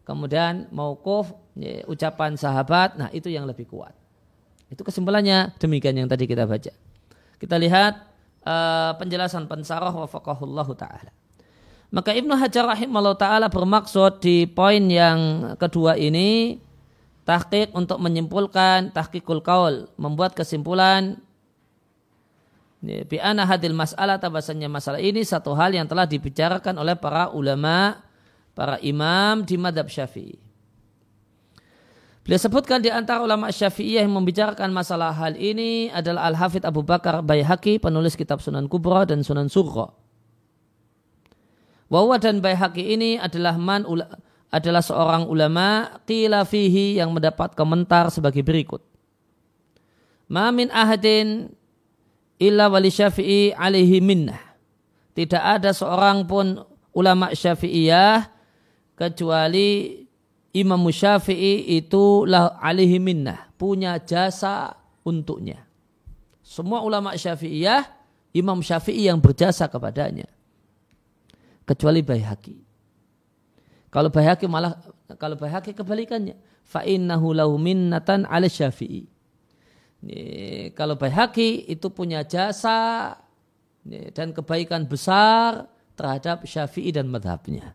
Kemudian 0.04 0.68
maukuf, 0.74 1.32
ya, 1.56 1.86
ucapan 1.88 2.36
sahabat, 2.36 3.00
nah 3.00 3.08
itu 3.16 3.32
yang 3.32 3.48
lebih 3.48 3.70
kuat. 3.72 3.96
Itu 4.68 4.84
kesimpulannya 4.84 5.56
demikian 5.62 5.96
yang 5.96 6.10
tadi 6.12 6.28
kita 6.28 6.44
baca. 6.44 6.74
Kita 7.40 7.56
lihat 7.56 7.94
uh, 8.44 8.92
penjelasan 9.00 9.48
pensarah 9.48 9.94
wafakahullahu 9.96 10.76
ta'ala. 10.76 11.23
Maka 11.94 12.10
Ibnu 12.10 12.34
Hajar 12.34 12.66
rahimahullah 12.66 13.14
ta'ala 13.22 13.48
bermaksud 13.54 14.18
di 14.18 14.50
poin 14.50 14.82
yang 14.90 15.54
kedua 15.62 15.94
ini 15.94 16.58
tahqiq 17.22 17.70
untuk 17.78 18.02
menyimpulkan 18.02 18.90
tahqiqul 18.90 19.46
kaul, 19.46 19.86
membuat 20.02 20.34
kesimpulan 20.34 21.22
bi 22.82 23.22
anna 23.22 23.46
hadil 23.46 23.78
masalah 23.78 24.18
tabasanya 24.18 24.68
masalah 24.68 24.98
ini 24.98 25.22
satu 25.22 25.54
hal 25.54 25.70
yang 25.70 25.86
telah 25.86 26.10
dibicarakan 26.10 26.82
oleh 26.82 26.98
para 26.98 27.30
ulama, 27.30 28.02
para 28.58 28.82
imam 28.82 29.46
di 29.46 29.54
madhab 29.62 29.86
syafi'i. 29.86 30.42
Beliau 32.26 32.42
sebutkan 32.42 32.82
di 32.82 32.90
antara 32.90 33.22
ulama 33.22 33.54
syafi'iyah 33.54 34.02
yang 34.02 34.18
membicarakan 34.18 34.74
masalah 34.74 35.14
hal 35.14 35.38
ini 35.38 35.94
adalah 35.94 36.26
Al-Hafidh 36.26 36.66
Abu 36.66 36.82
Bakar 36.82 37.22
Bayhaqi, 37.22 37.78
penulis 37.78 38.18
kitab 38.18 38.42
Sunan 38.42 38.66
Kubra 38.66 39.06
dan 39.06 39.22
Sunan 39.22 39.46
Surra. 39.46 40.03
Wawa 41.94 42.18
dan 42.18 42.42
Baihaqi 42.42 42.98
ini 42.98 43.22
adalah 43.22 43.54
man 43.54 43.86
adalah 44.50 44.82
seorang 44.82 45.30
ulama 45.30 46.02
qila 46.10 46.42
fihi 46.42 46.98
yang 46.98 47.14
mendapat 47.14 47.54
komentar 47.54 48.10
sebagai 48.10 48.42
berikut. 48.42 48.82
Ma 50.26 50.50
min 50.50 50.74
ahadin 50.74 51.54
illa 52.42 52.66
wali 52.66 52.90
syafi'i 52.90 53.54
alaihi 53.54 54.02
minnah. 54.02 54.42
Tidak 55.14 55.38
ada 55.38 55.70
seorang 55.70 56.26
pun 56.26 56.66
ulama 56.98 57.30
syafi'iyah 57.30 58.26
kecuali 58.98 60.02
Imam 60.58 60.82
Syafi'i 60.90 61.78
itu 61.78 62.26
lah 62.26 62.58
alaihi 62.58 62.98
minnah. 62.98 63.54
Punya 63.54 64.02
jasa 64.02 64.82
untuknya. 65.06 65.62
Semua 66.42 66.82
ulama 66.82 67.14
syafi'iyah 67.14 67.86
Imam 68.34 68.66
Syafi'i 68.66 69.06
yang 69.06 69.22
berjasa 69.22 69.70
kepadanya 69.70 70.26
kecuali 71.64 72.04
Baihaqi. 72.04 72.56
Kalau 73.94 74.10
Baihaqi 74.10 74.46
malah 74.50 74.78
kalau 75.22 75.38
Baihaqi 75.38 75.78
kebalikannya, 75.78 76.36
fa 76.66 76.82
innahu 76.82 77.32
lahu 77.36 77.56
minnatan 77.62 78.26
'ala 78.26 78.50
Syafi'i. 78.50 79.08
kalau 80.76 81.00
Baihaqi 81.00 81.64
itu 81.72 81.88
punya 81.88 82.28
jasa 82.28 83.16
dan 83.88 84.36
kebaikan 84.36 84.84
besar 84.84 85.68
terhadap 85.96 86.44
Syafi'i 86.44 86.92
dan 86.92 87.08
madhabnya. 87.08 87.72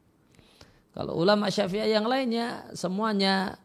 Kalau 0.93 1.17
ulama 1.17 1.49
Syafi'i 1.49 1.89
yang 1.89 2.05
lainnya 2.05 2.69
semuanya 2.77 3.57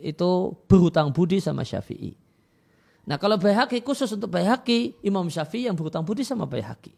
itu 0.00 0.56
berhutang 0.64 1.12
budi 1.12 1.44
sama 1.44 1.66
Syafi'i. 1.66 2.16
Nah 3.04 3.18
kalau 3.20 3.36
Baihaqi 3.36 3.82
khusus 3.84 4.08
untuk 4.14 4.32
Baihaqi, 4.32 5.02
Imam 5.04 5.28
Syafi'i 5.28 5.68
yang 5.68 5.76
berhutang 5.76 6.06
budi 6.06 6.24
sama 6.24 6.48
Baihaqi. 6.48 6.94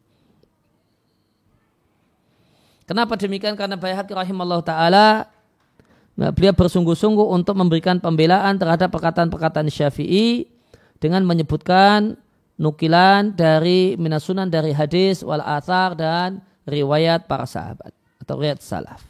Kenapa 2.84 3.16
demikian? 3.16 3.56
Karena 3.56 3.80
Bayhaqi 3.80 4.12
rahimahullah 4.12 4.60
ta'ala 4.60 5.08
nah, 6.20 6.30
beliau 6.30 6.52
bersungguh-sungguh 6.52 7.32
untuk 7.32 7.56
memberikan 7.56 7.96
pembelaan 7.96 8.60
terhadap 8.60 8.92
perkataan-perkataan 8.92 9.72
syafi'i 9.72 10.48
dengan 11.00 11.24
menyebutkan 11.24 12.20
nukilan 12.60 13.34
dari 13.34 13.96
minasunan 13.96 14.46
dari 14.46 14.76
hadis 14.76 15.24
wal 15.24 15.42
athar 15.42 15.96
dan 15.96 16.44
riwayat 16.68 17.24
para 17.24 17.48
sahabat 17.48 17.90
atau 18.20 18.34
riwayat 18.36 18.60
salaf. 18.60 19.02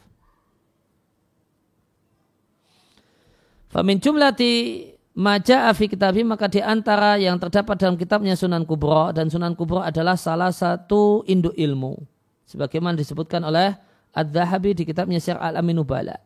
Famin 3.69 3.99
jumlati 3.99 4.87
Maja 5.15 5.71
fi 5.71 5.87
kitabhi 5.87 6.27
maka 6.27 6.51
di 6.51 6.59
antara 6.59 7.15
yang 7.15 7.39
terdapat 7.39 7.79
dalam 7.79 7.95
kitabnya 7.95 8.35
Sunan 8.35 8.67
Kubro 8.67 9.15
dan 9.15 9.31
Sunan 9.31 9.55
Kubro 9.55 9.79
adalah 9.79 10.19
salah 10.19 10.51
satu 10.51 11.23
induk 11.23 11.55
ilmu 11.55 12.14
sebagaimana 12.45 12.97
disebutkan 12.97 13.43
oleh 13.45 13.77
Ad-Dhahabi 14.15 14.77
di 14.77 14.83
kitabnya 14.87 15.19
Syar 15.19 15.43
Al-Aminubala. 15.43 16.17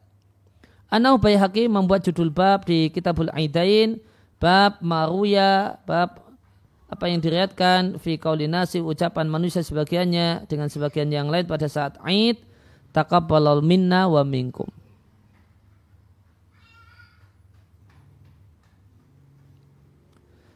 Anau 0.89 1.17
Bayhaqi 1.17 1.69
membuat 1.69 2.05
judul 2.05 2.33
bab 2.33 2.65
di 2.65 2.89
Kitabul 2.89 3.29
Aidain 3.33 4.01
bab 4.41 4.81
maruya 4.81 5.77
bab 5.85 6.29
apa 6.89 7.05
yang 7.05 7.21
diriatkan 7.21 8.01
fi 8.01 8.17
kaulinasi 8.17 8.81
ucapan 8.81 9.29
manusia 9.29 9.61
sebagiannya 9.61 10.49
dengan 10.49 10.73
sebagian 10.73 11.13
yang 11.13 11.29
lain 11.29 11.45
pada 11.45 11.69
saat 11.69 11.97
Aid 12.01 12.41
taqabbalal 12.89 13.61
minna 13.61 14.09
wa 14.09 14.25
minkum. 14.25 14.65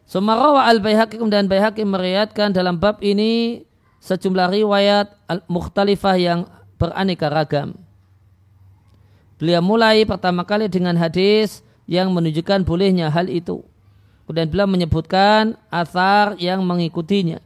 Sumarawa 0.10 0.70
al-Baihaqi 0.70 1.18
dan 1.30 1.50
Baihaqi 1.50 1.86
meriatkan 1.86 2.54
dalam 2.54 2.78
bab 2.78 3.02
ini 3.02 3.66
sejumlah 4.04 4.52
riwayat 4.52 5.16
mukhtalifah 5.48 6.16
yang 6.20 6.40
beraneka 6.76 7.32
ragam. 7.32 7.80
Beliau 9.40 9.64
mulai 9.64 10.04
pertama 10.04 10.44
kali 10.44 10.68
dengan 10.68 11.00
hadis 11.00 11.64
yang 11.88 12.12
menunjukkan 12.12 12.68
bolehnya 12.68 13.08
hal 13.08 13.32
itu. 13.32 13.64
Kemudian 14.28 14.48
beliau 14.52 14.68
menyebutkan 14.68 15.56
athar 15.72 16.36
yang 16.40 16.64
mengikutinya. 16.64 17.40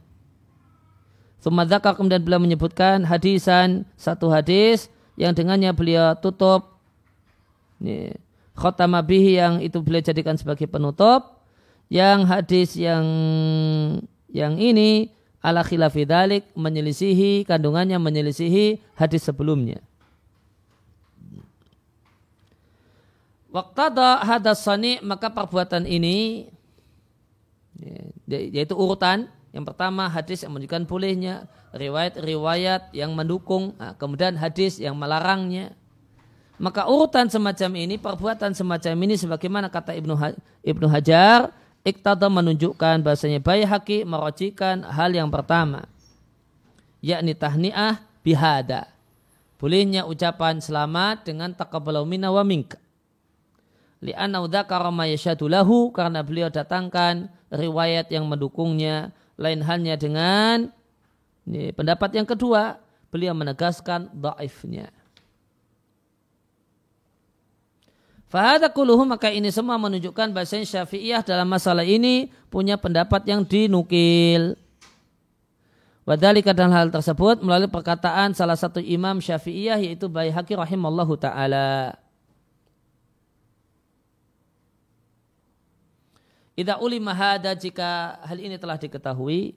Sumadakar 1.38 1.94
kemudian 1.94 2.22
beliau 2.22 2.42
menyebutkan 2.42 3.06
hadisan 3.06 3.86
satu 3.94 4.26
hadis 4.30 4.90
yang 5.14 5.34
dengannya 5.34 5.70
beliau 5.70 6.18
tutup 6.18 6.78
khotama 8.58 8.98
bihi 9.06 9.38
yang 9.38 9.62
itu 9.62 9.78
beliau 9.78 10.02
jadikan 10.02 10.34
sebagai 10.34 10.66
penutup 10.66 11.46
yang 11.86 12.26
hadis 12.26 12.74
yang 12.74 13.06
yang 14.30 14.58
ini 14.58 15.14
ala 15.38 15.62
khilafi 15.62 16.02
dalik 16.02 16.44
menyelisihi 16.58 17.46
kandungannya 17.46 17.98
menyelisihi 17.98 18.96
hadis 18.98 19.22
sebelumnya. 19.26 19.78
Waktada 23.48 24.20
hadas 24.22 24.60
sani 24.60 25.00
maka 25.00 25.32
perbuatan 25.32 25.88
ini 25.88 26.46
ya, 28.28 28.52
yaitu 28.52 28.76
urutan 28.76 29.32
yang 29.56 29.64
pertama 29.64 30.12
hadis 30.12 30.44
yang 30.44 30.52
menunjukkan 30.52 30.84
bolehnya, 30.84 31.48
riwayat-riwayat 31.72 32.92
yang 32.92 33.16
mendukung, 33.16 33.72
nah, 33.80 33.96
kemudian 33.96 34.36
hadis 34.36 34.76
yang 34.76 34.92
melarangnya. 34.92 35.72
Maka 36.60 36.84
urutan 36.84 37.32
semacam 37.32 37.70
ini, 37.80 37.96
perbuatan 37.96 38.52
semacam 38.52 38.92
ini 39.08 39.16
sebagaimana 39.16 39.72
kata 39.72 39.96
Ibnu 39.96 40.86
Hajar 40.90 41.48
Iktada 41.88 42.28
menunjukkan 42.28 43.00
bahasanya 43.00 43.40
haki 43.40 44.04
merojikan 44.04 44.84
hal 44.84 45.08
yang 45.08 45.32
pertama. 45.32 45.88
Yakni 47.00 47.32
tahniah 47.32 48.04
bihada. 48.20 48.92
Bolehnya 49.56 50.04
ucapan 50.04 50.60
selamat 50.60 51.24
dengan 51.24 51.56
taqabbalau 51.56 52.04
minna 52.04 52.28
wa 52.28 52.44
minka. 52.44 52.76
Li'anna 54.04 54.44
udhakara 54.44 54.92
ma 54.92 55.08
karena 55.08 56.20
beliau 56.20 56.52
datangkan 56.52 57.32
riwayat 57.48 58.12
yang 58.12 58.28
mendukungnya. 58.28 59.16
Lain 59.40 59.64
halnya 59.64 59.96
dengan 59.96 60.68
ini, 61.48 61.72
pendapat 61.72 62.12
yang 62.12 62.28
kedua, 62.28 62.76
beliau 63.08 63.32
menegaskan 63.32 64.12
daifnya. 64.12 64.92
Fahada 68.28 68.68
kuluhu 68.68 69.08
maka 69.08 69.32
ini 69.32 69.48
semua 69.48 69.80
menunjukkan 69.80 70.36
bahasa 70.36 70.60
syafi'iyah 70.60 71.24
dalam 71.24 71.48
masalah 71.48 71.80
ini 71.80 72.28
punya 72.52 72.76
pendapat 72.76 73.24
yang 73.24 73.40
dinukil. 73.40 74.52
Wadali 76.04 76.44
dalam 76.44 76.72
hal 76.72 76.92
tersebut 76.92 77.40
melalui 77.40 77.72
perkataan 77.72 78.36
salah 78.36 78.56
satu 78.56 78.84
imam 78.84 79.16
syafi'iyah 79.24 79.80
yaitu 79.80 80.12
Bayhaqi 80.12 80.60
rahimallahu 80.60 81.16
ta'ala. 81.16 81.96
Ida 86.52 86.76
ulima 86.84 87.16
hada 87.16 87.56
jika 87.56 88.20
hal 88.28 88.36
ini 88.44 88.60
telah 88.60 88.76
diketahui, 88.76 89.56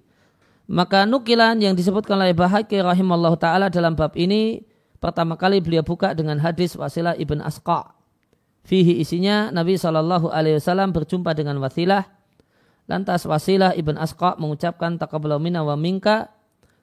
maka 0.72 1.04
nukilan 1.04 1.60
yang 1.60 1.76
disebutkan 1.76 2.16
oleh 2.16 2.32
Bahaki 2.32 2.80
rahimallahu 2.80 3.36
ta'ala 3.36 3.68
dalam 3.68 4.00
bab 4.00 4.16
ini, 4.16 4.64
pertama 5.04 5.36
kali 5.36 5.60
beliau 5.60 5.84
buka 5.84 6.16
dengan 6.16 6.40
hadis 6.40 6.78
wasilah 6.80 7.20
ibn 7.20 7.44
Asqa' 7.44 8.01
Fihi 8.62 9.02
isinya 9.02 9.50
Nabi 9.50 9.76
Shallallahu 9.76 10.30
Alaihi 10.30 10.62
Wasallam 10.62 10.94
berjumpa 10.94 11.34
dengan 11.34 11.58
Wasilah. 11.58 12.06
Lantas 12.86 13.26
Wasilah 13.26 13.74
ibn 13.74 13.98
Asqa 13.98 14.38
mengucapkan 14.38 15.02
takabbalu 15.02 15.50
minna 15.50 15.66
wa 15.66 15.74
minka. 15.74 16.30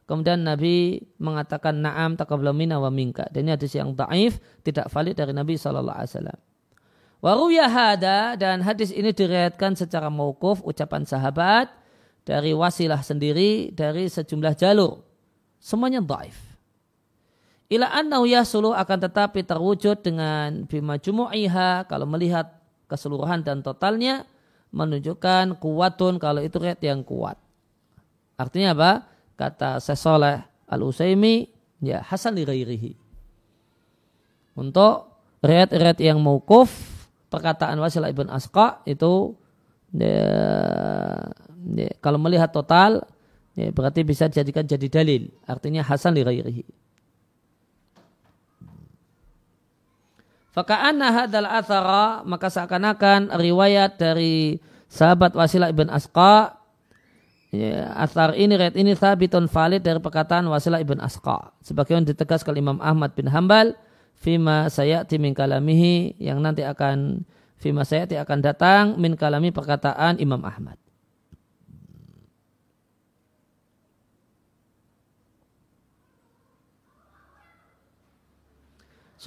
Kemudian 0.09 0.41
Nabi 0.41 1.05
mengatakan 1.21 1.79
na'am 1.85 2.17
takabbalu 2.17 2.67
minna 2.67 2.81
wa 2.83 2.89
minka. 2.89 3.29
Dan 3.31 3.47
ini 3.47 3.55
hadis 3.55 3.77
yang 3.77 3.95
taif 3.95 4.41
tidak 4.65 4.91
valid 4.91 5.15
dari 5.15 5.31
Nabi 5.37 5.55
Shallallahu 5.55 5.99
Alaihi 5.99 6.13
Wasallam. 6.17 6.39
Waruya 7.19 7.67
hada 7.67 8.39
dan 8.39 8.63
hadis 8.63 8.95
ini 8.95 9.11
diriatkan 9.11 9.75
secara 9.75 10.07
mauquf 10.07 10.63
ucapan 10.63 11.03
sahabat 11.03 11.67
dari 12.23 12.55
wasilah 12.55 13.03
sendiri 13.03 13.75
dari 13.75 14.07
sejumlah 14.07 14.55
jalur. 14.55 15.03
Semuanya 15.59 15.99
dhaif. 15.99 16.48
Ila 17.69 17.93
annahu 17.93 18.25
yasulu 18.25 18.73
akan 18.73 18.99
tetapi 19.05 19.45
terwujud 19.45 20.01
dengan 20.01 20.65
bima 20.65 20.97
jumu'iha 20.97 21.85
kalau 21.85 22.09
melihat 22.09 22.49
keseluruhan 22.89 23.45
dan 23.45 23.61
totalnya 23.61 24.25
menunjukkan 24.73 25.61
kuatun 25.61 26.17
kalau 26.17 26.41
itu 26.41 26.57
riat 26.57 26.81
yang 26.81 27.05
kuat. 27.05 27.37
Artinya 28.41 28.73
apa? 28.73 28.93
Kata 29.37 29.85
Sesoleh 29.85 30.41
Al-Usaimi 30.65 31.45
ya 31.85 32.01
Hasan 32.01 32.41
li 32.41 32.49
Untuk 34.57 34.95
riat-riat 35.45 36.01
yang 36.01 36.19
mauquf 36.25 36.73
perkataan 37.29 37.77
Wasilah 37.79 38.09
ibn 38.09 38.33
Asqa 38.33 38.81
itu 38.89 39.37
ya, 39.93 40.25
ya, 41.77 41.91
kalau 42.01 42.17
melihat 42.17 42.49
total 42.49 43.05
ya, 43.55 43.69
berarti 43.77 44.09
bisa 44.09 44.27
dijadikan 44.33 44.65
jadi 44.65 44.89
dalil. 44.89 45.29
Artinya 45.45 45.85
Hasan 45.85 46.17
li 46.17 46.25
Faka'anna 50.59 51.15
hadal 51.15 51.47
athara 51.47 52.27
maka 52.27 52.51
seakan-akan 52.51 53.31
riwayat 53.31 53.95
dari 53.95 54.59
sahabat 54.91 55.31
Wasilah 55.39 55.71
ibn 55.71 55.87
Asqa 55.87 56.59
ya, 57.55 57.95
athar 57.95 58.35
ini 58.35 58.59
red 58.59 58.75
ini 58.75 58.99
sabitun 58.99 59.47
valid 59.47 59.87
dari 59.87 60.03
perkataan 60.03 60.51
Wasilah 60.51 60.83
ibn 60.83 60.99
Asqa. 60.99 61.55
Sebagaimana 61.63 62.11
ditegaskan 62.11 62.59
Imam 62.59 62.83
Ahmad 62.83 63.15
bin 63.15 63.31
Hambal 63.31 63.79
fima 64.19 64.67
sayati 64.67 65.23
min 65.23 65.31
kalamihi 65.31 66.19
yang 66.19 66.43
nanti 66.43 66.67
akan 66.67 67.23
fima 67.55 67.87
sayati 67.87 68.19
akan 68.19 68.39
datang 68.43 68.85
min 68.99 69.15
kalami 69.15 69.55
perkataan 69.55 70.19
Imam 70.19 70.43
Ahmad 70.43 70.75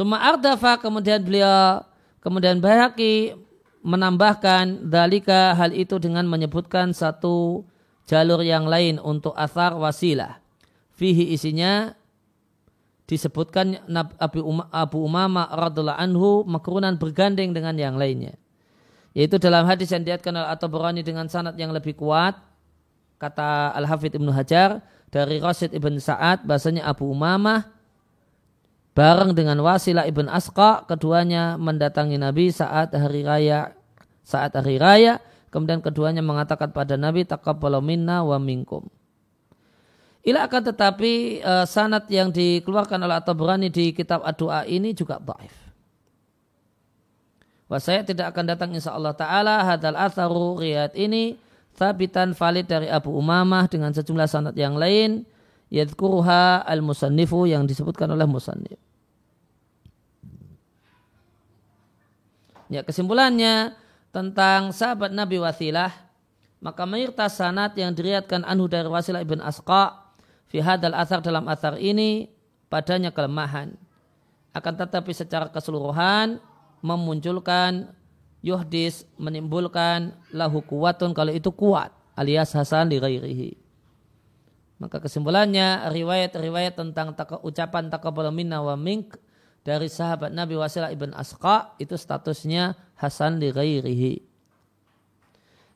Suma 0.02 0.18
ardafa 0.18 0.82
kemudian 0.82 1.22
beliau 1.22 1.86
kemudian 2.26 2.58
Bayhaqi 2.58 3.38
menambahkan 3.86 4.90
dalika 4.90 5.54
hal 5.54 5.78
itu 5.78 6.02
dengan 6.02 6.26
menyebutkan 6.26 6.90
satu 6.90 7.62
jalur 8.10 8.42
yang 8.42 8.66
lain 8.66 8.98
untuk 8.98 9.38
asar 9.38 9.78
wasilah. 9.78 10.42
Fihi 10.98 11.38
isinya 11.38 11.94
disebutkan 13.06 13.78
Abu, 14.18 14.42
Umama, 14.42 14.74
Abu 14.74 15.06
Umama 15.06 15.46
radhiallahu 15.54 16.02
anhu 16.02 16.30
makrunan 16.50 16.98
bergandeng 16.98 17.54
dengan 17.54 17.78
yang 17.78 17.94
lainnya. 17.94 18.34
Yaitu 19.14 19.38
dalam 19.38 19.70
hadis 19.70 19.94
yang 19.94 20.02
diatkan 20.02 20.34
atau 20.34 20.66
berani 20.66 21.06
dengan 21.06 21.30
sanad 21.30 21.54
yang 21.62 21.70
lebih 21.70 21.94
kuat 21.94 22.42
kata 23.22 23.78
Al-Hafidh 23.78 24.18
Ibnu 24.18 24.34
Hajar 24.34 24.82
dari 25.14 25.38
Rasid 25.38 25.78
Ibn 25.78 25.94
Sa'ad 26.02 26.42
bahasanya 26.42 26.90
Abu 26.90 27.06
Umamah 27.06 27.81
bareng 28.92 29.32
dengan 29.32 29.60
Wasilah 29.64 30.08
ibn 30.08 30.28
Asqa 30.28 30.84
keduanya 30.88 31.56
mendatangi 31.56 32.20
Nabi 32.20 32.52
saat 32.52 32.92
hari 32.92 33.24
raya 33.24 33.76
saat 34.24 34.56
hari 34.56 34.80
raya. 34.80 35.20
Kemudian 35.52 35.84
keduanya 35.84 36.24
mengatakan 36.24 36.72
pada 36.72 36.96
Nabi 36.96 37.28
taqabbalu 37.28 37.84
minna 37.84 38.24
wa 38.24 38.40
minkum. 38.40 38.88
Ila 40.24 40.48
akan 40.48 40.64
tetapi 40.72 41.44
uh, 41.44 41.66
sanat 41.68 42.08
yang 42.08 42.32
dikeluarkan 42.32 43.02
oleh 43.04 43.18
atau 43.20 43.34
berani 43.36 43.68
di 43.68 43.92
kitab 43.92 44.24
Ad-Du'a 44.24 44.70
ini 44.70 44.96
juga 44.96 45.20
dhaif. 45.20 45.52
Wasaya 47.68 48.06
tidak 48.06 48.32
akan 48.36 48.46
datang 48.48 48.70
insya 48.72 48.96
Allah 48.96 49.16
Ta'ala 49.16 49.64
hadal 49.64 49.98
atharu 49.98 50.60
riyad 50.60 50.96
ini 50.96 51.40
thabitan 51.76 52.36
valid 52.36 52.68
dari 52.68 52.88
Abu 52.92 53.16
Umamah 53.16 53.66
dengan 53.72 53.96
sejumlah 53.96 54.28
sanat 54.28 54.56
yang 54.60 54.76
lain 54.76 55.24
yadkuruha 55.72 56.68
al-musannifu 56.68 57.48
yang 57.48 57.64
disebutkan 57.64 58.12
oleh 58.12 58.28
musannif. 58.28 58.78
Ya 62.72 62.84
kesimpulannya 62.84 63.76
tentang 64.12 64.76
sahabat 64.76 65.12
Nabi 65.12 65.40
Wasilah 65.40 65.92
maka 66.62 66.86
mayoritas 66.86 67.40
sanat 67.40 67.74
yang 67.76 67.96
diriatkan 67.96 68.44
anhu 68.48 68.68
dari 68.68 68.88
Wasilah 68.88 69.24
ibn 69.24 69.40
Asqa 69.44 70.14
fi 70.52 70.60
hadal 70.60 70.96
asar 70.96 71.24
dalam 71.24 71.48
asar 71.48 71.80
ini 71.80 72.32
padanya 72.68 73.12
kelemahan 73.12 73.76
akan 74.52 74.74
tetapi 74.76 75.12
secara 75.16 75.48
keseluruhan 75.52 76.40
memunculkan 76.84 77.92
yuhdis 78.44 79.08
menimbulkan 79.16 80.16
lahu 80.36 80.60
kuwatun 80.64 81.16
kalau 81.16 81.32
itu 81.32 81.52
kuat 81.52 81.92
alias 82.16 82.52
hasan 82.52 82.92
ghairihi 82.92 83.61
maka 84.82 84.98
kesimpulannya 84.98 85.94
riwayat-riwayat 85.94 86.74
tentang 86.74 87.14
taka, 87.14 87.38
ucapan 87.46 87.94
taqabbal 87.94 88.34
minna 88.34 88.66
wa 88.66 88.74
mink 88.74 89.14
dari 89.62 89.86
sahabat 89.86 90.34
Nabi 90.34 90.58
Wasilah 90.58 90.90
ibn 90.90 91.14
Asqa 91.14 91.78
itu 91.78 91.94
statusnya 91.94 92.74
hasan 92.98 93.38
li 93.38 93.54
ghairihi. 93.54 94.26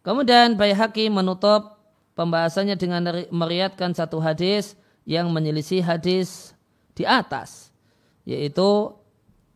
Kemudian 0.01 0.58
Baihaqi 0.58 1.14
menutup 1.14 1.78
pembahasannya 2.18 2.82
dengan 2.82 3.06
meriatkan 3.30 3.93
satu 3.93 4.18
hadis 4.18 4.74
yang 5.06 5.30
menyelisih 5.30 5.86
hadis 5.86 6.58
di 6.97 7.06
atas 7.06 7.70
yaitu 8.26 8.89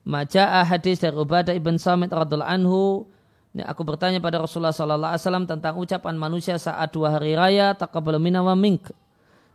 Maja'ah 0.06 0.62
hadis 0.62 1.02
dari 1.02 1.18
Ubadah 1.18 1.58
ibn 1.58 1.82
Samit 1.82 2.14
radhiallahu 2.14 2.54
anhu 2.54 3.10
ini 3.58 3.66
aku 3.66 3.82
bertanya 3.82 4.22
pada 4.22 4.38
Rasulullah 4.38 4.74
sallallahu 4.74 5.10
alaihi 5.10 5.26
wasallam 5.26 5.46
tentang 5.50 5.74
ucapan 5.82 6.14
manusia 6.14 6.62
saat 6.62 6.94
dua 6.94 7.18
hari 7.18 7.34
raya 7.34 7.74
taqabbal 7.74 8.22
minna 8.22 8.46
wa 8.46 8.54
mink 8.54 8.94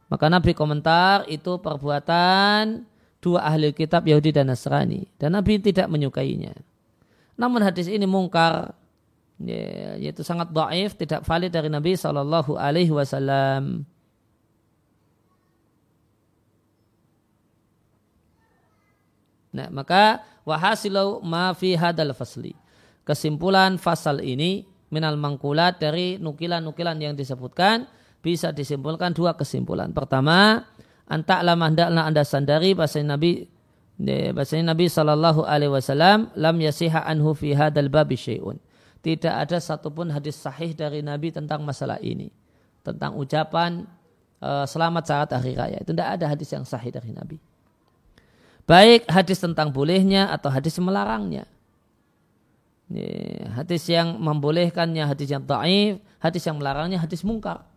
maka 0.09 0.29
Nabi 0.29 0.53
komentar 0.53 1.25
itu 1.27 1.57
perbuatan 1.59 2.85
dua 3.25 3.41
ahli 3.49 3.73
kitab 3.73 4.05
Yahudi 4.05 4.37
dan 4.37 4.53
Nasrani. 4.53 5.09
Dan 5.17 5.33
Nabi 5.33 5.57
tidak 5.57 5.89
menyukainya. 5.89 6.53
Namun 7.35 7.65
hadis 7.65 7.89
ini 7.89 8.05
mungkar, 8.05 8.77
ya, 9.41 9.97
yaitu 9.97 10.21
sangat 10.21 10.53
daif, 10.53 10.95
tidak 10.95 11.25
valid 11.25 11.51
dari 11.51 11.73
Nabi 11.73 11.97
Shallallahu 11.97 12.55
Alaihi 12.61 12.93
Wasallam. 12.93 13.89
Nah, 19.55 19.71
maka 19.71 20.21
wahasilau 20.43 21.23
ma 21.23 21.55
fi 21.55 21.79
hadal 21.79 22.11
fasli. 22.13 22.53
Kesimpulan 23.07 23.79
fasal 23.79 24.19
ini 24.21 24.67
minal 24.91 25.15
mangkulat 25.15 25.79
dari 25.79 26.19
nukilan-nukilan 26.19 26.97
yang 26.99 27.15
disebutkan 27.15 27.87
bisa 28.25 28.49
disimpulkan 28.57 29.13
dua 29.13 29.37
kesimpulan. 29.37 29.93
Pertama, 29.93 30.65
antak 31.05 31.45
lama 31.45 31.69
hendaklah 31.69 32.09
anda 32.09 32.25
sandari 32.25 32.73
bahasa 32.73 33.05
Nabi 33.05 33.45
bahasa 34.33 34.57
Nabi 34.59 34.89
Shallallahu 34.89 35.45
Alaihi 35.45 35.71
Wasallam 35.71 36.33
lam 36.35 36.57
yasiha 36.57 37.05
anhu 37.05 37.37
fi 37.37 37.53
hadal 37.53 37.93
babi 37.93 38.17
syai'un. 38.17 38.57
Tidak 39.05 39.29
ada 39.29 39.61
satupun 39.61 40.09
hadis 40.09 40.41
sahih 40.41 40.73
dari 40.73 41.05
Nabi 41.05 41.29
tentang 41.29 41.61
masalah 41.61 42.01
ini, 42.01 42.33
tentang 42.81 43.21
ucapan 43.21 43.85
uh, 44.41 44.65
selamat 44.65 45.05
saat 45.05 45.29
hari 45.37 45.53
raya. 45.53 45.85
Itu 45.85 45.93
tidak 45.93 46.09
ada 46.17 46.25
hadis 46.33 46.49
yang 46.49 46.65
sahih 46.65 46.89
dari 46.89 47.13
Nabi. 47.13 47.37
Baik 48.65 49.05
hadis 49.13 49.45
tentang 49.45 49.69
bolehnya 49.69 50.33
atau 50.33 50.49
hadis 50.49 50.73
melarangnya. 50.81 51.45
Hadis 53.53 53.85
yang 53.93 54.17
membolehkannya 54.17 55.05
hadis 55.05 55.29
yang 55.29 55.45
taif, 55.45 56.01
hadis 56.17 56.43
yang 56.49 56.57
melarangnya 56.57 56.97
hadis 56.97 57.21
mungkar. 57.21 57.74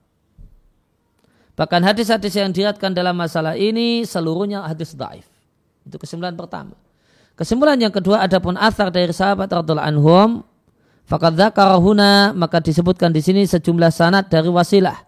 Bahkan 1.57 1.81
hadis-hadis 1.81 2.37
yang 2.37 2.53
diriatkan 2.53 2.93
dalam 2.93 3.17
masalah 3.17 3.57
ini 3.57 4.05
seluruhnya 4.05 4.61
hadis 4.61 4.93
daif. 4.93 5.25
Itu 5.81 5.97
kesimpulan 5.97 6.37
pertama. 6.37 6.77
Kesimpulan 7.33 7.81
yang 7.81 7.89
kedua 7.89 8.21
adapun 8.21 8.53
athar 8.61 8.93
dari 8.93 9.09
sahabat 9.09 9.49
radhiallahu 9.49 9.89
anhum 9.89 10.29
fakat 11.09 11.33
maka 12.37 12.57
disebutkan 12.61 13.09
di 13.09 13.25
sini 13.25 13.41
sejumlah 13.49 13.89
sanad 13.89 14.29
dari 14.29 14.53
wasilah 14.53 15.01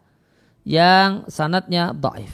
yang 0.65 1.29
sanatnya 1.29 1.93
daif. 1.93 2.33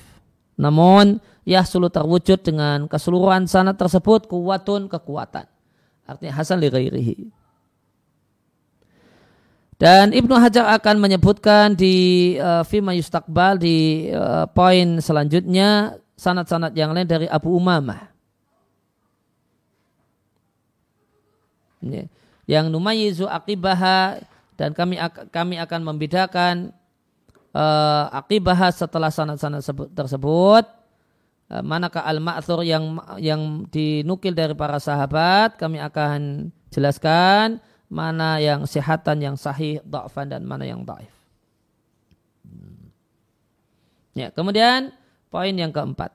Namun 0.55 1.19
ya 1.43 1.67
sulit 1.67 1.91
terwujud 1.91 2.39
dengan 2.39 2.87
keseluruhan 2.87 3.51
sanad 3.51 3.75
tersebut 3.75 4.31
kuwatun 4.31 4.87
kekuatan. 4.87 5.43
Artinya 6.07 6.33
hasan 6.39 6.63
li 6.63 6.71
ghairihi. 6.71 7.15
Dan 9.75 10.15
Ibnu 10.15 10.39
Hajar 10.39 10.71
akan 10.79 11.03
menyebutkan 11.03 11.75
di 11.75 12.35
uh, 12.39 12.63
Fima 12.63 12.95
Yustakbal 12.95 13.59
di 13.59 14.07
uh, 14.07 14.47
poin 14.47 15.03
selanjutnya 15.03 15.99
sanat-sanat 16.15 16.71
yang 16.79 16.95
lain 16.95 17.03
dari 17.03 17.27
Abu 17.27 17.51
Umamah. 17.51 18.07
Yang 22.47 22.65
numayizu 22.71 23.27
akibaha 23.27 24.23
dan 24.55 24.71
kami 24.71 24.95
kami 25.29 25.59
akan 25.59 25.81
membedakan 25.83 26.71
uh, 27.51 28.07
akibaha 28.15 28.71
setelah 28.71 29.11
sanat-sanat 29.11 29.59
tersebut. 29.91 30.63
Uh, 31.51 31.61
manakah 31.61 32.07
al-ma'thur 32.07 32.63
yang 32.63 32.95
yang 33.19 33.67
dinukil 33.67 34.31
dari 34.31 34.55
para 34.55 34.79
sahabat? 34.79 35.59
Kami 35.59 35.83
akan 35.83 36.47
jelaskan 36.71 37.59
mana 37.95 38.43
yang 38.43 38.67
sehatan 38.67 39.23
yang 39.23 39.35
sahih, 39.39 39.79
da'fan 39.87 40.27
dan 40.27 40.43
mana 40.43 40.67
yang 40.67 40.83
daif. 40.83 41.15
Ya, 44.11 44.35
kemudian 44.35 44.91
poin 45.31 45.55
yang 45.55 45.71
keempat. 45.71 46.11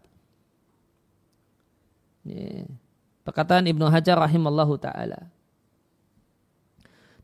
Ya, 2.29 2.69
perkataan 3.25 3.65
Ibnu 3.65 3.89
Hajar 3.89 4.21
rahimallahu 4.21 4.77
taala. 4.77 5.25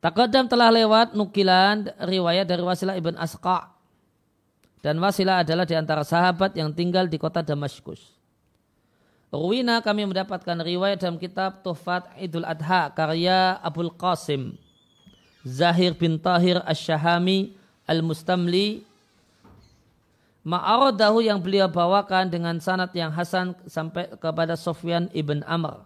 Takadam 0.00 0.48
telah 0.48 0.72
lewat 0.72 1.12
nukilan 1.12 1.92
riwayat 2.00 2.48
dari 2.48 2.64
Wasilah 2.64 2.96
ibn 2.96 3.16
Asqa. 3.20 3.76
Dan 4.80 5.00
Wasilah 5.00 5.44
adalah 5.44 5.68
di 5.68 5.76
antara 5.76 6.00
sahabat 6.00 6.56
yang 6.56 6.72
tinggal 6.72 7.08
di 7.08 7.20
kota 7.20 7.44
Damaskus. 7.44 8.15
Ruwina 9.36 9.84
kami 9.84 10.08
mendapatkan 10.08 10.56
riwayat 10.64 11.04
dalam 11.04 11.20
kitab 11.20 11.60
Tuhfat 11.60 12.08
Idul 12.16 12.48
Adha 12.48 12.88
karya 12.96 13.60
Abul 13.60 13.92
Qasim 13.92 14.56
Zahir 15.44 15.92
bin 15.92 16.16
Tahir 16.16 16.64
Ash-Shahami 16.64 17.52
Al-Mustamli 17.84 18.82
Ma'aradahu 20.46 21.26
yang 21.26 21.42
beliau 21.42 21.66
bawakan 21.66 22.30
dengan 22.30 22.56
sanat 22.62 22.94
yang 22.94 23.10
hasan 23.10 23.58
sampai 23.66 24.14
kepada 24.14 24.54
Sofyan 24.54 25.10
ibn 25.10 25.42
Amr. 25.42 25.82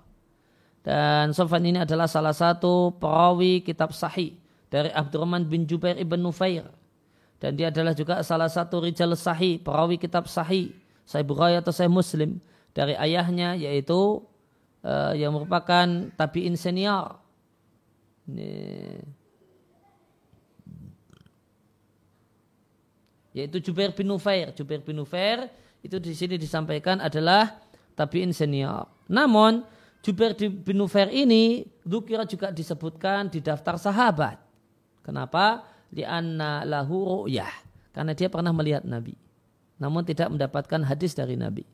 Dan 0.85 1.33
Sofyan 1.33 1.65
ini 1.65 1.79
adalah 1.81 2.05
salah 2.05 2.37
satu 2.37 2.93
perawi 3.01 3.65
kitab 3.65 3.97
sahih 3.97 4.37
dari 4.69 4.93
Abdurrahman 4.93 5.49
bin 5.49 5.65
Jubair 5.65 5.97
ibn 5.97 6.21
Nufair. 6.21 6.69
Dan 7.41 7.57
dia 7.57 7.73
adalah 7.73 7.97
juga 7.97 8.21
salah 8.21 8.53
satu 8.53 8.85
rijal 8.85 9.17
sahih, 9.17 9.57
perawi 9.57 9.97
kitab 9.97 10.29
sahih, 10.29 10.77
Sahih 11.09 11.25
Bukhari 11.25 11.57
atau 11.57 11.73
Sahih 11.73 11.91
Muslim 11.91 12.37
dari 12.71 12.95
ayahnya 12.95 13.59
yaitu 13.59 14.23
uh, 14.85 15.13
yang 15.17 15.35
merupakan 15.35 15.87
tabiin 16.15 16.55
senior. 16.55 17.19
Ini. 18.31 18.53
Yaitu 23.31 23.63
Jubair 23.63 23.95
bin 23.95 24.11
Nufair. 24.11 24.51
Jubair 24.55 24.83
bin 24.83 24.99
Nufair 24.99 25.51
itu 25.81 25.97
di 26.03 26.13
sini 26.13 26.35
disampaikan 26.37 26.99
adalah 26.99 27.63
tabiin 27.95 28.35
senior. 28.35 28.91
Namun 29.07 29.63
Jubair 30.01 30.35
bin 30.39 30.77
Nufair 30.81 31.13
ini 31.13 31.69
Dukira 31.85 32.25
juga 32.25 32.51
disebutkan 32.51 33.31
di 33.31 33.43
daftar 33.43 33.77
sahabat. 33.79 34.39
Kenapa? 35.03 35.67
Di 35.91 36.07
anna 36.07 36.63
lahu 36.63 37.27
ru'yah. 37.27 37.51
Karena 37.91 38.15
dia 38.15 38.31
pernah 38.31 38.55
melihat 38.55 38.87
Nabi. 38.87 39.19
Namun 39.81 40.07
tidak 40.07 40.31
mendapatkan 40.31 40.87
hadis 40.87 41.19
dari 41.19 41.35
Nabi. 41.35 41.67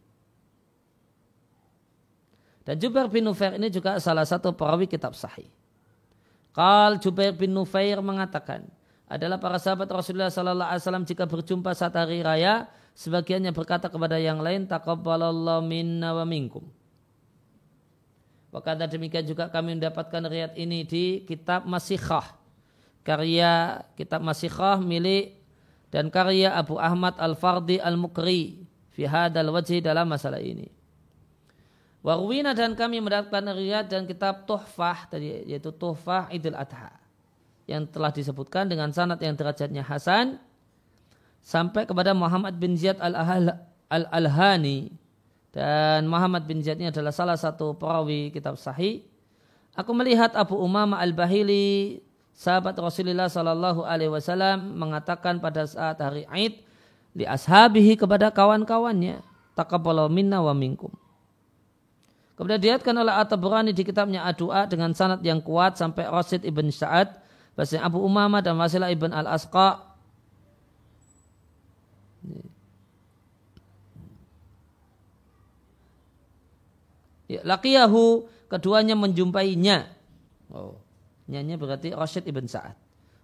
Dan 2.66 2.82
Jubair 2.82 3.06
bin 3.06 3.22
Nufair 3.22 3.54
ini 3.54 3.70
juga 3.70 4.02
salah 4.02 4.26
satu 4.26 4.50
perawi 4.50 4.90
kitab 4.90 5.14
sahih. 5.14 5.46
Kal 6.50 6.98
Jubair 6.98 7.30
bin 7.30 7.54
Nufair 7.54 8.02
mengatakan, 8.02 8.66
adalah 9.06 9.38
para 9.38 9.62
sahabat 9.62 9.86
Rasulullah 9.86 10.34
sallallahu 10.34 10.66
alaihi 10.66 10.82
wasallam 10.82 11.06
jika 11.06 11.30
berjumpa 11.30 11.70
saat 11.78 11.94
hari 11.94 12.26
raya, 12.26 12.66
sebagiannya 12.98 13.54
berkata 13.54 13.86
kepada 13.86 14.18
yang 14.18 14.42
lain, 14.42 14.66
taqabbalallahu 14.66 15.62
minna 15.62 16.10
wa 16.10 16.26
minkum. 16.26 16.66
Wakata 18.50 18.90
demikian 18.90 19.22
juga 19.22 19.46
kami 19.46 19.78
mendapatkan 19.78 20.26
riat 20.26 20.58
ini 20.58 20.82
di 20.82 21.22
kitab 21.22 21.70
Masikhah. 21.70 22.34
Karya 23.06 23.84
kitab 23.94 24.26
Masikhah 24.26 24.82
milik 24.82 25.38
dan 25.94 26.10
karya 26.10 26.50
Abu 26.50 26.82
Ahmad 26.82 27.14
Al-Fardi 27.14 27.78
Al-Mukri 27.78 28.66
fi 28.90 29.06
hadal 29.06 29.54
wajhi 29.54 29.78
dalam 29.78 30.10
masalah 30.10 30.42
ini. 30.42 30.75
Warwina 32.06 32.54
dan 32.54 32.78
kami 32.78 33.02
mendapatkan 33.02 33.50
riwayat 33.50 33.90
dan 33.90 34.06
kitab 34.06 34.46
Tuhfah 34.46 35.10
tadi 35.10 35.42
yaitu 35.42 35.74
Tuhfah 35.74 36.30
Idul 36.30 36.54
Adha 36.54 36.94
yang 37.66 37.82
telah 37.90 38.14
disebutkan 38.14 38.70
dengan 38.70 38.94
sanad 38.94 39.18
yang 39.18 39.34
derajatnya 39.34 39.82
hasan 39.82 40.38
sampai 41.42 41.82
kepada 41.82 42.14
Muhammad 42.14 42.54
bin 42.62 42.78
Ziyad 42.78 43.02
al-Alhani 43.90 44.94
dan 45.50 46.06
Muhammad 46.06 46.46
bin 46.46 46.62
Ziyad 46.62 46.78
ini 46.78 46.94
adalah 46.94 47.10
salah 47.10 47.34
satu 47.34 47.74
perawi 47.74 48.30
kitab 48.30 48.54
sahih. 48.54 49.02
Aku 49.74 49.90
melihat 49.90 50.30
Abu 50.38 50.62
Umama 50.62 51.02
al-Bahili 51.02 52.06
sahabat 52.30 52.78
Rasulullah 52.78 53.26
Sallallahu 53.26 53.82
Alaihi 53.82 54.14
Wasallam 54.14 54.78
mengatakan 54.78 55.42
pada 55.42 55.66
saat 55.66 55.98
hari 55.98 56.22
Aid 56.30 56.62
di 57.18 57.26
ashabihi 57.26 57.98
kepada 57.98 58.30
kawan-kawannya 58.30 59.26
takabbalu 59.58 60.06
minna 60.06 60.38
wa 60.38 60.54
minkum 60.54 60.94
Kemudian 62.36 62.60
dilihatkan 62.60 62.92
oleh 62.92 63.16
At-Tabrani 63.16 63.72
di 63.72 63.80
kitabnya 63.80 64.28
Adua 64.28 64.68
dengan 64.68 64.92
sanad 64.92 65.24
yang 65.24 65.40
kuat 65.40 65.80
sampai 65.80 66.04
Rasid 66.04 66.44
ibn 66.44 66.68
Sa'ad, 66.68 67.16
bahasa 67.56 67.80
Abu 67.80 68.04
Umamah 68.04 68.44
dan 68.44 68.60
Wasilah 68.60 68.92
ibn 68.92 69.08
Al-Asqa. 69.08 69.96
Ya, 77.26 77.40
laqiyahu 77.40 78.28
keduanya 78.52 78.94
menjumpainya. 78.94 79.88
Oh, 80.52 80.76
nyanya 81.32 81.56
berarti 81.56 81.96
Rasid 81.96 82.28
ibn 82.28 82.44
Sa'ad. 82.44 82.76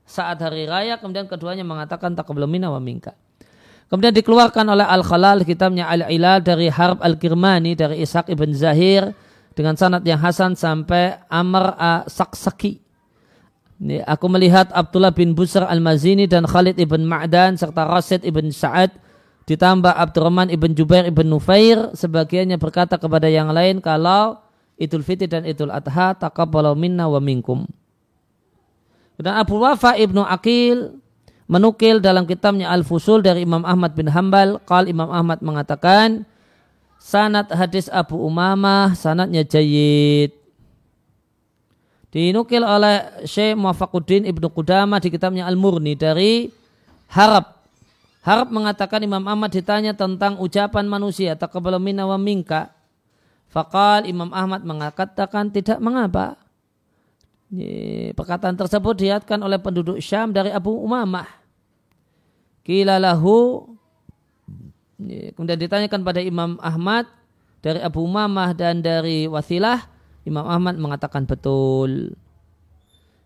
Saat 0.08 0.40
hari 0.40 0.64
raya 0.64 0.98
kemudian 0.98 1.28
keduanya 1.28 1.62
mengatakan 1.68 2.16
takablamina 2.16 2.72
wa 2.72 2.80
minka. 2.80 3.12
Kemudian 3.92 4.16
dikeluarkan 4.16 4.64
oleh 4.72 4.88
Al-Khalal 4.88 5.44
kitabnya 5.44 5.84
Al-Ilal 5.84 6.40
dari 6.40 6.72
Harb 6.72 7.04
Al-Kirmani 7.04 7.76
dari 7.76 8.00
Ishaq 8.00 8.32
ibn 8.32 8.56
Zahir 8.56 9.12
dengan 9.52 9.76
sanad 9.76 10.00
yang 10.00 10.16
hasan 10.16 10.56
sampai 10.56 11.20
Amr 11.28 11.76
Saksaki. 12.08 12.80
Ini, 13.84 14.00
aku 14.08 14.32
melihat 14.32 14.72
Abdullah 14.72 15.12
bin 15.12 15.36
Busr 15.36 15.68
Al-Mazini 15.68 16.24
dan 16.24 16.48
Khalid 16.48 16.80
ibn 16.80 17.04
Ma'dan 17.04 17.60
serta 17.60 17.84
Rasid 17.84 18.24
ibn 18.24 18.48
Sa'ad 18.48 18.96
ditambah 19.44 19.92
Abdurrahman 19.92 20.48
ibn 20.48 20.72
Jubair 20.72 21.12
ibn 21.12 21.28
Nufair 21.28 21.92
sebagiannya 21.92 22.56
berkata 22.56 22.96
kepada 22.96 23.28
yang 23.28 23.52
lain 23.52 23.84
kalau 23.84 24.40
Idul 24.80 25.04
Fitri 25.04 25.28
dan 25.28 25.44
Idul 25.44 25.68
Adha 25.68 26.16
taqabbalu 26.16 26.72
minna 26.80 27.12
wa 27.12 27.20
minkum. 27.20 27.68
Dan 29.20 29.36
Abu 29.36 29.60
Wafa 29.60 30.00
ibnu 30.00 30.24
Akil 30.24 31.01
menukil 31.52 32.00
dalam 32.00 32.24
kitabnya 32.24 32.72
Al-Fusul 32.72 33.20
dari 33.20 33.44
Imam 33.44 33.60
Ahmad 33.68 33.92
bin 33.92 34.08
Hambal, 34.08 34.56
kal 34.64 34.88
Imam 34.88 35.12
Ahmad 35.12 35.44
mengatakan 35.44 36.24
sanad 36.96 37.52
hadis 37.52 37.92
Abu 37.92 38.16
Umamah 38.16 38.96
sanadnya 38.96 39.44
jayid. 39.44 40.32
Dinukil 42.08 42.64
oleh 42.64 43.24
Syekh 43.28 43.52
Muwafaquddin 43.52 44.24
Ibnu 44.28 44.48
Qudamah 44.48 45.00
di 45.00 45.12
kitabnya 45.12 45.44
Al-Murni 45.44 45.92
dari 45.92 46.48
Harab. 47.12 47.52
Harab 48.24 48.48
mengatakan 48.48 49.04
Imam 49.04 49.20
Ahmad 49.28 49.52
ditanya 49.52 49.92
tentang 49.92 50.40
ucapan 50.40 50.88
manusia 50.88 51.36
taqabbalu 51.36 51.76
minna 51.80 52.08
wa 52.08 52.16
minka. 52.16 52.72
Fakal 53.52 54.08
Imam 54.08 54.32
Ahmad 54.32 54.64
mengatakan 54.64 55.52
tidak 55.52 55.76
mengapa. 55.84 56.40
Perkataan 58.16 58.56
tersebut 58.56 58.96
dihatkan 58.96 59.36
oleh 59.44 59.60
penduduk 59.60 60.00
Syam 60.00 60.32
dari 60.32 60.48
Abu 60.48 60.72
Umamah. 60.72 61.41
Kila 62.62 63.02
lahu 63.02 63.66
kemudian 65.34 65.58
ditanyakan 65.58 66.06
pada 66.06 66.22
Imam 66.22 66.54
Ahmad 66.62 67.10
dari 67.58 67.82
Abu 67.82 68.06
Mamah 68.06 68.54
dan 68.54 68.78
dari 68.78 69.26
Wasilah 69.26 69.82
Imam 70.22 70.46
Ahmad 70.46 70.78
mengatakan 70.78 71.26
betul. 71.26 72.14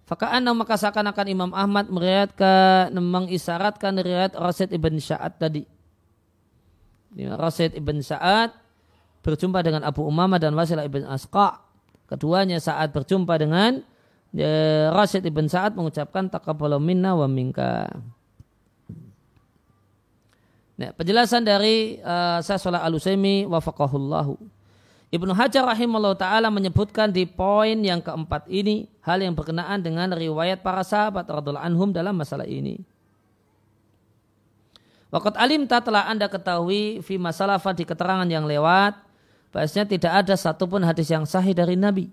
Faka'anna 0.07 0.55
maka 0.55 0.79
seakan-akan 0.79 1.27
Imam 1.27 1.51
Ahmad 1.51 1.91
meriatkan, 1.91 2.95
mengisyaratkan 2.95 3.99
riwayat 3.99 4.39
Rasid 4.39 4.71
ibn 4.71 5.03
Sa'ad 5.03 5.37
tadi. 5.37 5.67
Rasid 7.17 7.75
ibn 7.75 8.01
Sa'ad 8.01 8.55
berjumpa 9.27 9.61
dengan 9.67 9.83
Abu 9.83 10.07
Umamah 10.07 10.39
dan 10.39 10.55
Wasilah 10.55 10.87
ibn 10.87 11.03
Asqa. 11.05 11.59
Keduanya 12.07 12.63
saat 12.63 12.95
berjumpa 12.95 13.35
dengan 13.35 13.83
ya, 14.31 14.95
Rasid 14.95 15.27
ibn 15.27 15.51
Sa'ad 15.51 15.75
mengucapkan 15.75 16.31
taqabbalu 16.31 16.79
minna 16.79 17.19
wa 17.19 17.27
minka. 17.27 17.91
Nah, 20.77 20.93
penjelasan 20.93 21.41
dari 21.41 21.97
uh, 22.05 22.45
Sasolah 22.45 22.85
Al-Usaimi 22.85 23.49
wafaqahullahu. 23.49 24.37
Ibnu 25.09 25.33
Hajar 25.33 25.65
rahimahullah 25.65 26.19
ta'ala 26.19 26.53
menyebutkan 26.53 27.09
di 27.09 27.25
poin 27.25 27.81
yang 27.81 28.05
keempat 28.05 28.45
ini 28.53 28.85
hal 29.01 29.25
yang 29.25 29.33
berkenaan 29.33 29.81
dengan 29.81 30.13
riwayat 30.13 30.61
para 30.61 30.85
sahabat 30.85 31.25
radhiallahu 31.25 31.65
anhum 31.65 31.89
dalam 31.95 32.13
masalah 32.13 32.45
ini. 32.45 32.83
Waqat 35.09 35.39
alim 35.41 35.65
telah 35.65 36.11
anda 36.11 36.29
ketahui 36.29 37.01
fi 37.01 37.17
masalah 37.17 37.57
di 37.73 37.87
keterangan 37.87 38.27
yang 38.29 38.45
lewat 38.45 38.99
bahasanya 39.55 39.89
tidak 39.89 40.13
ada 40.13 40.35
satupun 40.37 40.85
hadis 40.85 41.09
yang 41.09 41.25
sahih 41.25 41.57
dari 41.57 41.79
Nabi 41.79 42.13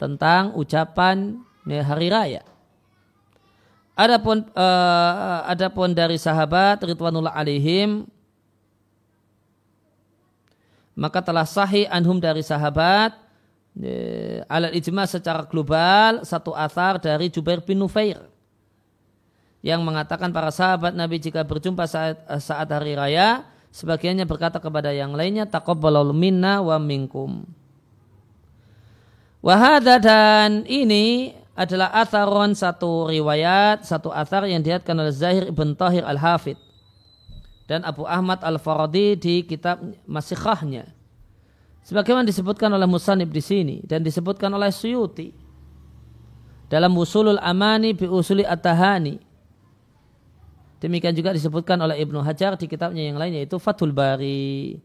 tentang 0.00 0.56
ucapan 0.58 1.38
hari 1.62 2.10
raya. 2.10 2.42
Adapun 3.92 4.48
uh, 4.56 5.44
adapun 5.44 5.92
dari 5.92 6.16
sahabat 6.16 6.80
ridwanullah 6.80 7.36
alaihim 7.36 8.08
maka 10.96 11.20
telah 11.20 11.44
sahih 11.44 11.84
anhum 11.92 12.16
dari 12.16 12.40
sahabat 12.40 13.16
alat 14.48 14.72
ijma 14.76 15.08
secara 15.08 15.44
global 15.48 16.24
satu 16.24 16.52
athar 16.52 17.00
dari 17.00 17.32
Jubair 17.32 17.64
bin 17.64 17.80
Nufair 17.80 18.20
yang 19.64 19.80
mengatakan 19.80 20.28
para 20.32 20.48
sahabat 20.52 20.92
Nabi 20.92 21.22
jika 21.22 21.44
berjumpa 21.44 21.84
saat, 21.88 22.20
saat 22.40 22.68
hari 22.68 22.96
raya 22.96 23.48
sebagiannya 23.72 24.28
berkata 24.28 24.60
kepada 24.60 24.92
yang 24.92 25.16
lainnya 25.16 25.48
taqabbalallahu 25.48 26.12
minna 26.12 26.60
wa 26.60 26.76
minkum 26.76 27.44
wahada 29.40 29.96
dan 29.96 30.64
ini 30.68 31.36
adalah 31.52 31.92
atharon 31.92 32.56
satu 32.56 33.12
riwayat 33.12 33.84
satu 33.84 34.08
athar 34.08 34.48
yang 34.48 34.64
dihatkan 34.64 34.96
oleh 34.96 35.12
Zahir 35.12 35.52
ibn 35.52 35.76
Tahir 35.76 36.02
al-Hafid 36.04 36.56
dan 37.68 37.84
Abu 37.84 38.08
Ahmad 38.08 38.40
al-Faradi 38.40 39.16
di 39.20 39.34
kitab 39.44 39.80
Masikhahnya 40.08 41.02
Sebagaimana 41.82 42.22
disebutkan 42.22 42.70
oleh 42.70 42.86
Musanib 42.86 43.34
di 43.34 43.42
sini 43.42 43.76
dan 43.82 44.06
disebutkan 44.06 44.54
oleh 44.54 44.70
Suyuti 44.70 45.34
dalam 46.70 46.94
Usulul 46.94 47.42
Amani 47.42 47.90
bi 47.90 48.06
Usuli 48.06 48.46
At-Tahani. 48.46 49.18
Demikian 50.78 51.14
juga 51.14 51.34
disebutkan 51.34 51.78
oleh 51.82 51.98
Ibnu 52.02 52.22
Hajar 52.22 52.54
di 52.54 52.70
kitabnya 52.70 53.02
yang 53.02 53.18
lainnya 53.18 53.42
yaitu 53.42 53.58
Fathul 53.58 53.90
Bari. 53.90 54.78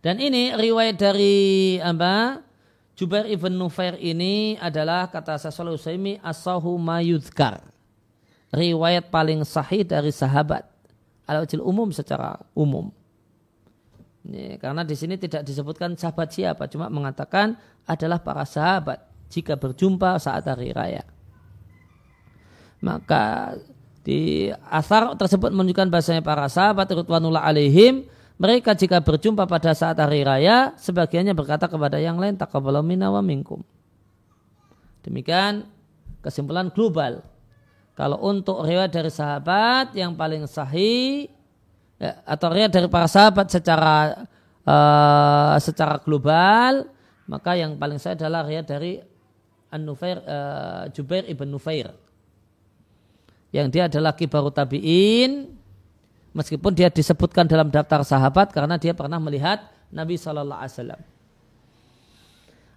Dan 0.00 0.16
ini 0.16 0.56
riwayat 0.56 0.96
dari 0.96 1.76
apa? 1.76 2.40
Jubair 2.96 3.28
ibn 3.32 3.56
Nufair 3.56 3.96
ini 3.96 4.60
adalah 4.60 5.08
kata 5.08 5.40
Syaikh 5.40 5.76
Usaimi 5.76 6.20
asahu 6.20 6.76
mayudkar. 6.76 7.64
Riwayat 8.52 9.08
paling 9.08 9.40
sahih 9.44 9.84
dari 9.88 10.12
sahabat 10.12 10.68
al 11.24 11.46
umum 11.62 11.88
secara 11.94 12.36
umum. 12.52 12.92
Ini, 14.20 14.60
karena 14.60 14.84
di 14.84 14.92
sini 14.92 15.16
tidak 15.16 15.48
disebutkan 15.48 15.96
sahabat 15.96 16.28
siapa, 16.28 16.68
cuma 16.68 16.92
mengatakan 16.92 17.56
adalah 17.88 18.20
para 18.20 18.44
sahabat 18.44 19.00
jika 19.32 19.56
berjumpa 19.56 20.20
saat 20.20 20.44
hari 20.44 20.74
raya. 20.76 21.06
Maka 22.84 23.56
di 24.04 24.48
asar 24.68 25.12
tersebut 25.16 25.52
menunjukkan 25.52 25.88
bahasanya 25.88 26.20
para 26.20 26.48
sahabat 26.52 26.88
Ridwanullah 26.88 27.44
alaihim 27.44 28.08
mereka 28.40 28.72
jika 28.72 29.04
berjumpa 29.04 29.44
pada 29.44 29.76
saat 29.76 30.00
hari 30.00 30.24
raya 30.24 30.72
sebagiannya 30.80 31.36
berkata 31.36 31.68
kepada 31.68 32.00
yang 32.00 32.16
lain 32.16 32.40
taqabbalu 32.40 32.80
minna 32.80 33.12
wa 33.12 33.20
minkum. 33.20 33.60
Demikian 35.04 35.68
kesimpulan 36.24 36.72
global 36.72 37.20
kalau 37.92 38.16
untuk 38.24 38.64
riwayat 38.64 38.88
dari 38.88 39.12
sahabat 39.12 39.92
yang 39.92 40.16
paling 40.16 40.48
sahih 40.48 41.28
ya, 42.00 42.16
atau 42.24 42.48
riwayat 42.48 42.72
dari 42.72 42.88
para 42.88 43.04
sahabat 43.04 43.52
secara 43.52 44.24
uh, 44.64 45.60
secara 45.60 46.00
global, 46.00 46.88
maka 47.28 47.60
yang 47.60 47.76
paling 47.76 48.00
sahih 48.00 48.16
adalah 48.16 48.48
riwayat 48.48 48.64
dari 48.64 49.04
An-Nufair 49.68 50.16
uh, 50.24 50.88
Jubair 50.96 51.28
ibn 51.28 51.44
Nufair. 51.52 51.92
Yang 53.52 53.66
dia 53.68 53.84
adalah 53.84 54.16
kibaru 54.16 54.48
tabi'in 54.48 55.59
meskipun 56.32 56.72
dia 56.74 56.88
disebutkan 56.90 57.46
dalam 57.46 57.68
daftar 57.68 58.02
sahabat 58.06 58.54
karena 58.54 58.78
dia 58.78 58.94
pernah 58.94 59.18
melihat 59.18 59.66
Nabi 59.90 60.14
Shallallahu 60.14 60.60
Alaihi 60.60 60.74
Wasallam. 60.76 61.00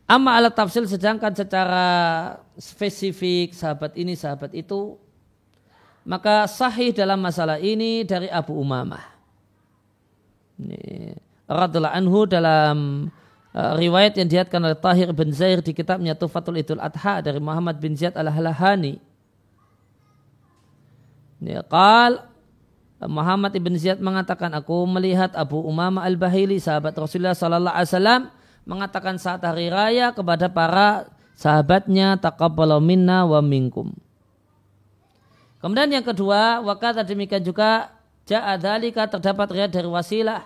Amma 0.04 0.36
alat 0.36 0.54
tafsir 0.54 0.84
sedangkan 0.84 1.32
secara 1.32 1.86
spesifik 2.60 3.56
sahabat 3.56 3.95
ini 3.95 4.20
sahabat 4.20 4.51
itu 4.51 4.99
maka 6.04 6.43
sahih 6.51 6.91
dalam 6.91 7.24
masalah 7.24 7.56
ini 7.64 8.04
dari 8.04 8.28
Abu 8.28 8.60
Umamah. 8.60 9.16
Radhiallahu 11.47 11.95
anhu 11.95 12.20
dalam 12.28 13.08
uh, 13.56 13.74
riwayat 13.80 14.20
yang 14.20 14.28
dihatkan 14.28 14.60
oleh 14.60 14.76
Tahir 14.76 15.10
bin 15.16 15.32
Zair 15.32 15.64
di 15.64 15.72
kitabnya 15.72 16.12
Tufatul 16.16 16.60
Idul 16.60 16.84
Adha 16.84 17.24
dari 17.24 17.39
Muhammad 17.39 17.80
bin 17.80 17.95
Ziyad 17.95 18.20
al-Halahani. 18.20 18.99
Qal 21.72 22.32
Muhammad 23.08 23.54
ibn 23.56 23.74
Ziyad 23.76 23.99
mengatakan 23.99 24.54
aku 24.54 24.86
melihat 24.89 25.34
Abu 25.34 25.60
Umamah 25.62 26.06
al-Bahili 26.06 26.60
sahabat 26.60 26.95
Rasulullah 26.95 27.38
sallallahu 27.38 27.74
alaihi 27.74 27.91
wasallam 27.91 28.22
mengatakan 28.64 29.16
saat 29.20 29.43
hari 29.43 29.68
raya 29.68 30.16
kepada 30.16 30.47
para 30.47 31.12
sahabatnya 31.36 32.16
taqabbalu 32.20 32.80
minna 32.80 33.28
wa 33.28 33.43
minkum. 33.43 33.91
Kemudian 35.60 35.88
yang 35.95 36.04
kedua, 36.04 36.60
wakata 36.60 37.08
demikian 37.08 37.39
juga 37.39 37.91
ja'adhalika 38.28 39.08
terdapat 39.08 39.47
riwayat 39.51 39.72
dari 39.72 39.88
wasilah 39.88 40.43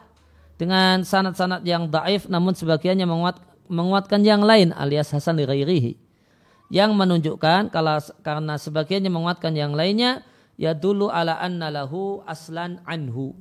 dengan 0.57 1.05
sanat-sanat 1.05 1.61
yang 1.65 1.89
daif 1.89 2.25
namun 2.29 2.53
sebagiannya 2.53 3.05
menguat, 3.05 3.37
menguatkan 3.69 4.21
yang 4.25 4.41
lain 4.41 4.73
alias 4.73 5.13
Hasan 5.13 5.37
Lirairihi 5.37 5.97
yang 6.73 6.91
menunjukkan 6.97 7.71
kalau 7.71 8.01
karena 8.25 8.59
sebagiannya 8.59 9.07
menguatkan 9.07 9.53
yang 9.55 9.71
lainnya 9.71 10.25
ya 10.59 10.73
dulu 10.73 11.07
ala 11.07 11.39
anna 11.39 11.71
lahu 11.71 12.25
aslan 12.27 12.81
anhu. 12.83 13.37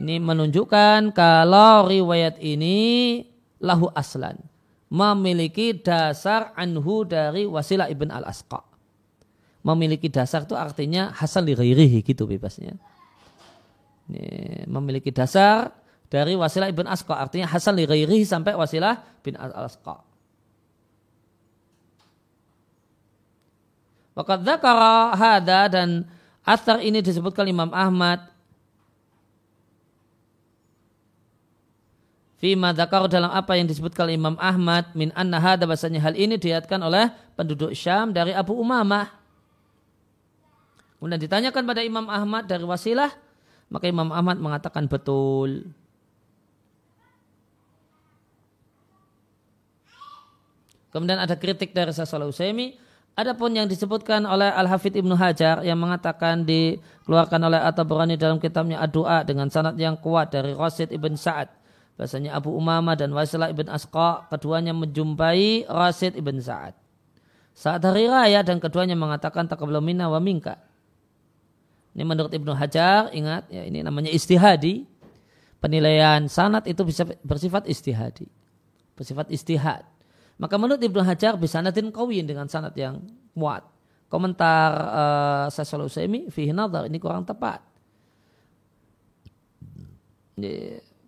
Ini 0.00 0.18
menunjukkan 0.18 1.12
kalau 1.12 1.86
riwayat 1.86 2.40
ini 2.40 3.20
lahu 3.60 3.92
aslan 3.92 4.40
memiliki 4.88 5.76
dasar 5.76 6.50
anhu 6.56 7.04
dari 7.04 7.44
wasilah 7.44 7.92
ibn 7.92 8.08
al-asqa 8.08 8.72
memiliki 9.62 10.10
dasar 10.10 10.42
itu 10.44 10.58
artinya 10.58 11.14
hasan 11.14 11.46
li 11.46 11.54
ghairihi 11.54 12.02
gitu 12.02 12.26
bebasnya. 12.26 12.74
Ini, 14.10 14.66
memiliki 14.66 15.14
dasar 15.14 15.70
dari 16.10 16.34
wasilah 16.34 16.68
ibn 16.68 16.84
Asqa 16.84 17.16
artinya 17.16 17.48
hasan 17.48 17.78
li 17.78 17.86
ghairihi 17.86 18.26
sampai 18.26 18.58
wasilah 18.58 19.00
bin 19.22 19.38
Asqa. 19.38 20.02
Waqad 24.12 24.44
dzakara 24.44 25.16
hada 25.16 25.60
dan 25.72 26.04
athar 26.44 26.84
ini 26.84 27.00
disebutkan 27.00 27.48
Imam 27.48 27.72
Ahmad 27.72 28.28
Fima 32.42 32.74
dzakar 32.74 33.06
dalam 33.06 33.30
apa 33.30 33.54
yang 33.54 33.70
disebutkan 33.70 34.10
Imam 34.10 34.34
Ahmad 34.36 34.90
min 34.98 35.14
anna 35.14 35.38
hada 35.38 35.62
bahasanya 35.62 36.02
hal 36.02 36.18
ini 36.18 36.36
diatkan 36.36 36.82
oleh 36.82 37.08
penduduk 37.38 37.70
Syam 37.72 38.10
dari 38.10 38.34
Abu 38.34 38.58
Umamah 38.58 39.22
Kemudian 41.02 41.18
ditanyakan 41.18 41.66
pada 41.66 41.82
Imam 41.82 42.06
Ahmad 42.06 42.46
dari 42.46 42.62
wasilah, 42.62 43.10
maka 43.66 43.90
Imam 43.90 44.06
Ahmad 44.14 44.38
mengatakan 44.38 44.86
betul. 44.86 45.66
Kemudian 50.94 51.18
ada 51.18 51.34
kritik 51.34 51.74
dari 51.74 51.90
Syaikh 51.90 52.30
Usaimi. 52.30 52.78
Adapun 53.12 53.52
yang 53.52 53.68
disebutkan 53.68 54.24
oleh 54.24 54.48
Al-Hafidh 54.48 54.96
Ibnu 55.04 55.12
Hajar 55.12 55.60
yang 55.60 55.76
mengatakan 55.76 56.48
dikeluarkan 56.48 57.40
oleh 57.44 57.60
At-Tabrani 57.60 58.16
dalam 58.16 58.40
kitabnya 58.40 58.80
Ad-Du'a 58.80 59.28
dengan 59.28 59.52
sanad 59.52 59.76
yang 59.76 60.00
kuat 60.00 60.32
dari 60.32 60.56
Rasid 60.56 60.88
Ibn 60.88 61.12
Sa'ad. 61.12 61.52
Bahasanya 62.00 62.32
Abu 62.32 62.56
Umamah 62.56 62.96
dan 62.96 63.12
Wasilah 63.12 63.52
Ibn 63.52 63.68
Asqa 63.68 64.32
keduanya 64.32 64.72
menjumpai 64.72 65.68
Rasid 65.68 66.16
Ibn 66.16 66.40
Sa'ad. 66.40 66.72
Saat 67.52 67.84
hari 67.84 68.08
raya 68.08 68.40
dan 68.40 68.56
keduanya 68.56 68.96
mengatakan 68.96 69.44
takabla 69.44 69.84
minna 69.84 70.08
wa 70.08 70.16
minka. 70.16 70.56
Ini 71.92 72.08
menurut 72.08 72.32
Ibnu 72.32 72.56
Hajar, 72.56 73.12
ingat 73.12 73.52
ya 73.52 73.68
ini 73.68 73.84
namanya 73.84 74.08
istihadi. 74.08 74.88
Penilaian 75.60 76.26
sanat 76.26 76.64
itu 76.64 76.82
bisa 76.82 77.04
bersifat 77.22 77.68
istihadi. 77.68 78.26
Bersifat 78.96 79.28
istihad. 79.28 79.86
Maka 80.42 80.58
menurut 80.58 80.82
Ibnu 80.82 81.06
Hajar 81.06 81.38
bisa 81.38 81.62
natin 81.62 81.94
kawin 81.94 82.26
dengan 82.26 82.50
sanat 82.50 82.74
yang 82.74 82.98
kuat. 83.30 83.62
Komentar 84.10 84.70
uh, 84.74 85.46
Syaikh 85.46 85.86
Usaimi 85.86 86.26
fihi 86.34 86.50
nadhar 86.50 86.90
ini 86.90 86.98
kurang 86.98 87.22
tepat. 87.22 87.62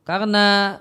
Karena 0.07 0.79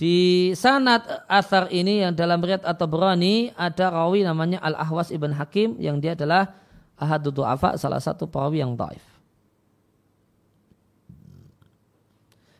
di 0.00 0.52
sanat 0.56 1.04
asar 1.28 1.68
ini 1.68 2.00
yang 2.00 2.16
dalam 2.16 2.40
riat 2.40 2.64
atau 2.64 2.88
berani 2.88 3.52
ada 3.52 3.92
rawi 3.92 4.24
namanya 4.24 4.56
Al-Ahwas 4.64 5.12
Ibn 5.12 5.36
Hakim 5.36 5.76
yang 5.76 6.00
dia 6.00 6.16
adalah 6.16 6.56
ahadu 6.96 7.28
du'afa 7.28 7.76
salah 7.76 8.00
satu 8.00 8.24
perawi 8.24 8.64
yang 8.64 8.72
daif. 8.72 9.15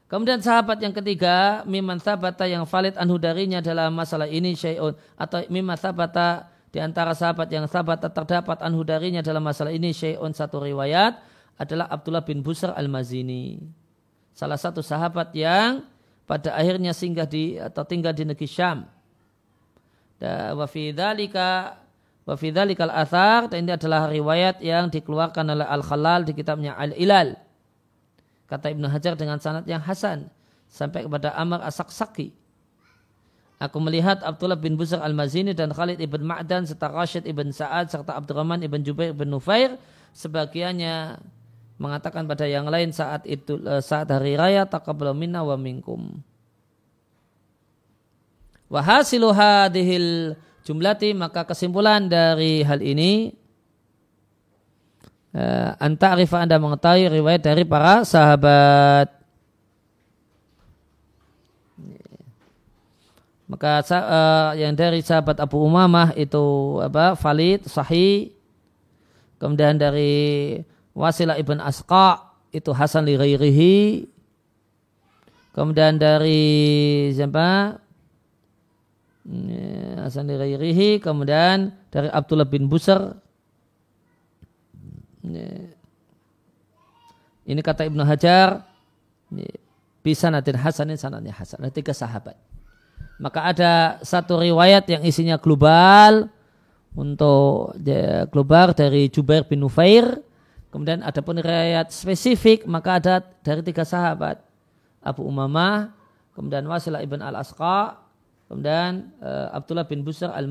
Kemudian 0.06 0.38
sahabat 0.38 0.78
yang 0.78 0.94
ketiga, 0.94 1.66
miman 1.66 1.98
sabata 1.98 2.46
yang 2.46 2.62
valid 2.62 2.94
anhu 2.94 3.18
darinya 3.18 3.58
dalam 3.58 3.90
masalah 3.90 4.30
ini 4.30 4.54
syai'un. 4.54 4.94
Atau 5.18 5.42
miman 5.50 5.74
sabata 5.74 6.46
di 6.70 6.78
antara 6.78 7.10
sahabat 7.10 7.50
yang 7.50 7.66
sahabat 7.66 8.06
terdapat 8.14 8.62
anhu 8.62 8.86
darinya 8.86 9.18
dalam 9.18 9.42
masalah 9.42 9.74
ini 9.74 9.90
syai'un 9.90 10.30
satu 10.30 10.62
riwayat 10.62 11.18
adalah 11.58 11.90
Abdullah 11.90 12.22
bin 12.22 12.38
Busar 12.38 12.78
al-Mazini. 12.78 13.58
Salah 14.30 14.54
satu 14.54 14.78
sahabat 14.78 15.34
yang 15.34 15.82
pada 16.22 16.54
akhirnya 16.54 16.94
singgah 16.94 17.26
di 17.26 17.58
atau 17.58 17.82
tinggal 17.82 18.14
di 18.14 18.30
negeri 18.30 18.46
Syam. 18.46 18.86
Wa 20.22 20.66
fi 20.70 20.94
dzalika 20.94 21.82
wa 22.22 22.34
fi 22.38 22.54
dzalikal 22.54 22.94
athar 22.94 23.50
dan 23.50 23.66
ini 23.66 23.74
adalah 23.74 24.06
riwayat 24.06 24.62
yang 24.62 24.86
dikeluarkan 24.86 25.50
oleh 25.50 25.66
Al-Khalal 25.66 26.22
di 26.22 26.32
kitabnya 26.34 26.78
Al-Ilal 26.78 27.45
Kata 28.46 28.70
Ibnu 28.70 28.86
Hajar 28.86 29.18
dengan 29.18 29.42
sanad 29.42 29.66
yang 29.66 29.82
hasan. 29.82 30.30
sampai 30.66 31.06
kepada 31.06 31.32
Amr 31.38 31.62
Asaksaki. 31.62 32.34
Aku 33.56 33.80
melihat 33.80 34.20
Abdullah 34.20 34.58
bin 34.60 34.76
Busar 34.76 35.00
al-Mazini 35.00 35.56
dan 35.56 35.72
Khalid 35.72 35.96
ibn 35.96 36.20
Ma'dan 36.20 36.68
serta 36.68 36.92
Rashid 36.92 37.24
ibn 37.24 37.48
Sa'ad 37.48 37.88
serta 37.88 38.12
Abdurrahman 38.12 38.60
ibn 38.60 38.84
Jubair 38.84 39.16
ibn 39.16 39.32
Nufair 39.32 39.80
sebagiannya 40.12 41.16
mengatakan 41.80 42.28
pada 42.28 42.44
yang 42.44 42.68
lain 42.68 42.92
saat 42.92 43.24
itu 43.24 43.56
eh, 43.64 43.80
saat 43.80 44.12
hari 44.12 44.36
raya 44.36 44.68
taqabbalu 44.68 45.16
minna 45.16 45.40
wa 45.40 45.56
minkum. 45.56 46.20
Wa 48.68 48.84
hasilu 48.84 49.32
hadhil 49.32 50.36
jumlati 50.68 51.16
maka 51.16 51.48
kesimpulan 51.48 52.12
dari 52.12 52.60
hal 52.60 52.84
ini 52.84 53.32
uh, 55.36 55.76
anta 55.76 56.16
arifah 56.16 56.48
anda 56.48 56.56
mengetahui 56.56 57.12
riwayat 57.12 57.44
dari 57.44 57.68
para 57.68 58.02
sahabat 58.08 59.16
Maka 63.46 63.78
uh, 63.78 64.58
yang 64.58 64.74
dari 64.74 64.98
sahabat 65.06 65.38
Abu 65.38 65.62
Umamah 65.62 66.10
itu 66.18 66.76
apa? 66.82 67.14
Valid, 67.14 67.70
sahih. 67.70 68.34
Kemudian 69.38 69.78
dari 69.78 70.58
Wasilah 70.90 71.38
ibn 71.38 71.62
Asqa 71.62 72.34
itu 72.50 72.74
Hasan 72.74 73.06
li 73.06 73.14
ghairihi. 73.14 74.08
Kemudian 75.54 75.94
dari 75.94 76.42
siapa? 77.14 77.78
Hasan 80.02 80.26
li 80.26 80.34
ghairihi. 80.34 80.98
Kemudian 80.98 81.70
dari 81.94 82.10
Abdullah 82.10 82.50
bin 82.50 82.66
Busar. 82.66 83.14
Ini 87.46 87.60
kata 87.62 87.86
Ibnu 87.88 88.02
Hajar. 88.02 88.62
Bisa 90.02 90.30
nanti 90.30 90.54
Hasanin 90.54 90.94
sanadnya 90.94 91.34
Hasan. 91.34 91.58
Ada 91.62 91.72
tiga 91.74 91.90
sahabat 91.90 92.38
maka 93.16 93.48
ada 93.48 93.72
satu 94.04 94.40
riwayat 94.40 94.84
yang 94.88 95.02
isinya 95.04 95.40
global 95.40 96.28
untuk 96.96 97.76
global 98.32 98.72
dari 98.76 99.08
Jubair 99.08 99.44
bin 99.48 99.64
Nufair. 99.64 100.20
Kemudian 100.72 101.00
ada 101.00 101.20
pun 101.24 101.40
riwayat 101.40 101.88
spesifik 101.88 102.68
maka 102.68 103.00
ada 103.00 103.14
dari 103.40 103.64
tiga 103.64 103.84
sahabat 103.84 104.44
Abu 105.00 105.24
Umamah, 105.24 105.96
kemudian 106.36 106.68
Wasilah 106.68 107.00
ibn 107.00 107.24
al 107.24 107.40
Asqa, 107.40 107.96
kemudian 108.50 109.08
uh, 109.24 109.56
Abdullah 109.56 109.88
bin 109.88 110.04
Busar 110.04 110.34
al 110.36 110.50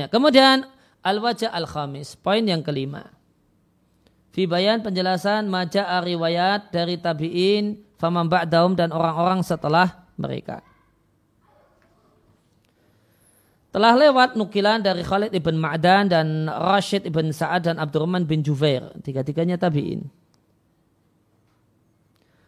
Ya, 0.00 0.08
kemudian 0.08 0.64
al-wajah 1.04 1.52
al-khamis, 1.52 2.16
poin 2.16 2.40
yang 2.40 2.64
kelima. 2.64 3.12
Fi 4.32 4.48
bayan 4.48 4.80
penjelasan 4.80 5.44
maja'a 5.52 6.00
riwayat 6.00 6.72
dari 6.72 6.96
tabi'in, 6.96 7.84
faman 8.00 8.32
ba'daum 8.32 8.72
dan 8.72 8.96
orang-orang 8.96 9.44
setelah 9.44 10.08
mereka. 10.16 10.64
Telah 13.70 13.92
lewat 13.94 14.40
nukilan 14.40 14.80
dari 14.80 15.04
Khalid 15.04 15.36
ibn 15.36 15.60
Ma'dan 15.60 16.08
dan 16.08 16.48
Rashid 16.48 17.04
ibn 17.04 17.28
Sa'ad 17.30 17.68
dan 17.68 17.76
Abdurrahman 17.76 18.24
bin 18.24 18.40
Juvair. 18.40 18.88
Tiga-tiganya 19.04 19.60
tabi'in. 19.60 20.08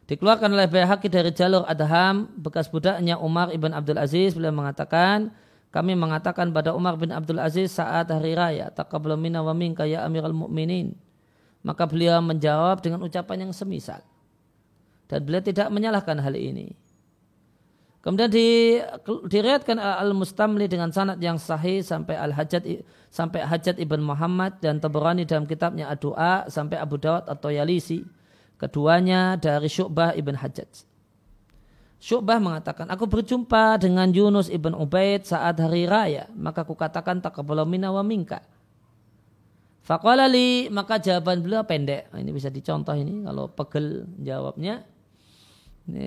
Dikeluarkan 0.09 0.51
oleh 0.51 0.67
Bayhaqi 0.67 1.07
dari 1.07 1.31
jalur 1.31 1.63
Adham, 1.69 2.33
bekas 2.41 2.67
budaknya 2.67 3.21
Umar 3.23 3.55
ibn 3.55 3.71
Abdul 3.71 4.03
Aziz, 4.03 4.35
beliau 4.35 4.51
mengatakan, 4.51 5.31
kami 5.73 5.97
mengatakan 5.97 6.53
pada 6.53 6.77
Umar 6.77 7.01
bin 7.01 7.09
Abdul 7.09 7.41
Aziz 7.41 7.73
saat 7.73 8.13
hari 8.13 8.37
raya, 8.37 8.69
taqabbal 8.69 9.17
minna 9.17 9.41
wa 9.41 9.57
minka 9.57 9.89
ya 9.89 10.05
Amirul 10.05 10.37
Mukminin. 10.37 10.93
Maka 11.65 11.89
beliau 11.89 12.21
menjawab 12.21 12.85
dengan 12.85 13.01
ucapan 13.01 13.49
yang 13.49 13.53
semisal. 13.57 14.05
Dan 15.09 15.25
beliau 15.25 15.41
tidak 15.41 15.73
menyalahkan 15.73 16.21
hal 16.21 16.37
ini. 16.37 16.77
Kemudian 18.05 18.29
di, 18.29 18.83
diriatkan 19.31 19.79
Al-Mustamli 19.79 20.69
dengan 20.69 20.93
sanad 20.93 21.23
yang 21.23 21.39
sahih 21.41 21.81
sampai 21.81 22.19
Al-Hajjat 22.21 22.67
sampai 23.09 23.47
Hajjat 23.47 23.79
Ibn 23.79 24.03
Muhammad 24.03 24.59
dan 24.59 24.83
Tabrani 24.83 25.25
dalam 25.25 25.49
kitabnya 25.49 25.89
Ad-Du'a 25.89 26.51
sampai 26.53 26.77
Abu 26.83 27.01
Dawud 27.01 27.31
atau 27.31 27.49
Yalisi. 27.49 28.05
Keduanya 28.61 29.41
dari 29.41 29.73
Syu'bah 29.73 30.13
Ibn 30.19 30.35
Hajjat. 30.37 30.92
Syu'bah 32.03 32.43
mengatakan, 32.43 32.91
aku 32.91 33.07
berjumpa 33.07 33.79
dengan 33.79 34.11
Yunus 34.11 34.51
ibn 34.51 34.75
Ubaid 34.75 35.23
saat 35.23 35.55
hari 35.63 35.87
raya, 35.87 36.27
maka 36.35 36.67
aku 36.67 36.75
katakan 36.75 37.23
taqabbalu 37.23 37.63
minna 37.63 37.95
wa 37.95 38.03
minka. 38.03 38.43
Faqala 39.87 40.27
li, 40.27 40.67
maka 40.67 40.99
jawaban 40.99 41.47
beliau 41.47 41.63
pendek. 41.63 42.11
Nah, 42.11 42.19
ini 42.19 42.35
bisa 42.35 42.51
dicontoh 42.51 42.99
ini 42.99 43.23
kalau 43.23 43.47
pegel 43.55 44.11
jawabnya. 44.19 44.83
Ini 45.87 46.07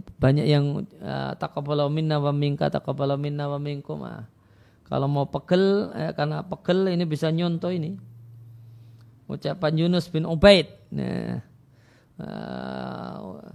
banyak 0.00 0.46
yang 0.48 0.88
uh, 1.04 1.32
taqabbalu 1.36 1.84
minna 1.92 2.16
wa 2.16 2.32
minka, 2.32 2.72
taqabbalu 2.72 3.20
minna 3.20 3.44
wa 3.44 3.60
minkum. 3.60 4.08
Ah. 4.08 4.24
Kalau 4.88 5.04
mau 5.04 5.28
pegel, 5.28 5.92
eh, 6.00 6.16
karena 6.16 6.48
pegel 6.48 6.88
ini 6.96 7.04
bisa 7.04 7.28
nyontoh 7.28 7.76
ini. 7.76 7.92
Ucapan 9.28 9.84
Yunus 9.84 10.08
bin 10.08 10.24
Ubaid. 10.24 10.72
Nah, 10.96 11.44
uh, 12.24 13.52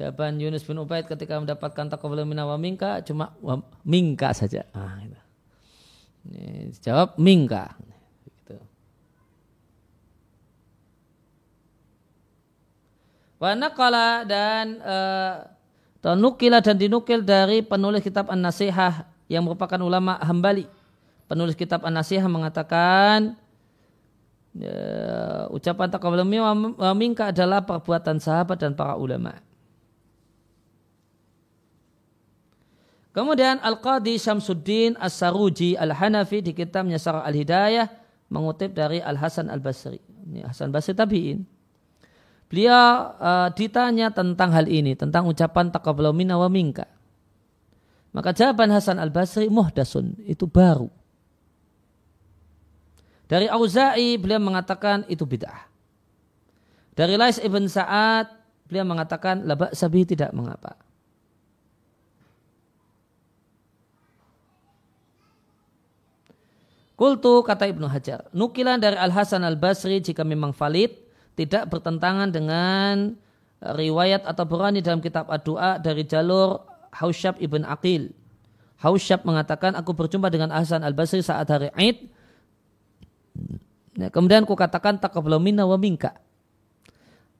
Jawaban 0.00 0.40
Yunus 0.40 0.64
bin 0.64 0.80
Ubaid 0.80 1.04
ketika 1.04 1.36
mendapatkan 1.36 1.92
taqabbal 1.92 2.24
minna 2.24 2.48
wa 2.48 2.56
minka 2.56 3.04
cuma 3.04 3.36
wa 3.44 3.60
minka 3.84 4.32
saja. 4.32 4.64
Ah, 4.72 4.96
gitu. 5.04 5.20
Ini 6.24 6.72
jawab 6.80 7.20
minka. 7.20 7.76
Gitu. 8.24 8.56
Wa 13.36 13.52
dan 14.24 14.80
uh, 14.80 16.16
nukila 16.16 16.64
dan 16.64 16.80
dinukil 16.80 17.20
dari 17.20 17.60
penulis 17.60 18.00
kitab 18.00 18.32
An-Nasihah 18.32 19.04
yang 19.28 19.44
merupakan 19.44 19.84
ulama 19.84 20.16
Hambali. 20.24 20.64
Penulis 21.28 21.52
kitab 21.52 21.84
An-Nasihah 21.84 22.24
mengatakan 22.24 23.36
uh, 24.64 25.44
ucapan 25.52 25.92
taqabbal 25.92 26.24
minna 26.24 26.56
wa 26.56 26.96
minka 26.96 27.28
adalah 27.36 27.68
perbuatan 27.68 28.16
sahabat 28.16 28.64
dan 28.64 28.72
para 28.72 28.96
ulama. 28.96 29.49
Kemudian 33.10 33.58
Al-Qadi 33.58 34.14
Syamsuddin 34.22 34.94
As-Saruji 34.94 35.74
Al-Hanafi 35.74 36.46
di 36.46 36.54
kitabnya 36.54 36.94
Sarah 36.94 37.26
Al-Hidayah 37.26 37.90
mengutip 38.30 38.70
dari 38.70 39.02
Al-Hasan 39.02 39.50
Al-Basri. 39.50 39.98
Ini 40.30 40.46
Hasan 40.46 40.70
Basri 40.70 40.94
tabi'in. 40.94 41.42
Beliau 42.46 43.14
uh, 43.18 43.48
ditanya 43.54 44.14
tentang 44.14 44.54
hal 44.54 44.66
ini, 44.70 44.94
tentang 44.94 45.26
ucapan 45.26 45.70
taqabbalu 45.74 46.14
minna 46.14 46.38
wa 46.38 46.46
minka. 46.46 46.86
Maka 48.14 48.34
jawaban 48.34 48.70
Hasan 48.74 48.98
Al-Basri 48.98 49.50
muhdasun, 49.50 50.18
itu 50.26 50.46
baru. 50.46 50.90
Dari 53.30 53.46
Auza'i 53.46 54.18
beliau 54.18 54.42
mengatakan 54.42 55.06
itu 55.06 55.22
bid'ah. 55.22 55.70
Dari 56.98 57.14
Lais 57.14 57.38
ibn 57.38 57.70
Sa'ad 57.70 58.26
beliau 58.66 58.82
mengatakan 58.82 59.46
labak 59.46 59.70
sabi 59.78 60.02
tidak 60.02 60.34
mengapa. 60.34 60.74
Kultu 67.00 67.40
kata 67.40 67.64
Ibnu 67.64 67.88
Hajar, 67.88 68.28
nukilan 68.36 68.76
dari 68.76 68.92
Al 68.92 69.08
Hasan 69.08 69.40
Al 69.40 69.56
Basri 69.56 70.04
jika 70.04 70.20
memang 70.20 70.52
valid 70.52 70.92
tidak 71.32 71.72
bertentangan 71.72 72.28
dengan 72.28 73.16
eh, 73.64 73.72
riwayat 73.72 74.28
atau 74.28 74.44
berani 74.44 74.84
dalam 74.84 75.00
kitab 75.00 75.32
Ad-Du'a 75.32 75.80
dari 75.80 76.04
jalur 76.04 76.60
Hausyab 76.92 77.40
ibn 77.40 77.64
Aqil. 77.64 78.12
Hausyab 78.84 79.24
mengatakan 79.24 79.80
aku 79.80 79.96
berjumpa 79.96 80.28
dengan 80.28 80.52
Al 80.52 80.68
Hasan 80.68 80.84
Al 80.84 80.92
Basri 80.92 81.24
saat 81.24 81.48
hari 81.48 81.72
Aid. 81.72 82.04
Nah, 83.96 84.12
kemudian 84.12 84.44
aku 84.44 84.52
katakan 84.52 85.00
taqabbalu 85.00 85.40
minna 85.40 85.64
wa 85.64 85.80
minka. 85.80 86.20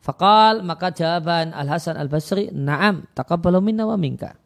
Fakal 0.00 0.64
maka 0.64 0.88
jawaban 0.88 1.52
Al 1.52 1.68
Hasan 1.68 2.00
Al 2.00 2.08
Basri, 2.08 2.48
"Na'am, 2.48 3.04
taqabbalu 3.12 3.60
minna 3.60 3.84
wa 3.84 4.00
minka." 4.00 4.40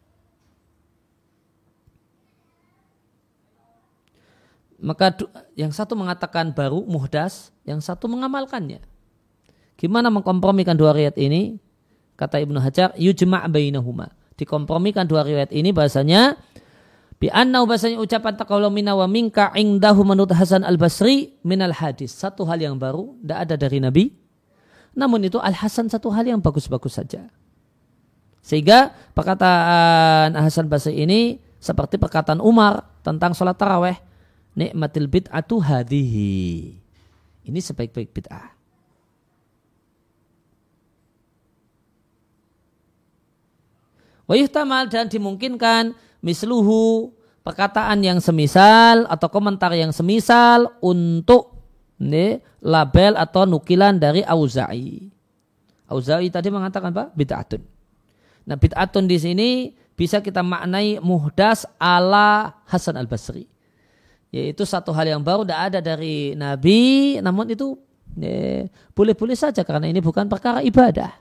Maka 4.85 5.17
yang 5.57 5.73
satu 5.73 5.97
mengatakan 5.97 6.53
baru 6.53 6.85
muhdas, 6.85 7.49
yang 7.65 7.81
satu 7.81 8.05
mengamalkannya. 8.05 8.85
Gimana 9.81 10.13
mengkompromikan 10.13 10.77
dua 10.77 10.93
riwayat 10.93 11.17
ini? 11.17 11.57
Kata 12.21 12.37
Ibnu 12.39 12.61
Hajar, 12.61 12.93
yujma' 13.01 13.49
bainahuma. 13.49 14.13
Dikompromikan 14.37 15.09
dua 15.09 15.25
riwayat 15.25 15.51
ini 15.57 15.73
bahasanya 15.73 16.37
bi 17.17 17.33
anna 17.33 17.65
bahasanya 17.65 17.97
ucapan 17.97 18.37
taqawlu 18.37 18.69
minna 18.69 18.93
wa 18.93 19.09
minka 19.09 19.51
indahu 19.57 20.05
menurut 20.05 20.37
Hasan 20.37 20.63
Al-Basri 20.63 21.41
minal 21.41 21.73
hadis. 21.73 22.13
Satu 22.13 22.45
hal 22.45 22.61
yang 22.61 22.77
baru, 22.77 23.17
tidak 23.25 23.39
ada 23.41 23.55
dari 23.57 23.81
Nabi. 23.81 24.05
Namun 24.93 25.25
itu 25.27 25.41
Al-Hasan 25.41 25.89
satu 25.89 26.13
hal 26.13 26.29
yang 26.29 26.45
bagus-bagus 26.45 27.01
saja. 27.01 27.25
Sehingga 28.45 28.93
perkataan 29.17 30.37
Hasan 30.37 30.69
Basri 30.69 31.01
ini 31.01 31.41
Seperti 31.65 31.97
perkataan 31.97 32.45
Umar 32.45 32.85
tentang 33.01 33.33
sholat 33.33 33.57
taraweh. 33.57 33.97
Nikmatil 34.55 35.11
bid'atu 35.11 35.59
hadihi. 35.59 36.75
Ini 37.45 37.59
sebaik-baik 37.61 38.15
bid'ah. 38.15 38.55
Wayuhtamal 44.25 44.89
dan 44.89 45.13
dimungkinkan 45.13 45.93
misluhu 46.25 47.13
perkataan 47.45 48.01
yang 48.01 48.25
semisal 48.25 49.05
atau 49.05 49.29
komentar 49.29 49.69
yang 49.77 49.93
semisal 49.93 50.73
untuk 50.81 51.55
ini, 52.01 52.43
label 52.65 53.15
atau 53.21 53.47
nukilan 53.47 54.01
dari 54.01 54.25
Auza'i. 54.25 55.13
Auza'i 55.87 56.33
tadi 56.33 56.49
mengatakan 56.49 56.91
apa? 56.91 57.13
Bid'atun. 57.13 57.63
Nah 58.45 58.57
bid'atun 58.57 59.05
di 59.07 59.17
sini 59.21 59.51
bisa 59.95 60.19
kita 60.19 60.43
maknai 60.43 60.99
muhdas 60.99 61.69
ala 61.79 62.61
Hasan 62.67 62.99
al-Basri. 62.99 63.54
Yaitu 64.35 64.67
satu 64.67 64.91
hal 64.91 65.07
yang 65.07 65.23
baru 65.23 65.47
tidak 65.47 65.61
ada 65.71 65.79
dari 65.79 66.35
Nabi, 66.35 67.15
namun 67.23 67.55
itu 67.55 67.79
boleh-boleh 68.91 69.39
saja 69.39 69.63
karena 69.63 69.87
ini 69.87 70.03
bukan 70.03 70.27
perkara 70.27 70.59
ibadah. 70.59 71.15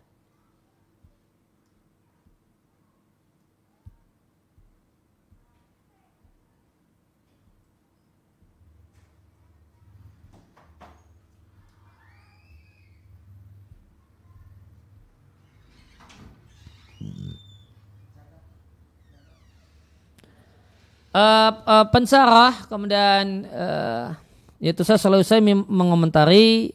Uh, 21.13 21.51
uh, 21.63 21.85
pensarah 21.93 22.65
kemudian 22.67 23.47
uh, 23.47 24.17
yaitu 24.57 24.81
saya 24.81 24.97
selalu 24.99 25.23
saya 25.23 25.39
mengomentari 25.69 26.73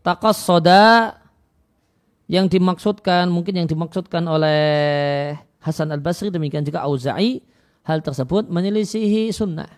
takas 0.00 0.40
soda 0.40 1.18
yang 2.30 2.46
dimaksudkan 2.46 3.26
mungkin 3.28 3.64
yang 3.64 3.68
dimaksudkan 3.68 4.24
oleh 4.28 5.34
Hasan 5.58 5.90
al 5.90 6.00
Basri 6.00 6.30
demikian 6.30 6.62
juga 6.62 6.86
Auza'i 6.86 7.42
hal 7.82 8.04
tersebut 8.04 8.46
menyelisihi 8.52 9.32
sunnah. 9.32 9.68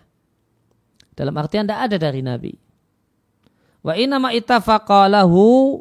Dalam 1.15 1.31
artian 1.39 1.63
tidak 1.63 1.89
ada 1.89 1.97
dari 1.97 2.19
Nabi. 2.19 2.53
Wa 3.81 3.95
inama 3.95 4.35
itafaqalahu 4.35 5.79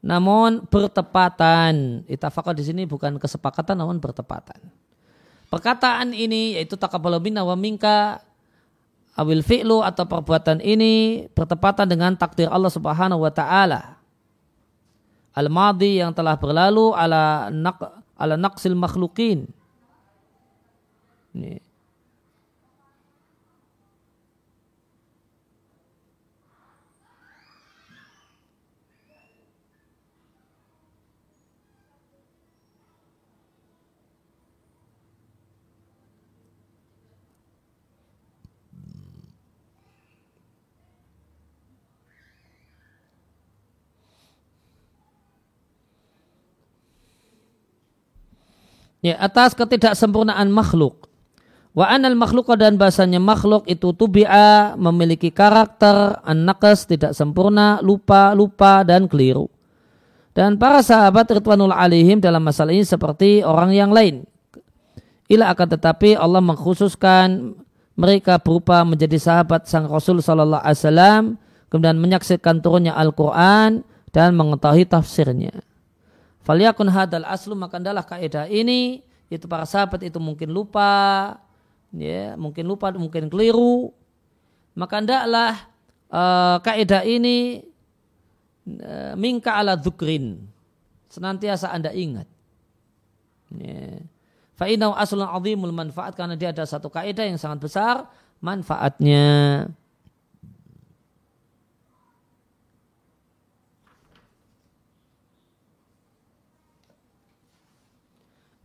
namun 0.00 0.64
bertepatan. 0.70 2.06
Itafaqah 2.06 2.54
di 2.56 2.64
sini 2.64 2.82
bukan 2.86 3.18
kesepakatan 3.20 3.76
namun 3.76 4.00
bertepatan 4.00 4.79
Perkataan 5.50 6.14
ini 6.14 6.54
yaitu 6.54 6.78
takabalu 6.78 7.18
minna 7.30 7.42
wa 7.42 7.58
minka 7.58 8.22
awil 9.18 9.42
fi'lu 9.42 9.82
atau 9.82 10.06
perbuatan 10.06 10.62
ini 10.62 11.26
bertepatan 11.34 11.90
dengan 11.90 12.14
takdir 12.14 12.46
Allah 12.46 12.70
Subhanahu 12.70 13.26
wa 13.26 13.32
taala. 13.34 13.98
Al-madi 15.34 15.98
yang 15.98 16.14
telah 16.14 16.38
berlalu 16.38 16.94
ala 16.94 17.50
naq, 17.50 17.82
ala 18.14 18.34
naqsil 18.38 18.78
makhlukin. 18.78 19.50
Ya 49.00 49.16
atas 49.20 49.56
ketidaksempurnaan 49.56 50.48
makhluk. 50.52 51.08
Wa 51.70 51.86
anal 51.86 52.18
makhluk 52.18 52.50
dan 52.58 52.74
bahasanya 52.74 53.22
makhluk 53.22 53.62
itu 53.70 53.94
tubi'a 53.94 54.74
memiliki 54.74 55.30
karakter 55.30 56.18
an 56.26 56.50
tidak 56.88 57.14
sempurna, 57.14 57.78
lupa, 57.78 58.34
lupa 58.34 58.82
dan 58.82 59.06
keliru. 59.06 59.46
Dan 60.34 60.58
para 60.58 60.82
sahabat 60.82 61.30
Ridwanul 61.30 61.74
alaihim 61.74 62.18
dalam 62.18 62.42
masalah 62.42 62.74
ini 62.74 62.86
seperti 62.86 63.42
orang 63.46 63.70
yang 63.74 63.90
lain. 63.94 64.26
Ila 65.30 65.54
akan 65.54 65.68
tetapi 65.78 66.18
Allah 66.18 66.42
mengkhususkan 66.42 67.54
mereka 67.94 68.42
berupa 68.42 68.82
menjadi 68.82 69.18
sahabat 69.20 69.70
sang 69.70 69.86
Rasul 69.86 70.18
Sallallahu 70.18 70.62
Alaihi 70.64 70.80
Wasallam, 70.82 71.22
kemudian 71.70 71.98
menyaksikan 72.02 72.58
turunnya 72.58 72.98
Al-Quran 72.98 73.86
dan 74.10 74.34
mengetahui 74.34 74.90
tafsirnya. 74.90 75.54
Faliyakun 76.40 76.88
hadal 76.88 77.26
aslu 77.28 77.52
maka 77.52 77.76
adalah 77.76 78.04
kaidah 78.04 78.48
ini 78.48 79.04
itu 79.28 79.44
para 79.46 79.68
sahabat 79.68 80.02
itu 80.02 80.16
mungkin 80.18 80.50
lupa 80.50 81.36
ya 81.94 82.34
mungkin 82.34 82.64
lupa 82.66 82.90
mungkin 82.96 83.28
keliru 83.30 83.92
maka 84.74 84.98
hendaklah 84.98 85.68
uh, 86.10 86.58
kaidah 86.64 87.04
ini 87.04 87.62
uh, 88.66 89.14
mingka 89.14 89.52
ala 89.52 89.76
dzukrin 89.76 90.40
senantiasa 91.12 91.70
anda 91.70 91.92
ingat 91.92 92.26
ya. 93.54 94.00
Fa'inau 94.60 94.92
aslun 94.92 95.24
azimul 95.24 95.72
manfaat 95.72 96.12
karena 96.12 96.36
dia 96.36 96.52
ada 96.52 96.68
satu 96.68 96.92
kaidah 96.92 97.24
yang 97.24 97.40
sangat 97.40 97.64
besar 97.64 98.04
manfaatnya. 98.44 99.64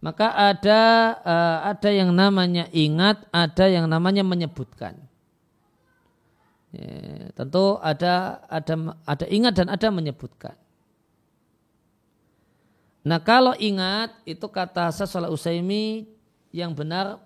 Maka 0.05 0.29
ada 0.37 0.81
uh, 1.25 1.59
ada 1.65 1.89
yang 1.89 2.13
namanya 2.13 2.69
ingat, 2.69 3.25
ada 3.33 3.65
yang 3.65 3.89
namanya 3.89 4.21
menyebutkan. 4.21 4.93
Ya, 6.69 7.33
tentu 7.33 7.81
ada 7.81 8.45
ada 8.45 8.93
ada 9.01 9.25
ingat 9.25 9.57
dan 9.57 9.73
ada 9.73 9.89
menyebutkan. 9.89 10.53
Nah 13.01 13.17
kalau 13.17 13.57
ingat 13.57 14.13
itu 14.29 14.45
kata 14.45 14.93
Sasolah 14.93 15.33
Usaimi 15.33 16.05
yang 16.53 16.77
benar 16.77 17.17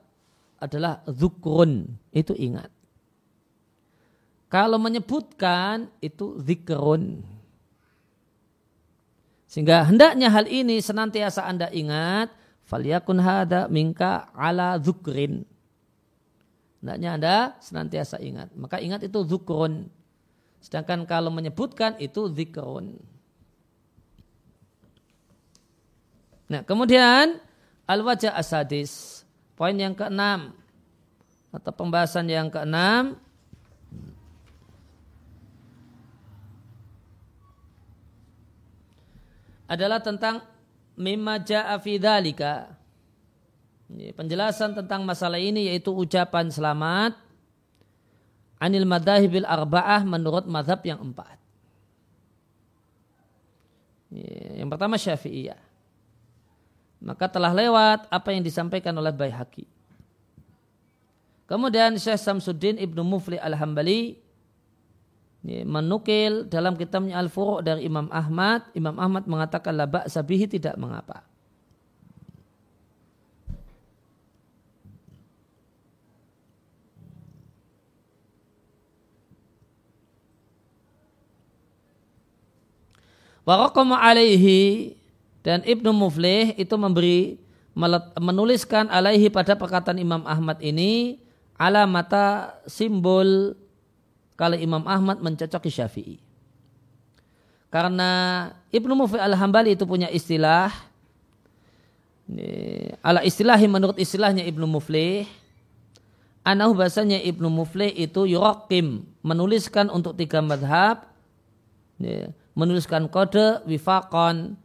adalah 0.55 1.03
zukrun 1.03 1.83
itu 2.15 2.31
ingat. 2.31 2.71
Kalau 4.47 4.79
menyebutkan 4.79 5.91
itu 5.99 6.39
zikrun. 6.39 7.27
Sehingga 9.51 9.83
hendaknya 9.83 10.31
hal 10.31 10.47
ini 10.47 10.79
senantiasa 10.79 11.43
Anda 11.43 11.67
ingat 11.75 12.38
Faliyakun 12.69 13.17
hada 13.17 13.65
minka 13.65 14.29
ala 14.37 14.77
zukrin. 14.77 15.41
Hendaknya 16.79 17.09
Anda 17.17 17.35
senantiasa 17.65 18.21
ingat. 18.21 18.53
Maka 18.53 18.77
ingat 18.77 19.01
itu 19.01 19.25
zukrun. 19.25 19.89
Sedangkan 20.61 21.09
kalau 21.09 21.33
menyebutkan 21.33 21.97
itu 21.97 22.29
zikrun. 22.29 23.01
Nah 26.45 26.61
kemudian 26.61 27.41
al-wajah 27.89 28.37
asadis. 28.37 29.25
Poin 29.57 29.73
yang 29.73 29.97
keenam. 29.97 30.53
Atau 31.49 31.73
pembahasan 31.73 32.29
yang 32.29 32.53
keenam. 32.53 33.17
Adalah 39.65 40.05
tentang 40.05 40.45
mimma 40.99 41.39
ja'a 41.39 41.79
fi 41.79 41.95
dhalika. 41.95 42.75
Penjelasan 43.89 44.77
tentang 44.77 45.01
masalah 45.01 45.41
ini 45.41 45.71
yaitu 45.71 45.89
ucapan 45.89 46.51
selamat 46.53 47.17
anil 48.61 48.85
madhahibil 48.85 49.47
arba'ah 49.47 50.05
menurut 50.05 50.45
madhab 50.45 50.83
yang 50.85 51.01
empat. 51.01 51.39
Yang 54.59 54.69
pertama 54.69 54.99
syafi'iyah. 54.99 55.61
Maka 56.99 57.31
telah 57.31 57.55
lewat 57.55 58.11
apa 58.11 58.29
yang 58.35 58.43
disampaikan 58.43 58.91
oleh 58.99 59.15
Baihaqi. 59.15 59.63
Kemudian 61.47 61.97
Syekh 61.97 62.21
Samsuddin 62.21 62.77
Ibnu 62.77 63.01
Mufli 63.01 63.41
Al-Hambali 63.41 64.28
menukil 65.43 66.51
dalam 66.51 66.75
kitabnya 66.75 67.15
Al-Furu' 67.15 67.63
dari 67.63 67.87
Imam 67.87 68.11
Ahmad, 68.11 68.67
Imam 68.75 68.95
Ahmad 68.99 69.23
mengatakan 69.23 69.71
la 69.71 69.87
sabihi 69.87 70.51
tidak 70.51 70.75
mengapa. 70.75 71.23
Waraqama 83.47 83.97
alaihi 83.97 84.93
dan 85.41 85.65
Ibnu 85.65 85.89
Muflih 85.89 86.53
itu 86.53 86.75
memberi 86.77 87.41
menuliskan 88.19 88.91
alaihi 88.93 89.33
pada 89.33 89.57
perkataan 89.57 89.97
Imam 89.97 90.21
Ahmad 90.27 90.61
ini 90.61 91.17
ala 91.57 91.89
mata 91.89 92.59
simbol 92.69 93.57
kalau 94.39 94.55
Imam 94.55 94.87
Ahmad 94.87 95.19
mencocoki 95.19 95.67
Syafi'i. 95.67 96.15
Karena 97.67 98.09
Ibnu 98.71 98.95
Mufi 98.95 99.19
al-Hambali 99.19 99.75
itu 99.75 99.83
punya 99.83 100.07
istilah 100.07 100.71
ala 103.03 103.25
istilahi 103.25 103.65
menurut 103.65 103.97
istilahnya 103.97 104.45
Ibnu 104.45 104.69
Muflih 104.69 105.25
anahu 106.45 106.77
bahasanya 106.77 107.17
Ibnu 107.25 107.49
Muflih 107.49 107.89
itu 107.89 108.29
yurakim 108.29 109.05
menuliskan 109.25 109.89
untuk 109.89 110.13
tiga 110.13 110.37
madhab 110.39 111.09
menuliskan 112.53 113.09
kode 113.09 113.65
wifakon 113.65 114.55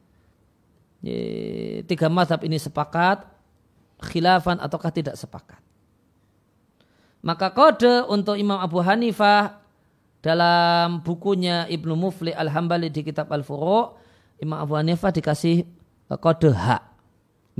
tiga 1.88 2.08
madhab 2.12 2.40
ini 2.44 2.60
sepakat 2.60 3.24
khilafan 4.12 4.60
ataukah 4.60 4.92
tidak 4.92 5.16
sepakat. 5.16 5.60
Maka 7.24 7.48
kode 7.52 8.04
untuk 8.12 8.36
Imam 8.36 8.60
Abu 8.60 8.84
Hanifah 8.84 9.63
dalam 10.24 11.04
bukunya 11.04 11.68
Ibnu 11.68 11.92
Mufli 12.00 12.32
Al-Hambali 12.32 12.88
di 12.88 13.04
kitab 13.04 13.28
Al-Furu' 13.28 13.92
Imam 14.40 14.56
Abu 14.56 14.72
Hanifah 14.80 15.12
dikasih 15.12 15.68
eh, 16.08 16.18
kode 16.18 16.48
H. 16.48 16.80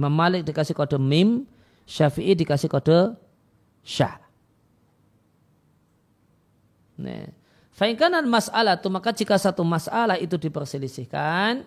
Imam 0.01 0.09
Malik 0.09 0.49
dikasih 0.49 0.73
kode 0.73 0.97
Mim, 0.97 1.45
Syafi'i 1.85 2.33
dikasih 2.33 2.73
kode 2.73 3.21
Syah. 3.85 4.17
Nah, 7.05 7.29
Fa'inkanan 7.75 8.25
masalah 8.31 8.79
itu 8.79 8.89
maka 8.89 9.11
jika 9.11 9.35
satu 9.35 9.67
masalah 9.67 10.15
itu 10.17 10.39
diperselisihkan, 10.39 11.67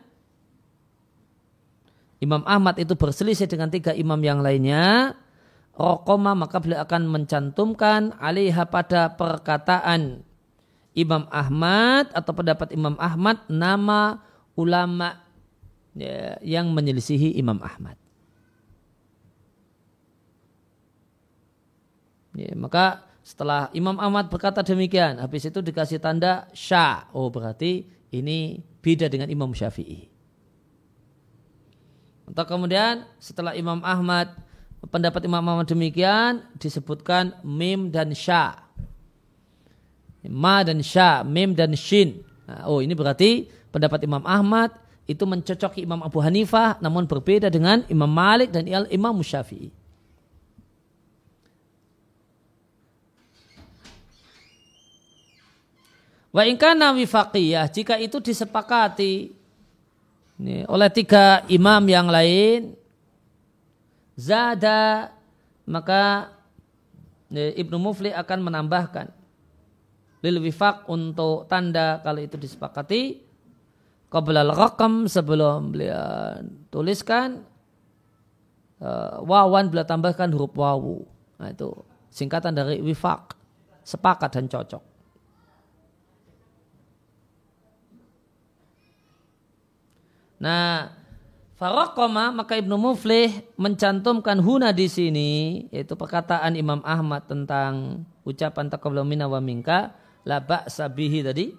Imam 2.17 2.41
Ahmad 2.47 2.79
itu 2.81 2.97
berselisih 2.97 3.45
dengan 3.45 3.69
tiga 3.69 3.93
imam 3.93 4.17
yang 4.23 4.41
lainnya, 4.41 5.13
Rokoma 5.77 6.33
maka 6.33 6.57
beliau 6.57 6.81
akan 6.81 7.05
mencantumkan 7.05 8.17
alihah 8.17 8.65
pada 8.65 9.13
perkataan 9.13 10.25
Imam 10.97 11.29
Ahmad 11.29 12.09
atau 12.09 12.33
pendapat 12.33 12.73
Imam 12.73 12.97
Ahmad 12.97 13.45
nama 13.45 14.17
ulama 14.57 15.21
ya, 15.93 16.41
yang 16.41 16.73
menyelisihi 16.73 17.37
Imam 17.37 17.61
Ahmad. 17.61 17.93
Ya, 22.33 22.53
maka 22.57 23.05
setelah 23.21 23.69
Imam 23.77 23.97
Ahmad 24.01 24.33
berkata 24.33 24.65
demikian, 24.65 25.21
habis 25.21 25.45
itu 25.45 25.61
dikasih 25.61 26.01
tanda 26.01 26.49
syah. 26.57 27.05
Oh 27.13 27.29
berarti 27.29 27.85
ini 28.09 28.61
beda 28.81 29.05
dengan 29.05 29.29
Imam 29.29 29.53
Syafi'i. 29.53 30.09
Atau 32.27 32.45
kemudian 32.45 33.05
setelah 33.21 33.53
Imam 33.53 33.79
Ahmad 33.85 34.33
pendapat 34.91 35.25
Imam 35.25 35.41
Ahmad 35.41 35.65
demikian 35.65 36.45
disebutkan 36.61 37.37
mim 37.41 37.89
dan 37.89 38.13
sya. 38.13 38.66
Ma 40.25 40.65
dan 40.65 40.81
sya, 40.81 41.21
mim 41.21 41.53
dan 41.53 41.77
shin. 41.77 42.25
Oh 42.65 42.81
ini 42.81 42.95
berarti 42.97 43.45
pendapat 43.69 44.01
Imam 44.07 44.23
Ahmad 44.25 44.73
itu 45.07 45.23
mencocoki 45.23 45.83
Imam 45.83 46.03
Abu 46.03 46.19
Hanifah 46.19 46.79
namun 46.83 47.07
berbeda 47.07 47.47
dengan 47.47 47.83
Imam 47.87 48.09
Malik 48.11 48.51
dan 48.51 48.67
Imam 48.67 49.15
Syafi'i. 49.23 49.71
Wa 56.27 56.43
ingkana 56.45 56.93
wifaqiyah 56.93 57.65
jika 57.71 57.97
itu 57.97 58.21
disepakati 58.21 59.33
ini, 60.37 60.69
oleh 60.69 60.85
tiga 60.93 61.41
imam 61.49 61.81
yang 61.89 62.05
lain 62.13 62.77
zada 64.13 65.09
maka 65.65 66.29
Ibnu 67.33 67.81
Mufli 67.81 68.13
akan 68.13 68.39
menambahkan 68.53 69.16
lil 70.27 70.43
untuk 70.91 71.47
tanda 71.47 72.03
kalau 72.03 72.19
itu 72.19 72.35
disepakati. 72.35 73.23
Qabla 74.07 74.43
al 74.43 74.55
sebelum 75.07 75.75
beliau 75.75 76.39
tuliskan 76.71 77.43
uh, 78.79 79.19
wawan 79.23 79.67
beliau 79.67 79.83
tambahkan 79.83 80.31
huruf 80.31 80.55
wawu. 80.55 81.03
Nah 81.39 81.51
itu 81.51 81.75
singkatan 82.11 82.55
dari 82.55 82.79
wifaq 82.79 83.35
sepakat 83.83 84.31
dan 84.35 84.47
cocok. 84.47 84.83
Nah, 90.37 90.93
Farokoma 91.57 92.29
maka 92.29 92.53
Ibnu 92.53 92.77
Muflih 92.77 93.33
mencantumkan 93.57 94.37
huna 94.37 94.69
di 94.69 94.85
sini 94.85 95.65
yaitu 95.73 95.97
perkataan 95.97 96.53
Imam 96.53 96.85
Ahmad 96.85 97.25
tentang 97.25 98.05
ucapan 98.21 98.69
taqabbal 98.69 99.01
minna 99.01 99.25
wa 99.25 99.41
minka 99.41 99.97
la 100.27 100.43
sabihi 100.67 101.23
tadi. 101.23 101.55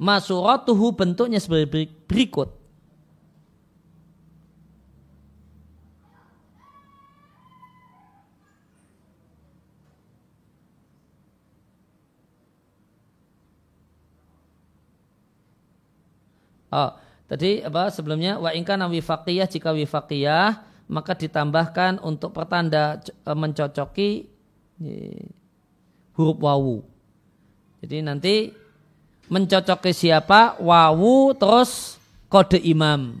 Masuratuhu 0.00 0.96
bentuknya 0.96 1.38
sebagai 1.38 1.94
berikut. 2.10 2.60
Oh, 16.70 16.94
tadi 17.26 17.66
apa 17.66 17.90
sebelumnya 17.90 18.38
wa 18.38 18.54
ingkana 18.54 18.86
wifaqiyah 18.86 19.50
jika 19.50 19.74
wifaqiyah 19.74 20.62
maka 20.86 21.18
ditambahkan 21.18 21.98
untuk 21.98 22.30
pertanda 22.30 23.02
e, 23.02 23.30
mencocoki 23.34 24.10
huruf 26.20 26.36
wawu. 26.36 26.84
Jadi 27.80 28.04
nanti 28.04 28.52
mencocoki 29.32 29.96
siapa 29.96 30.60
wawu 30.60 31.32
terus 31.32 31.96
kode 32.28 32.60
imam. 32.60 33.16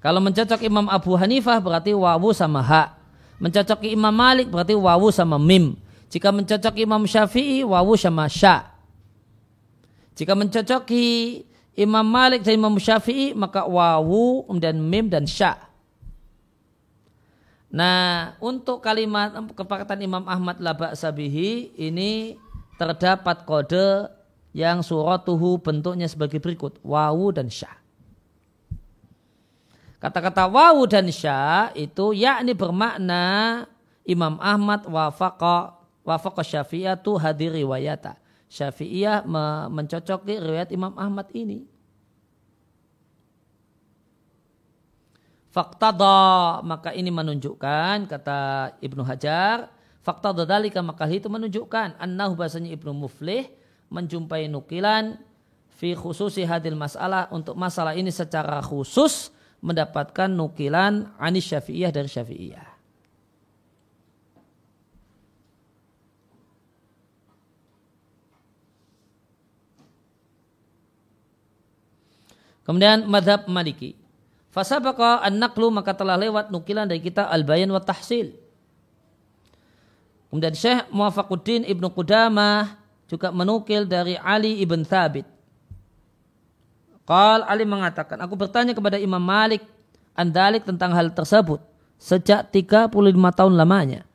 Kalau 0.00 0.16
mencocok 0.24 0.64
Imam 0.64 0.88
Abu 0.88 1.12
Hanifah 1.12 1.60
berarti 1.60 1.92
wawu 1.92 2.32
sama 2.32 2.64
ha. 2.64 2.96
Mencocoki 3.36 3.92
Imam 3.92 4.12
Malik 4.12 4.48
berarti 4.48 4.72
wawu 4.72 5.12
sama 5.12 5.36
mim. 5.36 5.76
Jika 6.08 6.32
mencocok 6.32 6.74
Imam 6.80 7.04
Syafi'i 7.04 7.60
wawu 7.62 8.00
sama 8.00 8.24
sya. 8.26 8.64
Jika 10.16 10.32
mencocoki 10.32 11.44
Imam 11.76 12.02
Malik 12.02 12.40
dan 12.42 12.56
Imam 12.56 12.80
Syafi'i 12.80 13.36
maka 13.36 13.68
wawu 13.68 14.48
dan 14.56 14.80
mim 14.80 15.12
dan 15.12 15.28
sya. 15.28 15.69
Nah, 17.70 18.34
untuk 18.42 18.82
kalimat 18.82 19.30
kepakatan 19.54 20.02
Imam 20.02 20.26
Ahmad 20.26 20.58
laba 20.58 20.90
sabihi 20.98 21.70
ini 21.78 22.34
terdapat 22.74 23.46
kode 23.46 24.10
yang 24.50 24.82
suratuhu 24.82 25.62
bentuknya 25.62 26.10
sebagai 26.10 26.42
berikut. 26.42 26.82
Wawu 26.82 27.30
dan 27.30 27.46
sya. 27.46 27.70
Kata-kata 30.02 30.50
wawu 30.50 30.90
dan 30.90 31.06
sya 31.14 31.70
itu 31.78 32.10
yakni 32.10 32.58
bermakna 32.58 33.22
Imam 34.02 34.42
Ahmad 34.42 34.90
wafaqa 34.90 35.78
wafaqa 36.02 36.42
syafi'atu 36.42 37.22
hadir 37.22 37.54
riwayata. 37.54 38.18
Syafi'iyah 38.50 39.22
mencocoki 39.70 40.42
riwayat 40.42 40.74
Imam 40.74 40.98
Ahmad 40.98 41.30
ini. 41.30 41.69
Faktada 45.50 46.62
maka 46.62 46.94
ini 46.94 47.10
menunjukkan 47.10 48.06
kata 48.06 48.70
Ibnu 48.78 49.02
Hajar 49.02 49.66
faktada 49.98 50.46
dalika 50.46 50.78
maka 50.78 51.10
itu 51.10 51.26
menunjukkan 51.26 51.98
annahu 51.98 52.38
bahasanya 52.38 52.70
Ibnu 52.70 52.94
Muflih 52.94 53.50
menjumpai 53.90 54.46
nukilan 54.46 55.18
fi 55.74 55.98
khususi 55.98 56.46
hadil 56.46 56.78
masalah 56.78 57.26
untuk 57.34 57.58
masalah 57.58 57.98
ini 57.98 58.14
secara 58.14 58.62
khusus 58.62 59.34
mendapatkan 59.58 60.30
nukilan 60.30 61.10
anis 61.18 61.50
syafi'iyah 61.50 61.90
dari 61.90 62.08
syafi'iyah. 62.08 62.68
Kemudian 72.64 73.02
madhab 73.10 73.50
maliki. 73.50 73.99
Fasabaka 74.50 75.22
an-naqlu 75.22 75.70
maka 75.70 75.94
telah 75.94 76.18
lewat 76.18 76.50
nukilan 76.50 76.86
dari 76.86 76.98
kita 76.98 77.30
al-bayan 77.30 77.70
wa 77.70 77.78
tahsil. 77.78 78.34
Kemudian 80.30 80.54
Syekh 80.54 80.90
Muwafaquddin 80.90 81.66
Ibnu 81.66 81.90
Qudamah 81.90 82.78
juga 83.06 83.34
menukil 83.34 83.86
dari 83.86 84.14
Ali 84.18 84.62
ibn 84.62 84.86
Thabit. 84.86 85.26
Qal 87.06 87.42
Ali 87.42 87.66
mengatakan, 87.66 88.18
aku 88.22 88.38
bertanya 88.38 88.70
kepada 88.70 88.94
Imam 88.94 89.18
Malik 89.18 89.66
andalik 90.14 90.62
tentang 90.62 90.94
hal 90.94 91.10
tersebut 91.10 91.58
sejak 91.98 92.50
35 92.54 92.94
tahun 93.34 93.54
lamanya. 93.58 94.06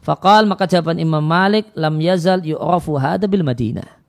Faqal 0.00 0.48
maka 0.48 0.64
jawaban 0.68 1.00
Imam 1.00 1.24
Malik 1.24 1.68
lam 1.76 1.96
yazal 2.00 2.40
yu'rafu 2.44 2.96
hada 2.96 3.24
bil 3.28 3.44
Madinah 3.44 4.04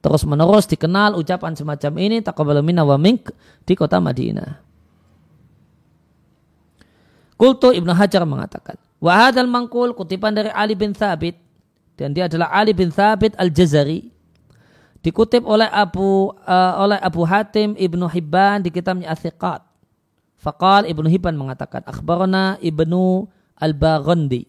terus 0.00 0.24
menerus 0.24 0.64
dikenal 0.64 1.14
ucapan 1.16 1.52
semacam 1.52 1.92
ini 2.00 2.24
taqabbalu 2.24 2.64
minna 2.64 2.82
wa 2.82 2.96
mink 2.96 3.28
di 3.68 3.76
kota 3.76 4.00
Madinah. 4.00 4.69
Kultu 7.40 7.72
Ibnu 7.72 7.96
Hajar 7.96 8.20
mengatakan, 8.28 8.76
Wahadal 9.00 9.48
mangkul 9.48 9.96
kutipan 9.96 10.36
dari 10.36 10.52
Ali 10.52 10.76
bin 10.76 10.92
Thabit 10.92 11.40
dan 11.96 12.12
dia 12.12 12.28
adalah 12.28 12.52
Ali 12.52 12.76
bin 12.76 12.92
Thabit 12.92 13.32
al-Jazari 13.40 14.12
dikutip 15.00 15.48
oleh 15.48 15.64
Abu 15.72 16.36
uh, 16.44 16.74
oleh 16.76 17.00
Abu 17.00 17.24
Hatim 17.24 17.72
Ibnu 17.80 18.04
Hibban 18.12 18.60
di 18.60 18.68
kitabnya 18.68 19.16
Athiqat. 19.16 19.64
Faqal 20.36 20.84
Ibnu 20.92 21.08
Hibban 21.08 21.32
mengatakan 21.32 21.80
akhbarana 21.88 22.60
Ibnu 22.60 23.24
Al-Baghandi. 23.56 24.44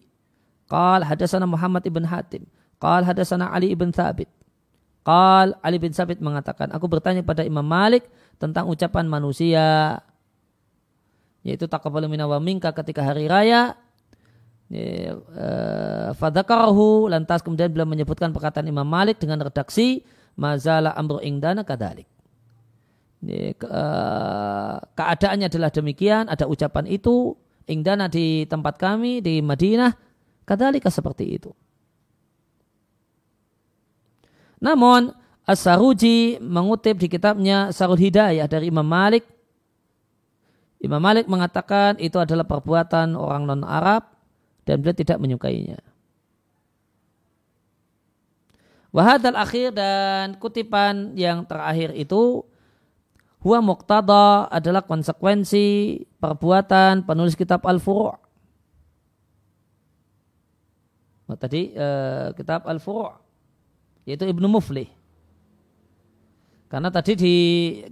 Qal 0.68 1.04
hadasana 1.04 1.44
Muhammad 1.44 1.84
ibn 1.84 2.04
Hatim. 2.08 2.48
Qal 2.80 3.04
hadasana 3.04 3.52
Ali 3.52 3.68
ibn 3.68 3.92
Thabit. 3.92 4.28
Qal 5.04 5.52
Ali 5.60 5.76
bin 5.76 5.92
Thabit 5.92 6.24
mengatakan, 6.24 6.72
aku 6.72 6.88
bertanya 6.88 7.20
pada 7.20 7.44
Imam 7.44 7.66
Malik 7.66 8.08
tentang 8.40 8.70
ucapan 8.72 9.04
manusia 9.04 9.98
yaitu 11.42 11.66
taqabbalu 11.66 12.06
minna 12.06 12.30
wa 12.30 12.38
minka 12.38 12.70
ketika 12.70 13.02
hari 13.02 13.26
raya 13.26 13.74
eh, 14.70 15.12
fadakarahu 16.16 17.10
lantas 17.10 17.42
kemudian 17.42 17.70
beliau 17.70 17.86
menyebutkan 17.86 18.30
perkataan 18.30 18.66
Imam 18.66 18.86
Malik 18.86 19.18
dengan 19.18 19.42
redaksi 19.42 20.06
mazala 20.38 20.96
amru 20.96 21.20
ingdana 21.20 21.66
kadalik. 21.66 22.08
Eh, 23.22 23.54
keadaannya 24.98 25.46
adalah 25.46 25.70
demikian, 25.70 26.26
ada 26.26 26.50
ucapan 26.50 26.90
itu, 26.90 27.38
ingdana 27.70 28.10
di 28.10 28.48
tempat 28.50 28.74
kami 28.80 29.22
di 29.22 29.38
Madinah, 29.38 29.94
kadalika 30.42 30.90
seperti 30.90 31.24
itu. 31.38 31.50
Namun 34.62 35.14
As-Saruji 35.42 36.38
mengutip 36.38 37.02
di 37.02 37.10
kitabnya 37.10 37.74
Sarul 37.74 37.98
Hidayah 37.98 38.46
dari 38.46 38.70
Imam 38.70 38.86
Malik. 38.86 39.26
Imam 40.82 40.98
Malik 40.98 41.30
mengatakan 41.30 41.94
itu 42.02 42.18
adalah 42.18 42.42
perbuatan 42.42 43.14
orang 43.14 43.46
non-Arab 43.46 44.02
dan 44.66 44.82
beliau 44.82 44.98
tidak 44.98 45.22
menyukainya. 45.22 45.78
Wahadal 48.90 49.38
akhir 49.38 49.72
dan 49.72 50.36
kutipan 50.36 51.14
yang 51.14 51.46
terakhir 51.46 51.94
itu 51.96 52.44
huwa 53.40 53.58
muqtada 53.62 54.50
adalah 54.50 54.82
konsekuensi 54.84 56.02
perbuatan 56.20 57.06
penulis 57.06 57.38
kitab 57.38 57.64
Al-Furu' 57.64 58.18
oh, 61.30 61.38
tadi 61.40 61.72
uh, 61.72 62.36
kitab 62.36 62.68
Al-Furu' 62.68 63.16
yaitu 64.04 64.28
Ibnu 64.28 64.44
Muflih 64.44 64.90
karena 66.72 66.88
tadi 66.88 67.12
di 67.12 67.36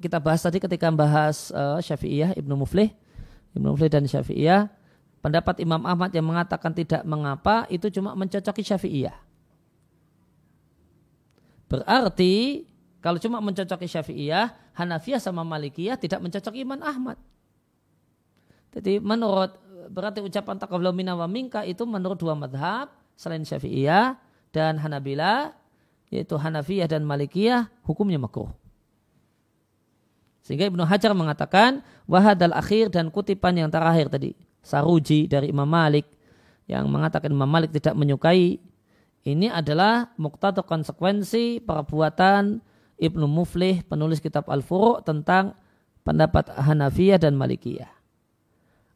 kita 0.00 0.16
bahas 0.16 0.40
tadi 0.40 0.56
ketika 0.56 0.88
membahas 0.88 1.52
uh, 1.52 1.76
Syafi'iyah 1.84 2.32
Ibnu 2.40 2.56
Muflih 2.56 2.88
Ibnu 3.52 3.76
Muflih 3.76 3.92
dan 3.92 4.08
Syafi'iyah 4.08 4.72
pendapat 5.20 5.60
Imam 5.60 5.84
Ahmad 5.84 6.08
yang 6.16 6.24
mengatakan 6.24 6.72
tidak 6.72 7.04
mengapa 7.04 7.68
itu 7.68 7.92
cuma 7.92 8.16
mencocoki 8.16 8.64
Syafi'iyah 8.64 9.30
Berarti 11.70 12.66
kalau 12.98 13.22
cuma 13.22 13.38
mencocoki 13.38 13.86
Syafi'iyah, 13.86 14.74
Hanafiyah 14.74 15.22
sama 15.22 15.46
Malikiyah 15.46 15.94
tidak 15.96 16.18
mencocoki 16.18 16.66
Imam 16.66 16.82
Ahmad. 16.82 17.16
Jadi 18.74 18.98
menurut 18.98 19.54
berarti 19.88 20.20
ucapan 20.20 20.58
taqabbalu 20.58 20.90
minna 20.92 21.14
wa 21.14 21.30
minka 21.30 21.62
itu 21.62 21.86
menurut 21.86 22.18
dua 22.18 22.34
madhab 22.34 22.90
selain 23.14 23.46
Syafi'iyah 23.46 24.18
dan 24.50 24.82
Hanabila 24.82 25.54
yaitu 26.10 26.34
Hanafiyah 26.34 26.90
dan 26.90 27.06
Malikiyah 27.06 27.70
hukumnya 27.86 28.18
makruh. 28.18 28.50
Sehingga 30.40 30.68
Ibnu 30.68 30.82
Hajar 30.88 31.12
mengatakan 31.12 31.84
wahadal 32.08 32.56
akhir 32.56 32.90
dan 32.90 33.12
kutipan 33.12 33.56
yang 33.56 33.68
terakhir 33.68 34.08
tadi 34.08 34.32
Saruji 34.60 35.28
dari 35.28 35.52
Imam 35.52 35.68
Malik 35.68 36.08
yang 36.68 36.88
mengatakan 36.88 37.32
Imam 37.32 37.48
Malik 37.48 37.72
tidak 37.72 37.96
menyukai 37.96 38.60
ini 39.24 39.46
adalah 39.52 40.12
muktadok 40.16 40.64
konsekuensi 40.64 41.60
perbuatan 41.60 42.64
Ibnu 43.00 43.26
Muflih 43.28 43.84
penulis 43.84 44.20
kitab 44.20 44.48
Al-Furu' 44.48 45.04
tentang 45.04 45.56
pendapat 46.04 46.52
Hanafiyah 46.52 47.20
dan 47.20 47.36
Malikiyah. 47.36 47.88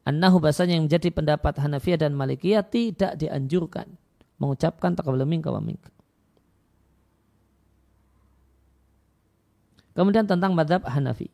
Annahu 0.05 0.41
bahasanya 0.41 0.77
yang 0.77 0.89
menjadi 0.89 1.09
pendapat 1.13 1.57
Hanafiyah 1.61 2.09
dan 2.09 2.13
Malikiyah 2.13 2.65
tidak 2.65 3.17
dianjurkan 3.17 3.89
mengucapkan 4.37 4.93
taqabbal 4.93 5.25
minka 5.25 5.49
wa 5.49 5.65
minka. 5.65 5.94
Kemudian 9.95 10.27
tentang 10.27 10.53
madhab 10.53 10.83
Hanafi. 10.85 11.31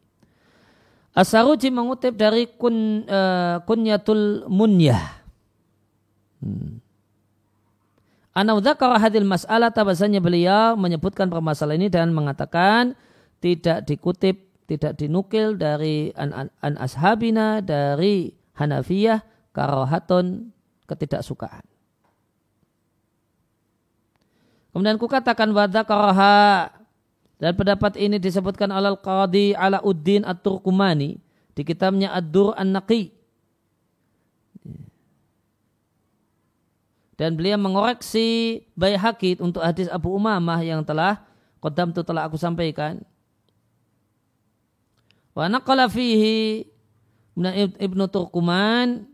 Asaruji 1.11 1.75
mengutip 1.75 2.15
dari 2.15 2.47
kun, 2.47 3.03
uh, 3.09 3.59
kunyatul 3.67 4.47
munyah. 4.47 5.21
Hmm. 6.39 6.79
Anaudhakara 8.31 9.03
hadil 9.03 9.27
mas'alah 9.27 9.75
tabasanya 9.75 10.23
beliau 10.23 10.79
menyebutkan 10.79 11.27
permasalahan 11.27 11.83
ini 11.83 11.89
dan 11.91 12.15
mengatakan 12.15 12.95
tidak 13.43 13.91
dikutip, 13.91 14.39
tidak 14.71 14.95
dinukil 14.95 15.59
dari 15.59 16.15
an, 16.15 16.31
an, 16.31 16.47
an 16.63 16.79
ashabina 16.79 17.59
dari 17.59 18.31
Hanafiyah 18.55 19.27
karohatun 19.51 20.55
ketidaksukaan. 20.87 21.67
Kemudian 24.71 25.03
kukatakan 25.03 25.51
wadhakaraha 25.51 26.71
dan 27.41 27.57
pendapat 27.57 27.97
ini 27.97 28.21
disebutkan 28.21 28.69
oleh 28.69 28.93
Qadi 29.01 29.57
Alauddin 29.57 30.29
At-Turkumani 30.29 31.17
di 31.57 31.63
kitabnya 31.65 32.13
Ad-Dur 32.13 32.53
An-Naqi 32.53 33.17
dan 37.21 37.37
beliau 37.37 37.61
mengoreksi 37.61 38.61
Baihaqi 38.77 39.41
untuk 39.45 39.61
hadis 39.61 39.93
Abu 39.93 40.13
Umamah 40.17 40.65
yang 40.65 40.81
telah 40.81 41.21
kodam 41.61 41.93
itu 41.93 42.01
telah 42.01 42.25
aku 42.25 42.41
sampaikan. 42.41 43.05
Wa 45.37 45.45
naqala 45.53 45.93
fihi 45.93 46.65
Ibnu 47.77 48.05
Turkuman 48.09 49.05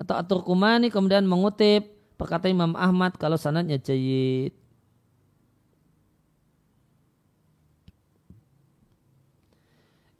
atau 0.00 0.14
At-Turkumani 0.16 0.88
kemudian 0.88 1.28
mengutip 1.28 1.92
perkataan 2.16 2.56
Imam 2.56 2.72
Ahmad 2.80 3.20
kalau 3.20 3.36
sanadnya 3.36 3.76
jayid. 3.76 4.56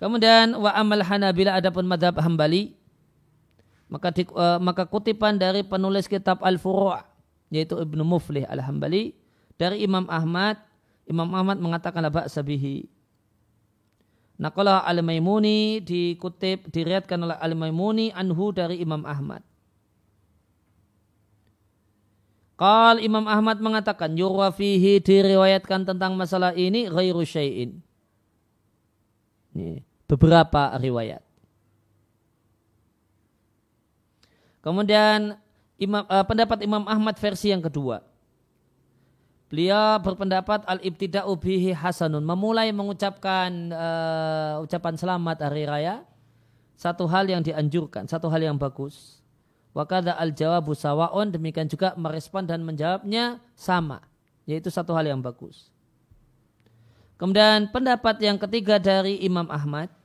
Kemudian 0.02 0.58
wa 0.58 0.74
amal 0.74 0.98
Hanabila 1.06 1.54
adapun 1.54 1.86
madhab 1.86 2.18
Hambali 2.18 2.74
maka 3.86 4.10
di, 4.10 4.26
uh, 4.34 4.58
maka 4.58 4.82
kutipan 4.82 5.38
dari 5.38 5.62
penulis 5.62 6.10
kitab 6.10 6.42
Al-Furu' 6.42 6.98
yaitu 7.54 7.78
Ibnu 7.78 8.02
Muflih 8.02 8.42
Al-Hambali 8.50 9.14
dari 9.54 9.86
Imam 9.86 10.10
Ahmad 10.10 10.58
Imam 11.06 11.30
Ahmad 11.30 11.62
mengatakan 11.62 12.02
la 12.02 12.10
sabihi 12.26 12.90
Naqalah 14.42 14.82
Al-Maimuni 14.90 15.78
dikutip 15.86 16.66
diriatkan 16.74 17.22
oleh 17.22 17.38
Al-Maimuni 17.38 18.10
anhu 18.10 18.50
dari 18.50 18.82
Imam 18.82 19.06
Ahmad. 19.06 19.46
Qal 22.58 22.98
Imam 23.06 23.30
Ahmad 23.30 23.62
mengatakan 23.62 24.18
yurwa 24.18 24.50
fihi 24.50 24.98
diriwayatkan 24.98 25.86
tentang 25.86 26.18
masalah 26.18 26.58
ini 26.58 26.90
ghairu 26.90 27.22
syai'in. 27.22 27.78
Beberapa 30.12 30.76
riwayat. 30.76 31.24
Kemudian 34.60 35.40
imam, 35.80 36.04
uh, 36.04 36.22
pendapat 36.28 36.60
Imam 36.60 36.84
Ahmad 36.84 37.16
versi 37.16 37.48
yang 37.48 37.64
kedua. 37.64 38.04
Beliau 39.48 40.00
berpendapat 40.00 40.64
al-ibtida'u 40.68 41.32
bihi 41.36 41.76
hasanun. 41.76 42.24
Memulai 42.24 42.72
mengucapkan 42.72 43.50
uh, 43.72 44.64
ucapan 44.64 44.94
selamat 44.96 45.36
hari 45.48 45.64
raya. 45.68 46.04
Satu 46.76 47.04
hal 47.04 47.28
yang 47.28 47.44
dianjurkan, 47.44 48.08
satu 48.08 48.32
hal 48.32 48.40
yang 48.40 48.56
bagus. 48.56 49.20
Wakada 49.76 50.16
al-jawabu 50.16 50.72
sawa'un. 50.72 51.32
Demikian 51.32 51.68
juga 51.68 51.92
merespon 52.00 52.48
dan 52.48 52.64
menjawabnya 52.64 53.44
sama. 53.52 54.00
Yaitu 54.48 54.72
satu 54.72 54.96
hal 54.96 55.04
yang 55.04 55.20
bagus. 55.20 55.68
Kemudian 57.20 57.68
pendapat 57.68 58.18
yang 58.24 58.40
ketiga 58.40 58.80
dari 58.80 59.20
Imam 59.20 59.46
Ahmad. 59.52 60.01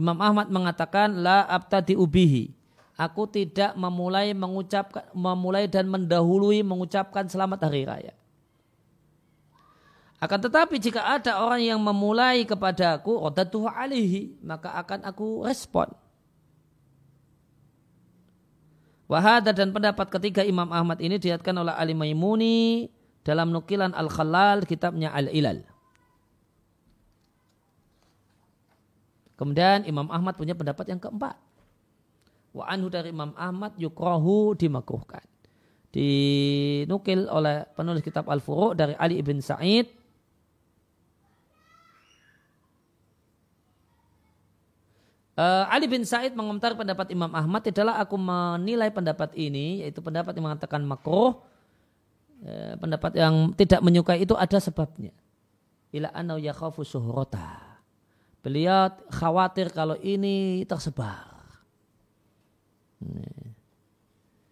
Imam 0.00 0.16
Ahmad 0.16 0.48
mengatakan 0.48 1.12
la 1.20 1.44
abtadi 1.44 1.92
ubihi 1.92 2.56
aku 2.96 3.28
tidak 3.28 3.76
memulai 3.76 4.32
mengucapkan 4.32 5.04
memulai 5.12 5.68
dan 5.68 5.88
mendahului 5.88 6.64
mengucapkan 6.64 7.28
selamat 7.28 7.68
hari 7.68 7.84
raya. 7.84 8.14
Akan 10.20 10.36
tetapi 10.36 10.76
jika 10.76 11.00
ada 11.00 11.40
orang 11.40 11.64
yang 11.64 11.80
memulai 11.80 12.44
kepadaku 12.44 13.24
rodatuhu 13.24 13.68
alihi 13.68 14.36
maka 14.44 14.72
akan 14.76 15.04
aku 15.04 15.44
respon. 15.48 15.88
Wahada 19.08 19.50
dan 19.50 19.72
pendapat 19.74 20.06
ketiga 20.12 20.44
Imam 20.44 20.68
Ahmad 20.70 21.00
ini 21.00 21.16
diatkan 21.16 21.56
oleh 21.56 21.74
Ali 21.74 21.96
Maimuni 21.96 22.86
dalam 23.26 23.50
nukilan 23.50 23.90
Al-Khalal 23.96 24.68
kitabnya 24.68 25.10
Al-Ilal. 25.10 25.69
Kemudian 29.40 29.88
Imam 29.88 30.04
Ahmad 30.12 30.36
punya 30.36 30.52
pendapat 30.52 30.84
yang 30.92 31.00
keempat. 31.00 31.32
Wa 32.52 32.68
anhu 32.68 32.92
dari 32.92 33.08
Imam 33.08 33.32
Ahmad 33.40 33.72
yukrohu 33.80 34.52
dimakruhkan. 34.52 35.24
Dinukil 35.88 37.24
oleh 37.24 37.64
penulis 37.72 38.04
kitab 38.04 38.28
Al-Furu' 38.28 38.76
dari 38.76 38.92
Ali 39.00 39.16
ibn 39.16 39.40
Sa'id. 39.40 39.88
Uh, 45.40 45.64
Ali 45.72 45.88
bin 45.88 46.04
Said 46.04 46.36
mengomentari 46.36 46.76
pendapat 46.76 47.08
Imam 47.08 47.32
Ahmad 47.32 47.64
adalah 47.64 47.96
aku 47.96 48.20
menilai 48.20 48.92
pendapat 48.92 49.32
ini 49.40 49.80
yaitu 49.80 50.04
pendapat 50.04 50.36
yang 50.36 50.52
mengatakan 50.52 50.84
makruh 50.84 51.40
uh, 52.44 52.76
pendapat 52.76 53.16
yang 53.16 53.56
tidak 53.56 53.80
menyukai 53.80 54.20
itu 54.20 54.36
ada 54.36 54.60
sebabnya. 54.60 55.16
Ila 55.96 56.12
anau 56.12 56.36
yakhafu 56.36 56.84
suhrota 56.84 57.69
beliau 58.40 58.88
khawatir 59.12 59.68
kalau 59.72 59.96
ini 60.00 60.64
tersebar 60.64 61.28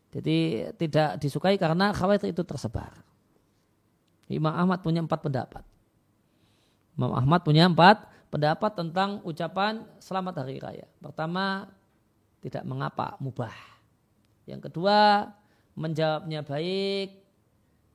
jadi 0.08 0.70
tidak 0.76 1.20
disukai 1.20 1.60
karena 1.60 1.92
khawatir 1.92 2.32
itu 2.32 2.44
tersebar 2.44 2.92
Imam 4.28 4.52
Ahmad 4.52 4.84
punya 4.84 5.00
empat 5.00 5.20
pendapat 5.24 5.64
Imam 6.98 7.12
Ahmad 7.14 7.46
punya 7.46 7.68
empat 7.70 8.18
pendapat 8.28 8.72
tentang 8.76 9.24
ucapan 9.24 9.84
selamat 9.98 10.44
hari 10.44 10.60
raya. 10.60 10.86
Pertama, 11.00 11.68
tidak 12.44 12.64
mengapa, 12.68 13.16
mubah. 13.18 13.54
Yang 14.44 14.68
kedua, 14.68 15.28
menjawabnya 15.76 16.44
baik, 16.44 17.08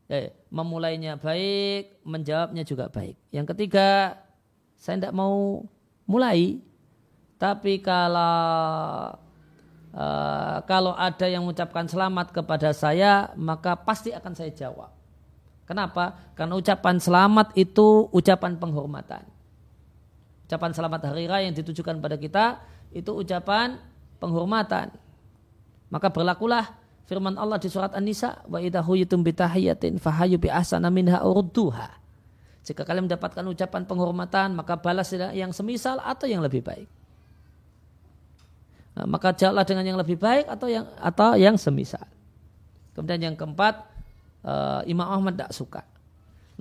eh, 0.10 0.34
memulainya 0.50 1.18
baik, 1.18 2.04
menjawabnya 2.06 2.64
juga 2.66 2.90
baik. 2.90 3.18
Yang 3.34 3.54
ketiga, 3.56 4.18
saya 4.78 5.00
tidak 5.00 5.16
mau 5.16 5.66
mulai, 6.08 6.60
tapi 7.40 7.80
kalau 7.84 9.16
uh, 9.92 10.58
kalau 10.64 10.94
ada 10.96 11.28
yang 11.28 11.44
mengucapkan 11.44 11.88
selamat 11.88 12.32
kepada 12.32 12.72
saya, 12.72 13.32
maka 13.36 13.76
pasti 13.76 14.16
akan 14.16 14.34
saya 14.36 14.52
jawab. 14.56 14.92
Kenapa? 15.64 16.36
Karena 16.36 16.60
ucapan 16.60 17.00
selamat 17.00 17.56
itu 17.56 18.12
ucapan 18.12 18.60
penghormatan. 18.60 19.24
Ucapan 20.44 20.72
selamat 20.76 21.02
hari 21.08 21.26
raya 21.26 21.48
yang 21.48 21.56
ditujukan 21.56 22.04
pada 22.04 22.20
kita 22.20 22.60
itu 22.92 23.10
ucapan 23.16 23.80
penghormatan. 24.20 24.92
Maka 25.88 26.12
berlakulah 26.12 26.68
firman 27.08 27.40
Allah 27.40 27.58
di 27.58 27.72
surat 27.72 27.96
An-Nisa 27.96 28.44
wa 28.48 28.60
idza 28.60 28.84
huyitum 28.84 29.24
bi 29.24 29.32
tahiyatin 29.32 30.04
fahayu 30.04 30.36
bi 30.36 30.52
ahsana 30.52 30.92
minha 30.92 31.24
urduha. 31.24 32.03
Jika 32.64 32.88
kalian 32.88 33.12
mendapatkan 33.12 33.44
ucapan 33.44 33.84
penghormatan 33.84 34.56
maka 34.56 34.80
balas 34.80 35.12
yang 35.12 35.52
semisal 35.52 36.00
atau 36.00 36.26
yang 36.26 36.40
lebih 36.40 36.64
baik. 36.64 36.88
Nah, 38.94 39.06
maka 39.10 39.34
jawablah 39.34 39.66
dengan 39.66 39.84
yang 39.84 40.00
lebih 40.00 40.16
baik 40.16 40.46
atau 40.48 40.70
yang 40.70 40.86
atau 41.02 41.34
yang 41.36 41.58
semisal. 41.58 42.06
Kemudian 42.94 43.34
yang 43.34 43.36
keempat, 43.36 43.90
uh, 44.46 44.86
Imam 44.86 45.10
Ahmad 45.10 45.34
tidak 45.34 45.52
suka. 45.52 45.82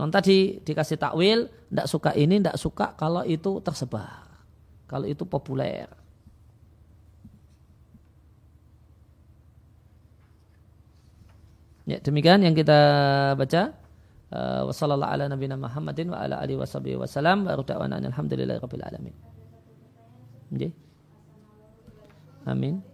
Non 0.00 0.08
tadi 0.08 0.56
dikasih 0.64 0.96
takwil, 0.96 1.52
tidak 1.68 1.86
suka 1.92 2.10
ini, 2.16 2.40
tidak 2.40 2.56
suka 2.56 2.96
kalau 2.96 3.20
itu 3.28 3.60
tersebar. 3.60 4.24
Kalau 4.88 5.04
itu 5.04 5.28
populer. 5.28 5.88
Ya, 11.84 11.98
demikian 12.00 12.40
yang 12.40 12.56
kita 12.56 12.80
baca. 13.36 13.81
Wassalamualaikum 14.32 15.12
ala 15.12 15.24
nabiyina 15.28 15.56
Muhammadin 15.60 16.08
wa 16.08 16.24
ala 16.24 16.40
alihi 16.40 16.56
wasallam 16.96 17.44
wa 17.44 17.52
rabbil 18.64 18.84
alamin. 18.84 19.14
Amin. 22.48 22.91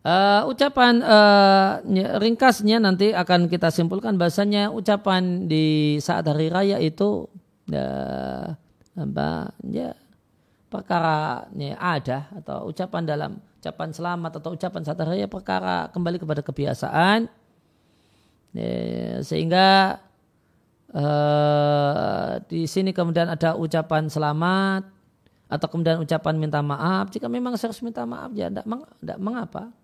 Uh, 0.00 0.48
ucapan 0.48 1.04
uh, 1.04 1.84
ringkasnya 2.16 2.80
nanti 2.80 3.12
akan 3.12 3.52
kita 3.52 3.68
simpulkan 3.68 4.16
bahasanya 4.16 4.72
ucapan 4.72 5.44
di 5.44 6.00
saat 6.00 6.24
hari 6.24 6.48
raya 6.48 6.80
itu 6.80 7.28
uh, 7.68 8.48
apa 8.96 9.52
ya 9.68 9.92
perkara 10.72 11.44
ya, 11.52 11.76
ada 11.76 12.32
atau 12.32 12.72
ucapan 12.72 13.02
dalam 13.04 13.44
ucapan 13.60 13.92
selamat 13.92 14.40
atau 14.40 14.56
ucapan 14.56 14.80
saat 14.88 14.96
hari 15.04 15.20
raya 15.20 15.28
perkara 15.28 15.92
kembali 15.92 16.16
kepada 16.16 16.40
kebiasaan. 16.40 17.28
Ya, 18.56 19.20
sehingga 19.20 20.00
uh, 20.96 22.40
di 22.48 22.64
sini 22.64 22.96
kemudian 22.96 23.28
ada 23.28 23.52
ucapan 23.52 24.08
selamat 24.08 24.88
atau 25.52 25.66
kemudian 25.68 26.00
ucapan 26.00 26.40
minta 26.40 26.64
maaf. 26.64 27.12
Jika 27.12 27.28
memang 27.28 27.52
harus 27.52 27.84
minta 27.84 28.08
maaf 28.08 28.32
ya 28.32 28.48
tidak 28.48 29.20
mengapa 29.20 29.76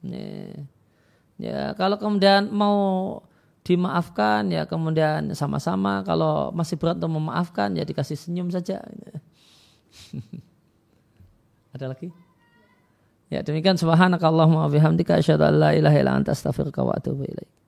Ya. 0.00 0.64
ya 1.36 1.60
kalau 1.76 2.00
kemudian 2.00 2.48
mau 2.48 3.20
dimaafkan 3.60 4.48
ya 4.48 4.64
kemudian 4.64 5.36
sama-sama 5.36 6.00
kalau 6.02 6.48
masih 6.56 6.80
berat 6.80 6.96
untuk 6.96 7.20
memaafkan 7.20 7.76
ya 7.76 7.84
dikasih 7.84 8.16
senyum 8.16 8.48
saja. 8.48 8.80
Ada 11.76 11.92
lagi? 11.92 12.08
Ya 13.30 13.46
demikian 13.46 13.78
subhanakallahumma 13.78 14.66
wa 14.66 14.70
bihamdika 14.72 15.22
asyhadu 15.22 15.46
an 15.46 15.54
la 15.60 15.70
ilaha 15.76 15.96
illa 16.00 16.18
anta 16.18 16.34
astaghfiruka 16.34 16.82
wa 16.82 16.98
atubu 16.98 17.28
ilaik. 17.28 17.59